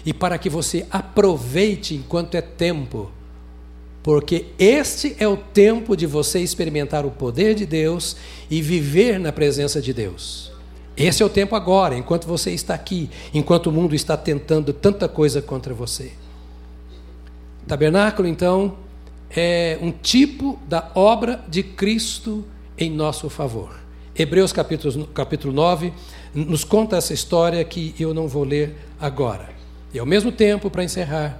E 0.06 0.14
para 0.14 0.38
que 0.38 0.50
você 0.50 0.86
aproveite 0.90 1.96
enquanto 1.96 2.36
é 2.36 2.42
tempo 2.42 3.12
porque 4.04 4.48
este 4.60 5.16
é 5.18 5.26
o 5.26 5.38
tempo 5.38 5.96
de 5.96 6.06
você 6.06 6.40
experimentar 6.40 7.06
o 7.06 7.12
poder 7.12 7.56
de 7.56 7.66
Deus 7.66 8.18
e 8.52 8.62
viver 8.62 9.18
na 9.18 9.32
presença 9.32 9.82
de 9.82 9.94
Deus. 9.94 10.52
Esse 10.96 11.24
é 11.24 11.26
o 11.26 11.30
tempo 11.30 11.56
agora, 11.56 11.98
enquanto 11.98 12.28
você 12.28 12.52
está 12.52 12.74
aqui, 12.74 13.10
enquanto 13.34 13.68
o 13.68 13.72
mundo 13.72 13.96
está 13.96 14.18
tentando 14.18 14.74
tanta 14.74 15.08
coisa 15.08 15.42
contra 15.42 15.74
você. 15.74 16.12
Tabernáculo, 17.66 18.28
então, 18.28 18.78
é 19.36 19.78
um 19.82 19.92
tipo 19.92 20.60
da 20.68 20.92
obra 20.96 21.44
de 21.48 21.64
Cristo 21.64 22.46
em 22.78 22.90
nosso 22.90 23.30
favor. 23.30 23.76
Hebreus 24.16 24.54
capítulo, 24.54 25.08
capítulo 25.08 25.54
9 25.54 25.92
nos 26.34 26.64
conta 26.64 26.98
essa 26.98 27.14
história 27.14 27.64
que 27.64 27.96
eu 28.00 28.14
não 28.14 28.28
vou 28.28 28.44
ler 28.44 28.76
agora. 29.00 29.50
E 29.94 30.00
ao 30.00 30.06
mesmo 30.06 30.32
tempo, 30.32 30.70
para 30.70 30.84
encerrar, 30.84 31.40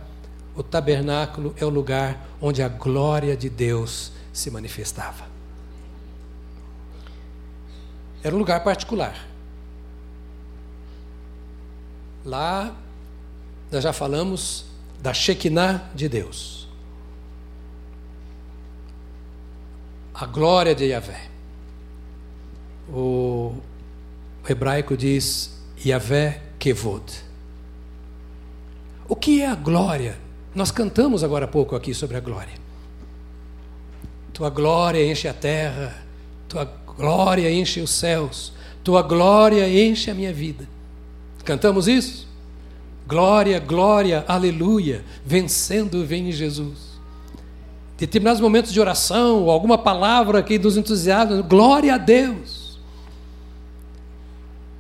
o 0.56 0.62
tabernáculo 0.62 1.56
é 1.58 1.66
o 1.66 1.70
lugar 1.70 2.30
onde 2.40 2.62
a 2.62 2.68
glória 2.68 3.36
de 3.36 3.50
Deus 3.50 4.12
se 4.32 4.52
manifestava. 4.52 5.26
Era 8.24 8.36
um 8.36 8.38
lugar 8.38 8.64
particular. 8.64 9.28
Lá 12.24 12.76
nós 13.72 13.84
já 13.84 13.92
falamos 13.92 14.66
da 15.02 15.14
Shekinah 15.14 15.90
de 15.96 16.08
Deus. 16.08 16.63
A 20.14 20.26
glória 20.26 20.76
de 20.76 20.86
Yahvé. 20.86 21.30
O 22.90 23.56
hebraico 24.48 24.96
diz 24.96 25.60
Yahvé 25.84 26.42
Kevod. 26.60 27.04
O 29.08 29.16
que 29.16 29.42
é 29.42 29.48
a 29.48 29.56
glória 29.56 30.24
nós 30.56 30.70
cantamos 30.70 31.24
agora 31.24 31.46
há 31.46 31.48
pouco 31.48 31.76
aqui 31.76 31.94
sobre 31.94 32.16
a 32.16 32.20
glória. 32.20 32.54
Tua 34.32 34.50
glória 34.50 35.04
enche 35.04 35.28
a 35.28 35.34
terra, 35.34 35.96
tua 36.48 36.66
glória 36.66 37.52
enche 37.52 37.82
os 37.82 37.92
céus, 37.92 38.54
tua 38.84 39.02
glória 39.02 39.68
enche 39.68 40.12
a 40.12 40.14
minha 40.14 40.34
vida. 40.34 40.68
Cantamos 41.44 41.88
isso? 41.88 42.28
Glória, 43.08 43.60
glória, 43.60 44.24
aleluia, 44.28 45.04
vencendo 45.26 46.06
vem 46.06 46.32
Jesus. 46.32 46.93
Determinados 48.06 48.42
momentos 48.42 48.74
de 48.74 48.82
oração, 48.82 49.50
alguma 49.50 49.78
palavra 49.78 50.44
que 50.44 50.60
nos 50.60 50.76
entusiasma, 50.76 51.42
glória 51.42 51.96
a 51.96 51.98
Deus. 51.98 52.78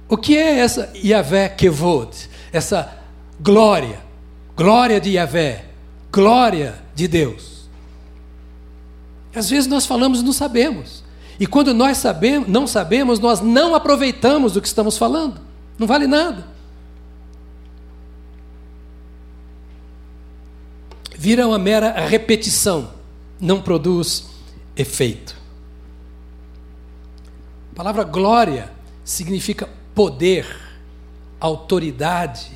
O 0.09 0.17
que 0.17 0.35
é 0.35 0.59
essa 0.59 0.91
Yahvé 0.93 1.47
Kevod? 1.47 2.29
Essa 2.51 2.93
glória, 3.39 4.01
glória 4.57 4.99
de 4.99 5.11
Yahvé, 5.11 5.65
glória 6.11 6.75
de 6.93 7.07
Deus. 7.07 7.69
Às 9.33 9.49
vezes 9.49 9.67
nós 9.67 9.85
falamos 9.85 10.19
e 10.19 10.23
não 10.23 10.33
sabemos. 10.33 11.01
E 11.39 11.47
quando 11.47 11.73
nós 11.73 11.99
sabemos, 11.99 12.49
não 12.49 12.67
sabemos, 12.67 13.19
nós 13.19 13.39
não 13.39 13.73
aproveitamos 13.73 14.51
do 14.51 14.61
que 14.61 14.67
estamos 14.67 14.97
falando. 14.97 15.39
Não 15.79 15.87
vale 15.87 16.07
nada. 16.07 16.45
Vira 21.17 21.47
uma 21.47 21.57
mera 21.57 21.93
repetição, 22.05 22.89
não 23.43 23.61
produz 23.61 24.29
efeito. 24.75 25.35
A 27.73 27.75
palavra 27.75 28.03
glória 28.05 28.71
significa 29.03 29.67
poder, 29.93 30.47
autoridade, 31.39 32.51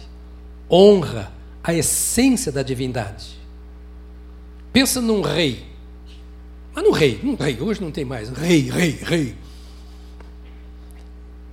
honra, 0.72 1.32
a 1.62 1.74
essência 1.74 2.52
da 2.52 2.64
divindade. 2.64 3.38
Pensa 4.72 5.02
num 5.02 5.22
rei. 5.22 5.66
Mas 6.74 6.84
num 6.84 6.92
rei, 6.92 7.20
num 7.22 7.36
rei, 7.36 7.60
hoje 7.60 7.82
não 7.82 7.92
tem 7.92 8.06
mais. 8.06 8.30
Rei, 8.30 8.70
rei, 8.70 8.92
rei. 8.92 9.36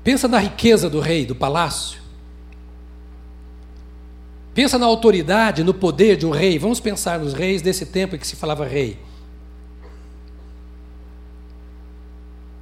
Pensa 0.04 0.28
na 0.28 0.38
riqueza 0.38 0.88
do 0.88 1.00
rei, 1.00 1.26
do 1.26 1.34
palácio. 1.34 2.00
Pensa 4.52 4.78
na 4.78 4.86
autoridade, 4.86 5.64
no 5.64 5.74
poder 5.74 6.16
de 6.16 6.24
um 6.24 6.30
rei. 6.30 6.56
Vamos 6.56 6.78
pensar 6.78 7.18
nos 7.18 7.32
reis 7.32 7.60
desse 7.60 7.86
tempo 7.86 8.14
em 8.14 8.18
que 8.18 8.26
se 8.26 8.36
falava 8.36 8.64
rei. 8.64 8.96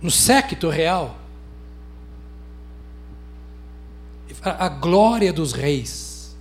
No 0.03 0.11
séquito 0.11 0.69
real. 0.69 1.17
A, 4.43 4.69
glória 4.69 5.33
dos 5.33 5.53
reis. 5.53 6.37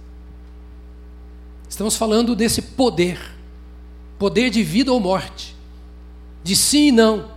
Estamos 1.69 1.95
falando 1.95 2.35
desse 2.35 2.61
poder. 2.61 3.19
Poder 4.17 4.49
de 4.49 4.63
vida 4.63 4.91
ou 4.91 4.99
morte. 4.99 5.55
De 6.43 6.55
sim 6.55 6.87
e 6.87 6.91
não. 6.91 7.29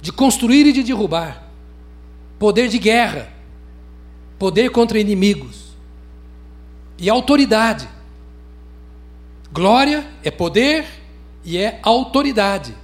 De 0.00 0.10
construir 0.10 0.66
e 0.66 0.72
de 0.72 0.82
derrubar. 0.82 1.46
Poder 2.38 2.68
de 2.68 2.78
guerra. 2.78 3.30
Poder 4.38 4.70
contra 4.70 4.98
inimigos 4.98 5.66
e 6.98 7.10
autoridade. 7.10 7.88
Glória 9.52 10.06
é 10.22 10.30
poder 10.30 10.86
e 11.44 11.58
é 11.58 11.78
autoridade. 11.82 12.74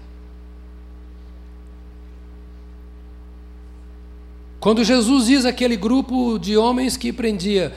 Quando 4.62 4.84
Jesus 4.84 5.26
diz 5.26 5.44
aquele 5.44 5.74
grupo 5.74 6.38
de 6.38 6.56
homens 6.56 6.96
que 6.96 7.12
prendia, 7.12 7.74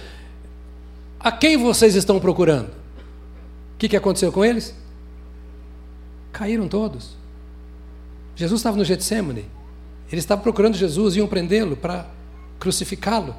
a 1.20 1.32
quem 1.32 1.58
vocês 1.58 1.96
estão 1.96 2.20
procurando? 2.20 2.68
O 2.68 3.78
que, 3.80 3.90
que 3.90 3.98
aconteceu 3.98 4.32
com 4.32 4.46
eles? 4.46 4.72
Caíram 6.32 6.68
todos. 6.68 7.18
Jesus 8.36 8.60
estava 8.60 8.78
no 8.78 8.86
Getsemane. 8.86 9.46
Eles 10.12 10.24
estavam 10.24 10.44
procurando 10.44 10.78
Jesus, 10.78 11.16
iam 11.16 11.26
prendê-lo 11.26 11.76
para 11.76 12.06
crucificá-lo. 12.60 13.36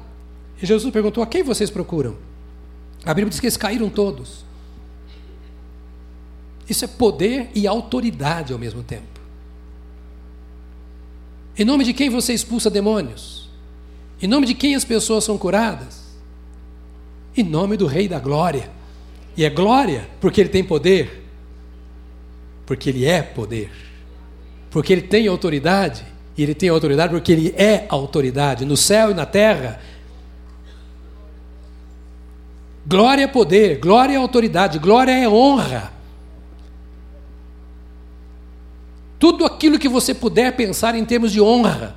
E 0.61 0.65
Jesus 0.65 0.91
perguntou: 0.91 1.23
A 1.23 1.27
quem 1.27 1.41
vocês 1.41 1.69
procuram? 1.69 2.17
A 3.05 3.13
Bíblia 3.13 3.29
diz 3.29 3.39
que 3.39 3.45
eles 3.45 3.55
caíram 3.55 3.89
todos. 3.89 4.43
Isso 6.69 6.83
é 6.83 6.87
poder 6.89 7.49
e 7.55 7.65
autoridade 7.65 8.51
ao 8.51 8.59
mesmo 8.59 8.83
tempo. 8.83 9.16
Em 11.57 11.65
nome 11.65 11.83
de 11.83 11.93
quem 11.93 12.09
você 12.09 12.33
expulsa 12.33 12.69
demônios? 12.69 13.49
Em 14.21 14.27
nome 14.27 14.45
de 14.45 14.53
quem 14.53 14.75
as 14.75 14.85
pessoas 14.85 15.23
são 15.23 15.37
curadas? 15.37 16.05
Em 17.35 17.43
nome 17.43 17.77
do 17.77 17.87
Rei 17.87 18.07
da 18.07 18.19
Glória. 18.19 18.69
E 19.35 19.43
é 19.43 19.49
glória 19.49 20.07
porque 20.19 20.41
ele 20.41 20.49
tem 20.49 20.63
poder, 20.63 21.25
porque 22.65 22.89
ele 22.89 23.05
é 23.05 23.21
poder, 23.21 23.71
porque 24.71 24.91
ele 24.91 25.03
tem 25.03 25.27
autoridade, 25.27 26.03
e 26.35 26.41
ele 26.41 26.55
tem 26.55 26.69
autoridade 26.69 27.13
porque 27.13 27.31
ele 27.31 27.53
é 27.55 27.85
autoridade 27.89 28.65
no 28.65 28.75
céu 28.75 29.11
e 29.11 29.13
na 29.13 29.25
terra, 29.25 29.79
Glória 32.87 33.23
é 33.23 33.27
poder, 33.27 33.79
glória 33.79 34.13
é 34.13 34.15
autoridade, 34.15 34.79
glória 34.79 35.11
é 35.11 35.27
honra. 35.27 35.91
Tudo 39.19 39.45
aquilo 39.45 39.79
que 39.79 39.89
você 39.89 40.13
puder 40.13 40.55
pensar 40.55 40.95
em 40.95 41.03
termos 41.03 41.31
de 41.31 41.41
honra, 41.41 41.95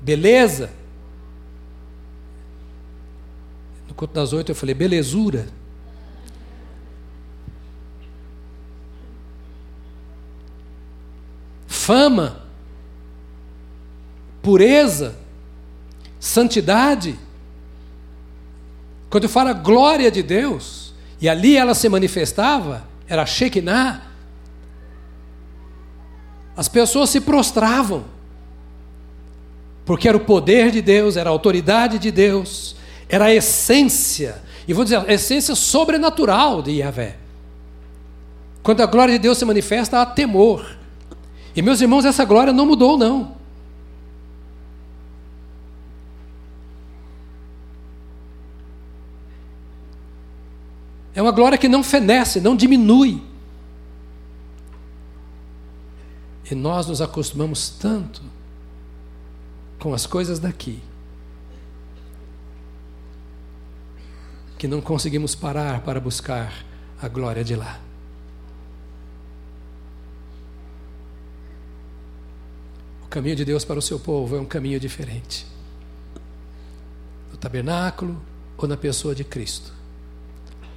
beleza. 0.00 0.70
No 3.88 3.94
culto 3.94 4.14
das 4.14 4.32
oito 4.32 4.50
eu 4.50 4.54
falei, 4.54 4.74
belezura. 4.74 5.46
Fama, 11.66 12.42
pureza, 14.42 15.16
santidade. 16.18 17.18
Quando 19.08 19.28
fala 19.28 19.52
glória 19.52 20.10
de 20.10 20.22
Deus, 20.22 20.92
e 21.20 21.28
ali 21.28 21.56
ela 21.56 21.74
se 21.74 21.88
manifestava, 21.88 22.86
era 23.06 23.24
Shekinah, 23.24 24.07
as 26.58 26.66
pessoas 26.66 27.08
se 27.08 27.20
prostravam, 27.20 28.02
porque 29.84 30.08
era 30.08 30.16
o 30.16 30.20
poder 30.20 30.72
de 30.72 30.82
Deus, 30.82 31.16
era 31.16 31.30
a 31.30 31.32
autoridade 31.32 32.00
de 32.00 32.10
Deus, 32.10 32.74
era 33.08 33.26
a 33.26 33.32
essência, 33.32 34.42
e 34.66 34.72
vou 34.72 34.82
dizer, 34.82 34.96
a 34.96 35.12
essência 35.12 35.54
sobrenatural 35.54 36.60
de 36.60 36.72
Yahvé. 36.72 37.16
Quando 38.60 38.80
a 38.80 38.86
glória 38.86 39.14
de 39.14 39.20
Deus 39.20 39.38
se 39.38 39.44
manifesta, 39.44 40.02
há 40.02 40.04
temor. 40.04 40.76
E 41.54 41.62
meus 41.62 41.80
irmãos, 41.80 42.04
essa 42.04 42.24
glória 42.24 42.52
não 42.52 42.66
mudou, 42.66 42.98
não. 42.98 43.36
É 51.14 51.22
uma 51.22 51.30
glória 51.30 51.56
que 51.56 51.68
não 51.68 51.84
fenece, 51.84 52.40
não 52.40 52.56
diminui. 52.56 53.27
E 56.50 56.54
nós 56.54 56.86
nos 56.86 57.02
acostumamos 57.02 57.68
tanto 57.68 58.22
com 59.78 59.92
as 59.92 60.06
coisas 60.06 60.38
daqui 60.38 60.82
que 64.56 64.66
não 64.66 64.80
conseguimos 64.80 65.34
parar 65.34 65.82
para 65.82 66.00
buscar 66.00 66.64
a 67.00 67.06
glória 67.06 67.44
de 67.44 67.54
lá. 67.54 67.78
O 73.04 73.06
caminho 73.08 73.36
de 73.36 73.44
Deus 73.44 73.64
para 73.64 73.78
o 73.78 73.82
seu 73.82 74.00
povo 74.00 74.36
é 74.36 74.40
um 74.40 74.44
caminho 74.44 74.80
diferente. 74.80 75.46
No 77.30 77.36
tabernáculo 77.36 78.20
ou 78.56 78.66
na 78.66 78.76
pessoa 78.76 79.14
de 79.14 79.22
Cristo. 79.22 79.72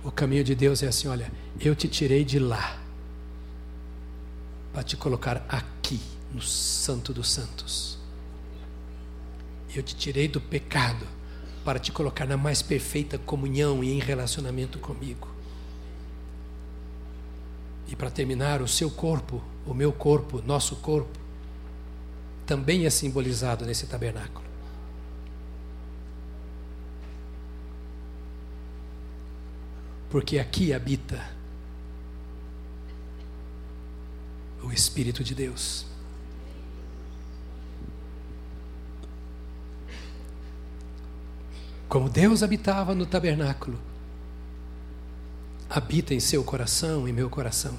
O 0.04 0.12
caminho 0.12 0.44
de 0.44 0.54
Deus 0.54 0.84
é 0.84 0.88
assim: 0.88 1.08
olha, 1.08 1.32
eu 1.60 1.76
te 1.76 1.88
tirei 1.88 2.24
de 2.24 2.40
lá 2.40 2.81
para 4.74 4.84
te 4.84 4.96
colocar 4.96 5.46
aqui, 5.50 6.00
no 6.34 6.42
Santo 6.42 7.14
dos 7.14 7.30
Santos. 7.30 7.98
Eu 9.76 9.84
te 9.84 9.96
tirei 9.96 10.28
do 10.28 10.40
pecado 10.40 11.06
para 11.64 11.80
te 11.80 11.92
colocar 11.92 12.26
na 12.26 12.38
mais 12.38 12.62
perfeita 12.62 13.18
comunhão 13.18 13.84
e 13.84 13.92
em 13.92 14.00
relacionamento 14.00 14.80
comigo. 14.80 15.28
E 17.88 17.96
para 17.96 18.10
terminar, 18.10 18.62
o 18.62 18.68
seu 18.68 18.90
corpo, 18.90 19.42
o 19.66 19.74
meu 19.74 19.92
corpo, 19.92 20.42
nosso 20.46 20.78
corpo, 20.78 21.20
também 22.46 22.86
é 22.86 22.90
simbolizado 22.90 23.66
nesse 23.66 23.86
tabernáculo. 23.86 24.52
porque 30.12 30.38
aqui 30.38 30.74
habita 30.74 31.24
o 34.72 34.74
Espírito 34.74 35.22
de 35.22 35.36
Deus. 35.36 35.86
Como 41.90 42.10
Deus 42.10 42.42
habitava 42.42 42.96
no 42.96 43.06
tabernáculo, 43.06 43.78
habita 45.70 46.14
em 46.14 46.22
seu 46.22 46.42
coração 46.42 47.06
e 47.06 47.12
meu 47.12 47.30
coração. 47.30 47.78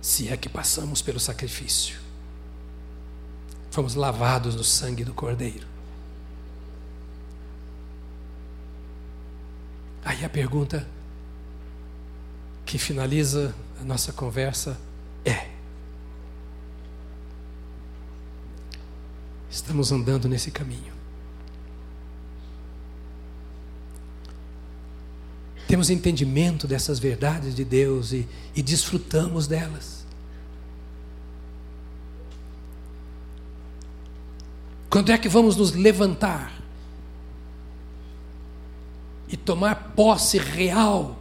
Se 0.00 0.28
é 0.28 0.36
que 0.38 0.48
passamos 0.48 1.02
pelo 1.02 1.20
sacrifício, 1.20 2.00
fomos 3.70 3.94
lavados 3.94 4.54
no 4.54 4.64
sangue 4.64 5.04
do 5.04 5.12
Cordeiro. 5.12 5.68
Aí 10.02 10.24
a 10.24 10.30
pergunta 10.30 10.88
que 12.70 12.78
finaliza 12.78 13.52
a 13.80 13.84
nossa 13.84 14.12
conversa 14.12 14.78
é: 15.24 15.48
estamos 19.50 19.90
andando 19.90 20.28
nesse 20.28 20.52
caminho. 20.52 20.92
Temos 25.66 25.90
entendimento 25.90 26.68
dessas 26.68 27.00
verdades 27.00 27.56
de 27.56 27.64
Deus 27.64 28.12
e, 28.12 28.28
e 28.54 28.62
desfrutamos 28.62 29.48
delas. 29.48 30.06
Quando 34.88 35.10
é 35.10 35.18
que 35.18 35.28
vamos 35.28 35.56
nos 35.56 35.72
levantar 35.72 36.62
e 39.26 39.36
tomar 39.36 39.92
posse 39.96 40.38
real 40.38 41.19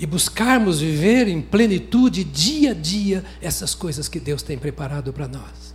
e 0.00 0.06
buscarmos 0.06 0.80
viver 0.80 1.28
em 1.28 1.42
plenitude 1.42 2.24
dia 2.24 2.70
a 2.70 2.74
dia 2.74 3.22
essas 3.42 3.74
coisas 3.74 4.08
que 4.08 4.18
Deus 4.18 4.42
tem 4.42 4.56
preparado 4.56 5.12
para 5.12 5.28
nós? 5.28 5.74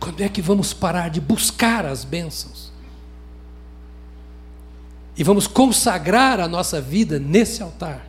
Quando 0.00 0.20
é 0.20 0.28
que 0.28 0.42
vamos 0.42 0.72
parar 0.72 1.10
de 1.10 1.20
buscar 1.20 1.86
as 1.86 2.04
bênçãos? 2.04 2.72
E 5.16 5.22
vamos 5.22 5.46
consagrar 5.46 6.40
a 6.40 6.48
nossa 6.48 6.80
vida 6.80 7.20
nesse 7.20 7.62
altar, 7.62 8.04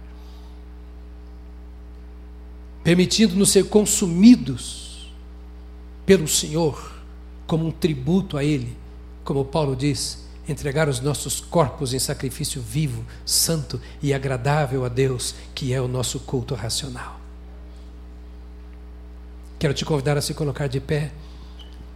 permitindo-nos 2.84 3.52
ser 3.52 3.66
consumidos 3.70 5.14
pelo 6.04 6.28
Senhor 6.28 7.00
como 7.46 7.68
um 7.68 7.72
tributo 7.72 8.38
a 8.38 8.44
Ele, 8.44 8.76
como 9.24 9.46
Paulo 9.46 9.76
diz, 9.76 10.27
entregar 10.48 10.88
os 10.88 11.00
nossos 11.00 11.42
corpos 11.42 11.94
em 11.94 12.00
sacrifício 12.00 12.62
vivo, 12.62 13.06
santo 13.26 13.80
e 14.02 14.14
agradável 14.14 14.86
a 14.86 14.90
Deus, 14.90 15.36
que 15.54 15.74
é 15.74 15.82
o 15.82 15.88
nosso 15.88 16.20
culto 16.22 16.56
racional. 16.56 17.20
Quero 19.60 19.74
te 19.74 19.84
convidar 19.84 20.18
a 20.18 20.22
se 20.22 20.34
colocar 20.34 20.68
de 20.68 20.80
pé, 20.80 21.12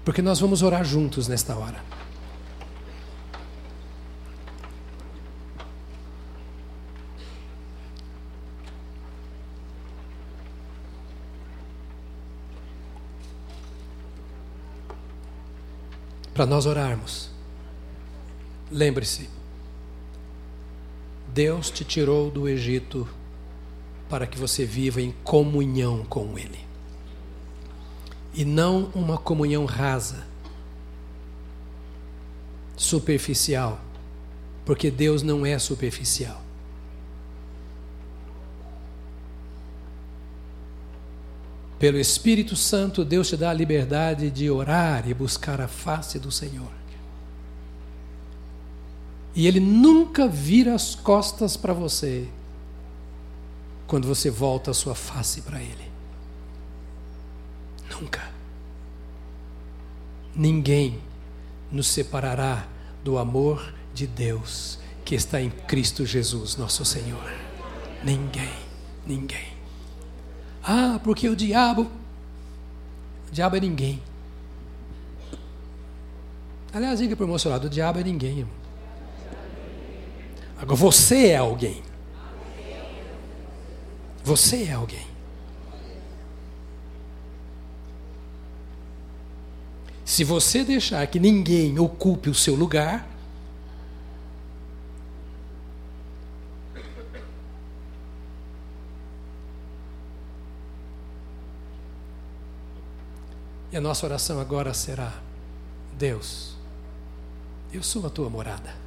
porque 0.03 0.21
nós 0.21 0.39
vamos 0.39 0.61
orar 0.61 0.83
juntos 0.83 1.27
nesta 1.27 1.55
hora. 1.55 1.81
Para 16.33 16.45
nós 16.47 16.65
orarmos. 16.65 17.29
Lembre-se, 18.71 19.29
Deus 21.33 21.69
te 21.69 21.83
tirou 21.83 22.31
do 22.31 22.47
Egito 22.47 23.05
para 24.09 24.25
que 24.25 24.39
você 24.39 24.63
viva 24.63 25.01
em 25.01 25.11
comunhão 25.23 26.05
com 26.05 26.37
Ele. 26.37 26.59
E 28.33 28.45
não 28.45 28.85
uma 28.95 29.17
comunhão 29.17 29.65
rasa, 29.65 30.25
superficial, 32.77 33.79
porque 34.65 34.89
Deus 34.89 35.21
não 35.21 35.45
é 35.45 35.59
superficial. 35.59 36.41
Pelo 41.77 41.97
Espírito 41.97 42.55
Santo, 42.55 43.03
Deus 43.03 43.27
te 43.27 43.35
dá 43.35 43.49
a 43.49 43.53
liberdade 43.53 44.29
de 44.29 44.49
orar 44.49 45.09
e 45.09 45.13
buscar 45.13 45.59
a 45.59 45.67
face 45.67 46.19
do 46.19 46.31
Senhor. 46.31 46.80
E 49.33 49.47
ele 49.47 49.59
nunca 49.59 50.27
vira 50.27 50.75
as 50.75 50.93
costas 50.93 51.55
para 51.55 51.73
você 51.73 52.27
quando 53.87 54.07
você 54.07 54.29
volta 54.29 54.71
a 54.71 54.73
sua 54.73 54.95
face 54.95 55.41
para 55.41 55.61
ele. 55.61 55.91
Nunca. 57.89 58.29
Ninguém 60.35 60.99
nos 61.71 61.87
separará 61.87 62.67
do 63.03 63.17
amor 63.17 63.73
de 63.93 64.07
Deus 64.07 64.79
que 65.03 65.15
está 65.15 65.41
em 65.41 65.49
Cristo 65.49 66.05
Jesus, 66.05 66.55
nosso 66.55 66.85
Senhor. 66.85 67.31
Ninguém, 68.03 68.53
ninguém. 69.05 69.47
Ah, 70.63 70.99
porque 71.03 71.27
o 71.27 71.35
diabo. 71.35 71.83
O 73.29 73.31
diabo 73.31 73.57
é 73.57 73.59
ninguém. 73.59 74.01
Aliás, 76.73 76.99
diga 76.99 77.15
para 77.15 77.25
o 77.25 77.29
emocionado: 77.29 77.67
o 77.67 77.69
diabo 77.69 77.99
é 77.99 78.03
ninguém, 78.03 78.39
irmão. 78.39 78.60
Agora 80.61 80.75
você 80.75 81.29
é 81.29 81.37
alguém. 81.37 81.81
Você 84.23 84.65
é 84.65 84.73
alguém. 84.73 85.07
Se 90.05 90.23
você 90.23 90.63
deixar 90.63 91.07
que 91.07 91.19
ninguém 91.19 91.79
ocupe 91.79 92.29
o 92.29 92.35
seu 92.35 92.53
lugar, 92.53 93.09
E 103.71 103.77
a 103.77 103.79
nossa 103.79 104.05
oração 104.05 104.37
agora 104.37 104.73
será: 104.73 105.13
Deus, 105.97 106.57
eu 107.71 107.81
sou 107.81 108.05
a 108.05 108.09
tua 108.09 108.29
morada. 108.29 108.80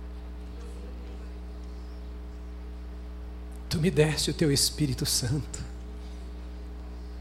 Tu 3.74 3.80
me 3.80 3.90
deste 3.90 4.30
o 4.30 4.34
teu 4.34 4.52
Espírito 4.52 5.04
Santo. 5.04 5.58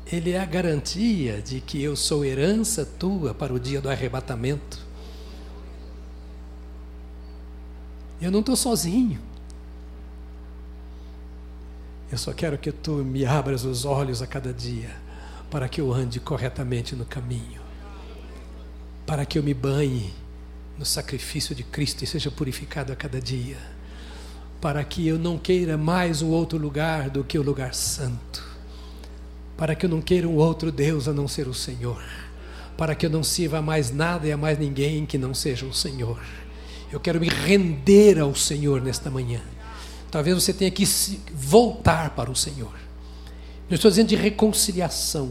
Ele 0.06 0.34
é 0.34 0.39
a 0.39 0.45
garantia 0.45 1.41
de 1.41 1.60
que 1.60 1.82
eu 1.82 1.95
sou 1.95 2.24
herança 2.24 2.86
tua 2.86 3.34
para 3.34 3.51
o 3.51 3.60
dia 3.60 3.82
do 3.82 3.89
arrebatamento. 3.89 4.78
Eu 8.22 8.30
não 8.30 8.41
estou 8.41 8.56
sozinho. 8.56 9.20
Eu 12.12 12.20
só 12.20 12.32
quero 12.32 12.56
que 12.60 12.72
tu 12.72 12.97
me 12.97 13.26
abras 13.26 13.66
os 13.66 13.84
olhos 13.84 14.22
a 14.22 14.28
cada 14.28 14.54
dia, 14.54 14.95
para 15.49 15.68
que 15.68 15.82
eu 15.82 15.91
ande 15.91 16.20
corretamente 16.20 16.95
no 16.95 17.04
caminho, 17.04 17.64
para 19.08 19.26
que 19.26 19.39
eu 19.39 19.43
me 19.43 19.56
banhe 19.56 20.14
no 20.78 20.86
sacrifício 20.86 21.56
de 21.56 21.64
Cristo 21.64 22.04
e 22.04 22.06
seja 22.06 22.30
purificado 22.30 22.93
a 22.93 22.95
cada 22.95 23.20
dia 23.20 23.58
para 24.64 24.82
que 24.82 25.05
eu 25.05 25.20
não 25.20 25.38
queira 25.38 25.78
mais 25.78 26.22
o 26.22 26.30
outro 26.30 26.57
lugar 26.57 27.09
do 27.09 27.22
que 27.22 27.38
o 27.38 27.41
lugar 27.41 27.74
santo, 27.76 28.41
para 29.57 29.76
que 29.76 29.86
eu 29.86 29.89
não 29.89 29.99
queira 29.99 30.26
um 30.26 30.38
outro 30.38 30.72
Deus 30.72 31.05
a 31.05 31.11
não 31.11 31.28
ser 31.28 31.49
o 31.49 31.53
Senhor, 31.53 32.01
para 32.78 32.95
que 32.95 33.05
eu 33.05 33.09
não 33.09 33.24
sirva 33.24 33.57
a 33.57 33.61
mais 33.61 33.91
nada 33.91 34.26
e 34.26 34.32
a 34.32 34.38
mais 34.38 34.57
ninguém 34.57 35.05
que 35.05 35.18
não 35.18 35.34
seja 35.34 35.66
o 35.66 35.74
Senhor. 35.74 36.18
Eu 36.89 36.97
quero 36.97 37.20
me 37.20 37.28
render 37.28 38.18
ao 38.18 38.34
Senhor 38.34 38.82
nesta 38.82 39.11
manhã. 39.11 39.41
Talvez 40.09 40.41
você 40.41 40.53
tenha 40.53 40.72
que 40.72 40.86
voltar 41.34 42.11
para 42.11 42.32
o 42.32 42.36
Senhor. 42.36 42.74
Não 43.70 43.76
estou 43.76 43.91
dizendo 43.91 44.07
de 44.07 44.16
reconciliação. 44.16 45.26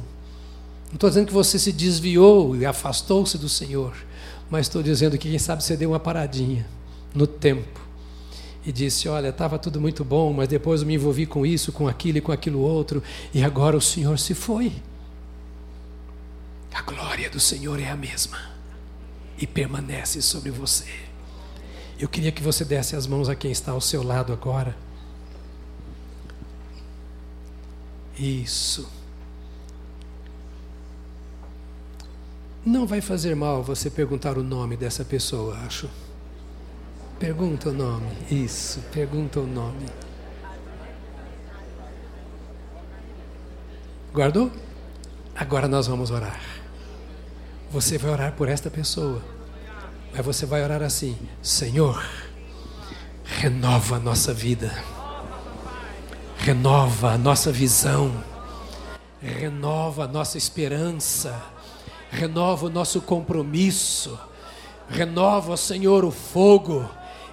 Não 0.88 0.94
estou 0.96 1.08
dizendo 1.08 1.28
que 1.28 1.32
você 1.32 1.58
se 1.58 1.72
desviou 1.72 2.54
e 2.54 2.66
afastou-se 2.66 3.38
do 3.38 3.48
Senhor. 3.48 3.94
Mas 4.50 4.66
estou 4.66 4.82
dizendo 4.82 5.16
que, 5.16 5.30
quem 5.30 5.38
sabe, 5.38 5.64
você 5.64 5.74
deu 5.74 5.92
uma 5.92 6.00
paradinha 6.00 6.66
no 7.14 7.26
tempo 7.26 7.81
e 8.64 8.72
disse: 8.72 9.08
Olha, 9.08 9.28
estava 9.28 9.58
tudo 9.58 9.80
muito 9.80 10.04
bom, 10.04 10.32
mas 10.32 10.48
depois 10.48 10.80
eu 10.80 10.86
me 10.86 10.94
envolvi 10.94 11.26
com 11.26 11.44
isso, 11.44 11.72
com 11.72 11.88
aquilo 11.88 12.18
e 12.18 12.20
com 12.20 12.32
aquilo 12.32 12.60
outro, 12.60 13.02
e 13.34 13.42
agora 13.42 13.76
o 13.76 13.80
Senhor 13.80 14.18
se 14.18 14.34
foi. 14.34 14.72
A 16.72 16.82
glória 16.82 17.28
do 17.28 17.40
Senhor 17.40 17.78
é 17.80 17.90
a 17.90 17.96
mesma 17.96 18.38
e 19.38 19.46
permanece 19.46 20.22
sobre 20.22 20.50
você. 20.50 20.86
Eu 21.98 22.08
queria 22.08 22.32
que 22.32 22.42
você 22.42 22.64
desse 22.64 22.96
as 22.96 23.06
mãos 23.06 23.28
a 23.28 23.34
quem 23.34 23.50
está 23.50 23.72
ao 23.72 23.80
seu 23.80 24.02
lado 24.02 24.32
agora. 24.32 24.76
Isso. 28.18 28.88
Não 32.64 32.86
vai 32.86 33.00
fazer 33.00 33.34
mal 33.34 33.62
você 33.62 33.90
perguntar 33.90 34.38
o 34.38 34.42
nome 34.42 34.76
dessa 34.76 35.04
pessoa, 35.04 35.56
acho. 35.58 35.88
Pergunta 37.22 37.68
o 37.68 37.72
nome. 37.72 38.08
Isso, 38.28 38.80
pergunta 38.90 39.38
o 39.38 39.46
nome. 39.46 39.86
Guardou? 44.12 44.50
Agora 45.32 45.68
nós 45.68 45.86
vamos 45.86 46.10
orar. 46.10 46.40
Você 47.70 47.96
vai 47.96 48.10
orar 48.10 48.32
por 48.32 48.48
esta 48.48 48.68
pessoa. 48.68 49.22
Mas 50.12 50.26
você 50.26 50.44
vai 50.44 50.64
orar 50.64 50.82
assim: 50.82 51.16
Senhor, 51.40 52.04
renova 53.24 53.98
a 53.98 54.00
nossa 54.00 54.34
vida. 54.34 54.72
Renova 56.38 57.12
a 57.12 57.18
nossa 57.18 57.52
visão. 57.52 58.12
Renova 59.22 60.06
a 60.06 60.08
nossa 60.08 60.36
esperança. 60.36 61.40
Renova 62.10 62.66
o 62.66 62.70
nosso 62.70 63.00
compromisso. 63.00 64.18
Renova, 64.88 65.56
Senhor, 65.56 66.04
o 66.04 66.10
fogo 66.10 66.90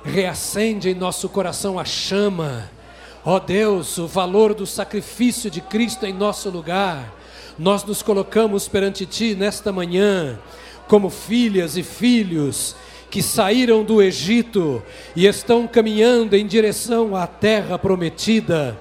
reacende 0.10 0.90
em 0.90 0.96
nosso 0.96 1.30
coração 1.30 1.80
a 1.80 1.86
chama. 1.86 2.70
Ó 3.24 3.40
Deus, 3.40 3.98
o 3.98 4.08
valor 4.08 4.54
do 4.54 4.66
sacrifício 4.66 5.50
de 5.52 5.62
Cristo 5.62 6.06
em 6.06 6.14
nosso 6.14 6.50
lugar. 6.50 7.16
Nós 7.58 7.84
nos 7.84 8.02
colocamos 8.02 8.68
perante 8.68 9.06
Ti 9.06 9.36
nesta 9.36 9.72
manhã, 9.72 10.40
como 10.88 11.10
filhas 11.10 11.78
e 11.78 11.84
filhos 11.84 12.76
que 13.10 13.22
saíram 13.22 13.84
do 13.84 14.02
Egito 14.02 14.82
e 15.16 15.26
estão 15.26 15.68
caminhando 15.68 16.36
em 16.36 16.46
direção 16.46 17.16
à 17.16 17.28
terra 17.28 17.78
prometida. 17.78 18.78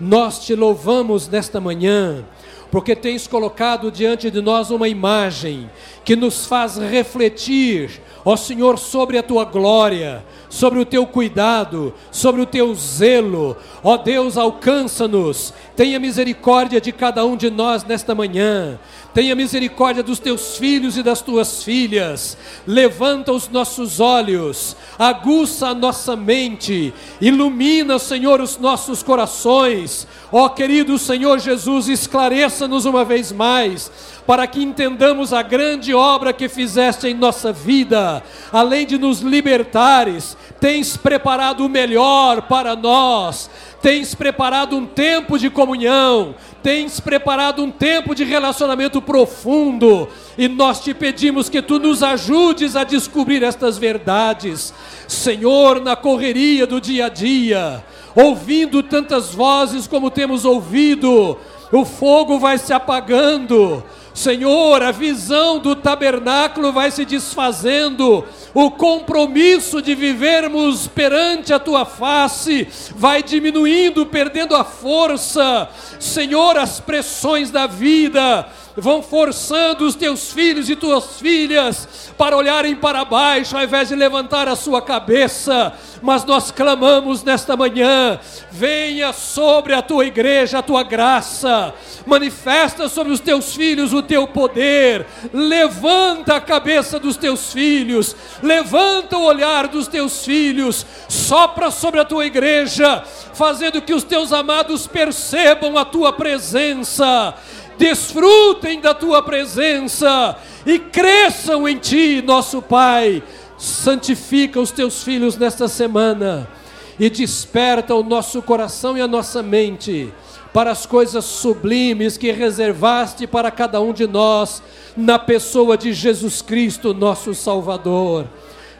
Nós 0.00 0.44
te 0.44 0.54
louvamos 0.54 1.28
nesta 1.28 1.60
manhã, 1.60 2.24
porque 2.70 2.96
tens 2.96 3.26
colocado 3.26 3.90
diante 3.90 4.30
de 4.30 4.40
nós 4.40 4.70
uma 4.70 4.88
imagem 4.88 5.70
que 6.04 6.16
nos 6.16 6.46
faz 6.46 6.78
refletir, 6.78 8.00
ó 8.24 8.36
Senhor, 8.36 8.78
sobre 8.78 9.18
a 9.18 9.22
tua 9.22 9.44
glória, 9.44 10.24
sobre 10.52 10.78
o 10.78 10.84
teu 10.84 11.06
cuidado, 11.06 11.94
sobre 12.10 12.42
o 12.42 12.46
teu 12.46 12.74
zelo. 12.74 13.56
Ó 13.82 13.96
Deus, 13.96 14.36
alcança-nos, 14.36 15.50
tenha 15.74 15.98
misericórdia 15.98 16.78
de 16.78 16.92
cada 16.92 17.24
um 17.24 17.38
de 17.38 17.50
nós 17.50 17.82
nesta 17.84 18.14
manhã. 18.14 18.78
Tenha 19.14 19.34
misericórdia 19.34 20.02
dos 20.02 20.18
teus 20.18 20.58
filhos 20.58 20.98
e 20.98 21.02
das 21.02 21.22
tuas 21.22 21.64
filhas. 21.64 22.36
Levanta 22.66 23.32
os 23.32 23.48
nossos 23.48 23.98
olhos, 23.98 24.76
aguça 24.98 25.68
a 25.68 25.74
nossa 25.74 26.14
mente, 26.14 26.92
ilumina, 27.18 27.98
Senhor, 27.98 28.38
os 28.38 28.58
nossos 28.58 29.02
corações. 29.02 30.06
Ó 30.30 30.50
querido 30.50 30.98
Senhor 30.98 31.38
Jesus, 31.38 31.88
esclareça-nos 31.88 32.84
uma 32.84 33.06
vez 33.06 33.32
mais 33.32 33.90
para 34.26 34.46
que 34.46 34.62
entendamos 34.62 35.32
a 35.32 35.42
grande 35.42 35.94
obra 35.94 36.32
que 36.32 36.48
fizeste 36.48 37.08
em 37.08 37.14
nossa 37.14 37.52
vida. 37.52 38.22
Além 38.52 38.86
de 38.86 38.98
nos 38.98 39.20
libertares, 39.20 40.36
tens 40.60 40.96
preparado 40.96 41.66
o 41.66 41.68
melhor 41.68 42.42
para 42.42 42.76
nós, 42.76 43.50
tens 43.80 44.14
preparado 44.14 44.76
um 44.76 44.86
tempo 44.86 45.38
de 45.38 45.50
comunhão, 45.50 46.36
tens 46.62 47.00
preparado 47.00 47.62
um 47.62 47.70
tempo 47.70 48.14
de 48.14 48.22
relacionamento 48.22 49.02
profundo, 49.02 50.08
e 50.38 50.46
nós 50.46 50.80
te 50.80 50.94
pedimos 50.94 51.48
que 51.48 51.60
tu 51.60 51.80
nos 51.80 52.02
ajudes 52.02 52.76
a 52.76 52.84
descobrir 52.84 53.42
estas 53.42 53.76
verdades. 53.76 54.72
Senhor, 55.08 55.80
na 55.80 55.96
correria 55.96 56.66
do 56.66 56.80
dia 56.80 57.06
a 57.06 57.08
dia, 57.08 57.84
ouvindo 58.14 58.82
tantas 58.82 59.34
vozes 59.34 59.86
como 59.88 60.10
temos 60.10 60.44
ouvido, 60.44 61.36
o 61.72 61.84
fogo 61.84 62.38
vai 62.38 62.58
se 62.58 62.72
apagando, 62.72 63.82
Senhor, 64.14 64.82
a 64.82 64.90
visão 64.90 65.58
do 65.58 65.74
tabernáculo 65.74 66.72
vai 66.72 66.90
se 66.90 67.04
desfazendo, 67.04 68.24
o 68.52 68.70
compromisso 68.70 69.80
de 69.80 69.94
vivermos 69.94 70.86
perante 70.86 71.52
a 71.52 71.58
tua 71.58 71.86
face 71.86 72.68
vai 72.94 73.22
diminuindo, 73.22 74.04
perdendo 74.04 74.54
a 74.54 74.64
força. 74.64 75.68
Senhor, 75.98 76.58
as 76.58 76.78
pressões 76.78 77.50
da 77.50 77.66
vida 77.66 78.46
vão 78.76 79.02
forçando 79.02 79.84
os 79.84 79.94
teus 79.94 80.32
filhos 80.32 80.68
e 80.70 80.76
tuas 80.76 81.20
filhas 81.20 82.10
para 82.16 82.36
olharem 82.36 82.74
para 82.74 83.04
baixo 83.04 83.56
ao 83.56 83.62
invés 83.62 83.88
de 83.88 83.94
levantar 83.94 84.48
a 84.48 84.56
sua 84.56 84.80
cabeça. 84.80 85.72
Mas 86.00 86.24
nós 86.24 86.50
clamamos 86.50 87.22
nesta 87.22 87.56
manhã: 87.56 88.18
venha 88.50 89.12
sobre 89.12 89.74
a 89.74 89.82
tua 89.82 90.04
igreja 90.04 90.58
a 90.58 90.62
tua 90.62 90.82
graça, 90.82 91.74
manifesta 92.06 92.88
sobre 92.88 93.12
os 93.12 93.20
teus 93.20 93.54
filhos 93.54 93.92
o 93.92 94.02
teu 94.02 94.26
poder, 94.26 95.06
levanta 95.32 96.36
a 96.36 96.40
cabeça 96.40 96.98
dos 96.98 97.16
teus 97.16 97.52
filhos, 97.52 98.16
levanta 98.42 99.16
o 99.16 99.24
olhar 99.24 99.68
dos 99.68 99.88
teus 99.88 100.24
filhos, 100.24 100.84
sopra 101.08 101.70
sobre 101.70 102.00
a 102.00 102.04
tua 102.04 102.26
igreja, 102.26 103.02
fazendo 103.34 103.82
que 103.82 103.94
os 103.94 104.04
teus 104.04 104.32
amados 104.32 104.86
percebam 104.86 105.76
a 105.78 105.84
tua 105.84 106.12
presença 106.12 107.34
desfrutem 107.82 108.80
da 108.80 108.94
tua 108.94 109.20
presença 109.24 110.36
e 110.64 110.78
cresçam 110.78 111.66
em 111.66 111.76
ti, 111.76 112.22
nosso 112.24 112.62
Pai. 112.62 113.20
Santifica 113.58 114.60
os 114.60 114.70
teus 114.70 115.02
filhos 115.02 115.36
nesta 115.36 115.66
semana 115.66 116.48
e 116.96 117.10
desperta 117.10 117.92
o 117.92 118.04
nosso 118.04 118.40
coração 118.40 118.96
e 118.96 119.00
a 119.00 119.08
nossa 119.08 119.42
mente 119.42 120.12
para 120.52 120.70
as 120.70 120.86
coisas 120.86 121.24
sublimes 121.24 122.16
que 122.16 122.30
reservaste 122.30 123.26
para 123.26 123.50
cada 123.50 123.80
um 123.80 123.92
de 123.92 124.06
nós, 124.06 124.62
na 124.96 125.18
pessoa 125.18 125.76
de 125.76 125.92
Jesus 125.92 126.40
Cristo, 126.40 126.94
nosso 126.94 127.34
Salvador. 127.34 128.28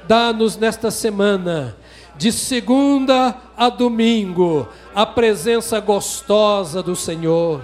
Dá-nos 0.06 0.56
nesta 0.56 0.92
semana, 0.92 1.76
de 2.16 2.30
segunda 2.30 3.34
a 3.56 3.68
domingo, 3.68 4.68
a 4.94 5.04
presença 5.04 5.80
gostosa 5.80 6.82
do 6.82 6.94
Senhor 6.94 7.62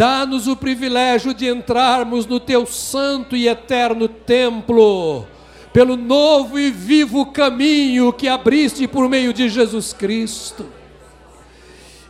Dá-nos 0.00 0.48
o 0.48 0.56
privilégio 0.56 1.34
de 1.34 1.46
entrarmos 1.46 2.24
no 2.24 2.40
teu 2.40 2.64
santo 2.64 3.36
e 3.36 3.46
eterno 3.46 4.08
templo, 4.08 5.26
pelo 5.74 5.94
novo 5.94 6.58
e 6.58 6.70
vivo 6.70 7.26
caminho 7.26 8.10
que 8.10 8.26
abriste 8.26 8.88
por 8.88 9.10
meio 9.10 9.30
de 9.30 9.46
Jesus 9.50 9.92
Cristo. 9.92 10.64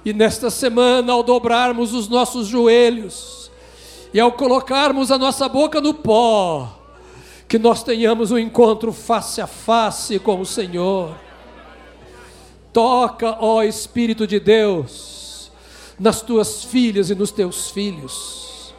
E 0.04 0.12
nesta 0.12 0.50
semana, 0.50 1.12
ao 1.12 1.24
dobrarmos 1.24 1.92
os 1.92 2.06
nossos 2.06 2.46
joelhos 2.46 3.50
e 4.14 4.20
ao 4.20 4.30
colocarmos 4.30 5.10
a 5.10 5.18
nossa 5.18 5.48
boca 5.48 5.80
no 5.80 5.92
pó, 5.92 6.72
que 7.48 7.58
nós 7.58 7.82
tenhamos 7.82 8.30
um 8.30 8.38
encontro 8.38 8.92
face 8.92 9.40
a 9.40 9.48
face 9.48 10.20
com 10.20 10.40
o 10.40 10.46
Senhor. 10.46 11.12
Toca, 12.72 13.36
ó 13.40 13.64
Espírito 13.64 14.28
de 14.28 14.38
Deus, 14.38 15.19
nas 16.00 16.22
tuas 16.22 16.64
filhas 16.64 17.10
e 17.10 17.14
nos 17.14 17.30
teus 17.30 17.70
filhos. 17.70 18.74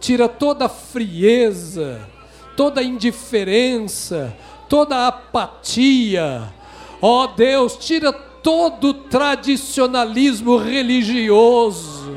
Tira 0.00 0.26
toda 0.26 0.64
a 0.64 0.68
frieza, 0.70 2.00
toda 2.56 2.80
a 2.80 2.84
indiferença, 2.84 4.34
toda 4.66 4.96
a 4.96 5.08
apatia. 5.08 6.50
Ó 7.02 7.24
oh 7.24 7.26
Deus, 7.26 7.76
tira 7.76 8.10
todo 8.10 8.88
o 8.88 8.94
tradicionalismo 8.94 10.56
religioso. 10.56 12.16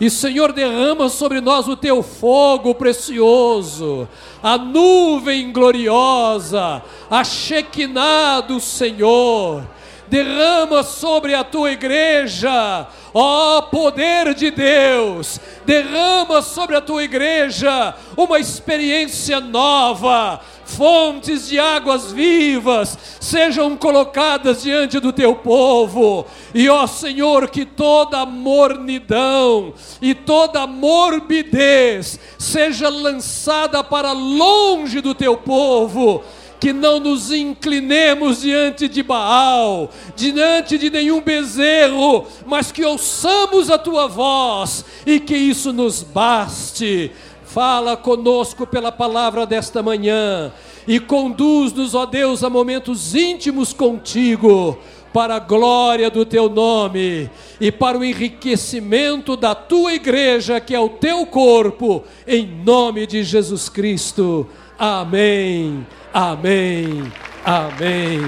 E 0.00 0.08
Senhor, 0.08 0.52
derrama 0.52 1.08
sobre 1.08 1.40
nós 1.40 1.66
o 1.66 1.76
teu 1.76 2.02
fogo 2.02 2.74
precioso, 2.74 4.08
a 4.42 4.56
nuvem 4.56 5.52
gloriosa, 5.52 6.82
a 7.10 7.22
Shekinah 7.22 8.40
do 8.40 8.60
Senhor 8.60 9.66
derrama 10.10 10.82
sobre 10.82 11.34
a 11.34 11.44
tua 11.44 11.70
igreja, 11.70 12.88
ó 13.14 13.62
poder 13.62 14.34
de 14.34 14.50
Deus, 14.50 15.40
derrama 15.64 16.42
sobre 16.42 16.76
a 16.76 16.80
tua 16.80 17.04
igreja 17.04 17.94
uma 18.16 18.40
experiência 18.40 19.38
nova, 19.38 20.40
fontes 20.64 21.48
de 21.48 21.60
águas 21.60 22.10
vivas 22.10 22.98
sejam 23.20 23.76
colocadas 23.76 24.62
diante 24.62 24.98
do 24.98 25.12
teu 25.12 25.36
povo, 25.36 26.26
e 26.52 26.68
ó 26.68 26.88
Senhor, 26.88 27.48
que 27.48 27.64
toda 27.64 28.26
mornidão 28.26 29.72
e 30.02 30.12
toda 30.12 30.66
morbidez 30.66 32.18
seja 32.36 32.88
lançada 32.88 33.84
para 33.84 34.10
longe 34.10 35.00
do 35.00 35.14
teu 35.14 35.36
povo 35.36 36.24
que 36.60 36.74
não 36.74 37.00
nos 37.00 37.32
inclinemos 37.32 38.42
diante 38.42 38.86
de 38.86 39.02
Baal, 39.02 39.90
diante 40.14 40.76
de 40.76 40.90
nenhum 40.90 41.22
bezerro, 41.22 42.26
mas 42.46 42.70
que 42.70 42.84
ouçamos 42.84 43.70
a 43.70 43.78
tua 43.78 44.06
voz 44.06 44.84
e 45.06 45.18
que 45.18 45.34
isso 45.34 45.72
nos 45.72 46.02
baste. 46.02 47.10
Fala 47.44 47.96
conosco 47.96 48.66
pela 48.66 48.92
palavra 48.92 49.46
desta 49.46 49.82
manhã 49.82 50.52
e 50.86 51.00
conduz-nos, 51.00 51.94
ó 51.94 52.04
Deus, 52.04 52.44
a 52.44 52.50
momentos 52.50 53.14
íntimos 53.14 53.72
contigo, 53.72 54.78
para 55.12 55.36
a 55.36 55.40
glória 55.40 56.10
do 56.10 56.24
teu 56.24 56.48
nome 56.48 57.28
e 57.60 57.72
para 57.72 57.98
o 57.98 58.04
enriquecimento 58.04 59.36
da 59.36 59.54
tua 59.54 59.94
igreja, 59.94 60.60
que 60.60 60.74
é 60.74 60.78
o 60.78 60.88
teu 60.88 61.26
corpo, 61.26 62.04
em 62.26 62.46
nome 62.46 63.06
de 63.06 63.24
Jesus 63.24 63.68
Cristo. 63.68 64.46
Amém. 64.78 65.84
Amém. 66.12 67.04
Amém. 67.44 68.18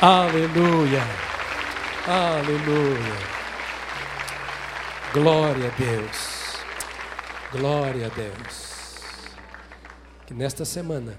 Aleluia. 0.00 1.02
Aleluia. 2.06 3.16
Glória 5.12 5.66
a 5.66 5.76
Deus. 5.76 6.62
Glória 7.50 8.06
a 8.06 8.10
Deus. 8.10 8.94
Que 10.24 10.32
nesta 10.32 10.64
semana, 10.64 11.18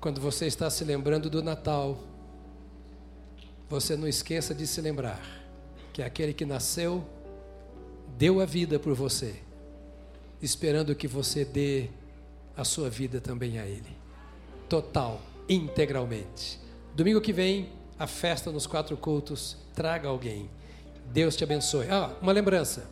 quando 0.00 0.18
você 0.18 0.46
está 0.46 0.70
se 0.70 0.82
lembrando 0.82 1.28
do 1.28 1.42
Natal, 1.42 1.98
você 3.68 3.98
não 3.98 4.08
esqueça 4.08 4.54
de 4.54 4.66
se 4.66 4.80
lembrar 4.80 5.20
que 5.92 6.02
aquele 6.02 6.32
que 6.32 6.46
nasceu 6.46 7.06
deu 8.16 8.40
a 8.40 8.46
vida 8.46 8.78
por 8.78 8.94
você, 8.94 9.34
esperando 10.40 10.94
que 10.94 11.06
você 11.06 11.44
dê 11.44 11.90
a 12.56 12.64
sua 12.64 12.88
vida 12.88 13.20
também 13.20 13.58
a 13.58 13.66
Ele 13.66 13.95
total, 14.68 15.20
integralmente. 15.48 16.60
Domingo 16.94 17.20
que 17.20 17.32
vem, 17.32 17.70
a 17.98 18.06
festa 18.06 18.50
nos 18.50 18.66
quatro 18.66 18.96
cultos, 18.96 19.56
traga 19.74 20.08
alguém. 20.08 20.50
Deus 21.12 21.36
te 21.36 21.44
abençoe. 21.44 21.88
Ah, 21.88 22.14
uma 22.20 22.32
lembrança. 22.32 22.88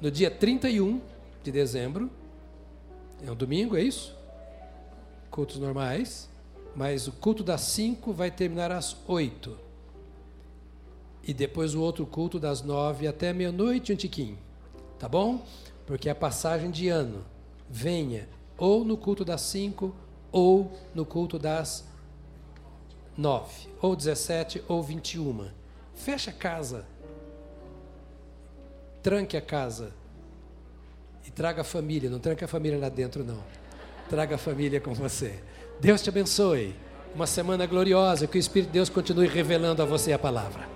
No 0.00 0.10
dia 0.10 0.30
31 0.30 1.00
de 1.42 1.52
dezembro, 1.52 2.10
é 3.24 3.30
um 3.30 3.34
domingo, 3.36 3.76
é 3.76 3.82
isso? 3.82 4.14
Cultos 5.30 5.58
normais. 5.58 6.28
Mas 6.74 7.08
o 7.08 7.12
culto 7.12 7.42
das 7.42 7.62
5 7.62 8.12
vai 8.12 8.30
terminar 8.30 8.70
às 8.70 8.96
8. 9.06 9.56
E 11.22 11.32
depois 11.32 11.74
o 11.74 11.80
outro 11.80 12.04
culto 12.04 12.38
das 12.38 12.62
9 12.62 13.06
até 13.06 13.32
meia-noite, 13.32 13.92
um 13.92 13.96
tiquinho. 13.96 14.38
Tá 14.98 15.08
bom? 15.08 15.44
Porque 15.86 16.08
é 16.08 16.12
a 16.12 16.14
passagem 16.14 16.70
de 16.70 16.88
ano. 16.88 17.24
Venha 17.68 18.28
ou 18.58 18.84
no 18.84 18.96
culto 18.96 19.24
das 19.24 19.40
5 19.42 19.94
ou 20.36 20.70
no 20.94 21.06
culto 21.06 21.38
das 21.38 21.82
9, 23.16 23.68
ou 23.80 23.96
17 23.96 24.62
ou 24.68 24.82
21. 24.82 25.48
Fecha 25.94 26.30
a 26.30 26.34
casa. 26.34 26.84
Tranque 29.02 29.34
a 29.34 29.40
casa. 29.40 29.94
E 31.26 31.30
traga 31.30 31.62
a 31.62 31.64
família. 31.64 32.10
Não 32.10 32.18
tranque 32.18 32.44
a 32.44 32.48
família 32.48 32.78
lá 32.78 32.90
dentro, 32.90 33.24
não. 33.24 33.42
Traga 34.10 34.34
a 34.34 34.38
família 34.38 34.78
com 34.78 34.92
você. 34.92 35.42
Deus 35.80 36.02
te 36.02 36.10
abençoe. 36.10 36.76
Uma 37.14 37.26
semana 37.26 37.64
gloriosa. 37.64 38.26
Que 38.26 38.36
o 38.36 38.38
Espírito 38.38 38.68
de 38.68 38.74
Deus 38.74 38.90
continue 38.90 39.28
revelando 39.28 39.80
a 39.80 39.86
você 39.86 40.12
a 40.12 40.18
palavra. 40.18 40.75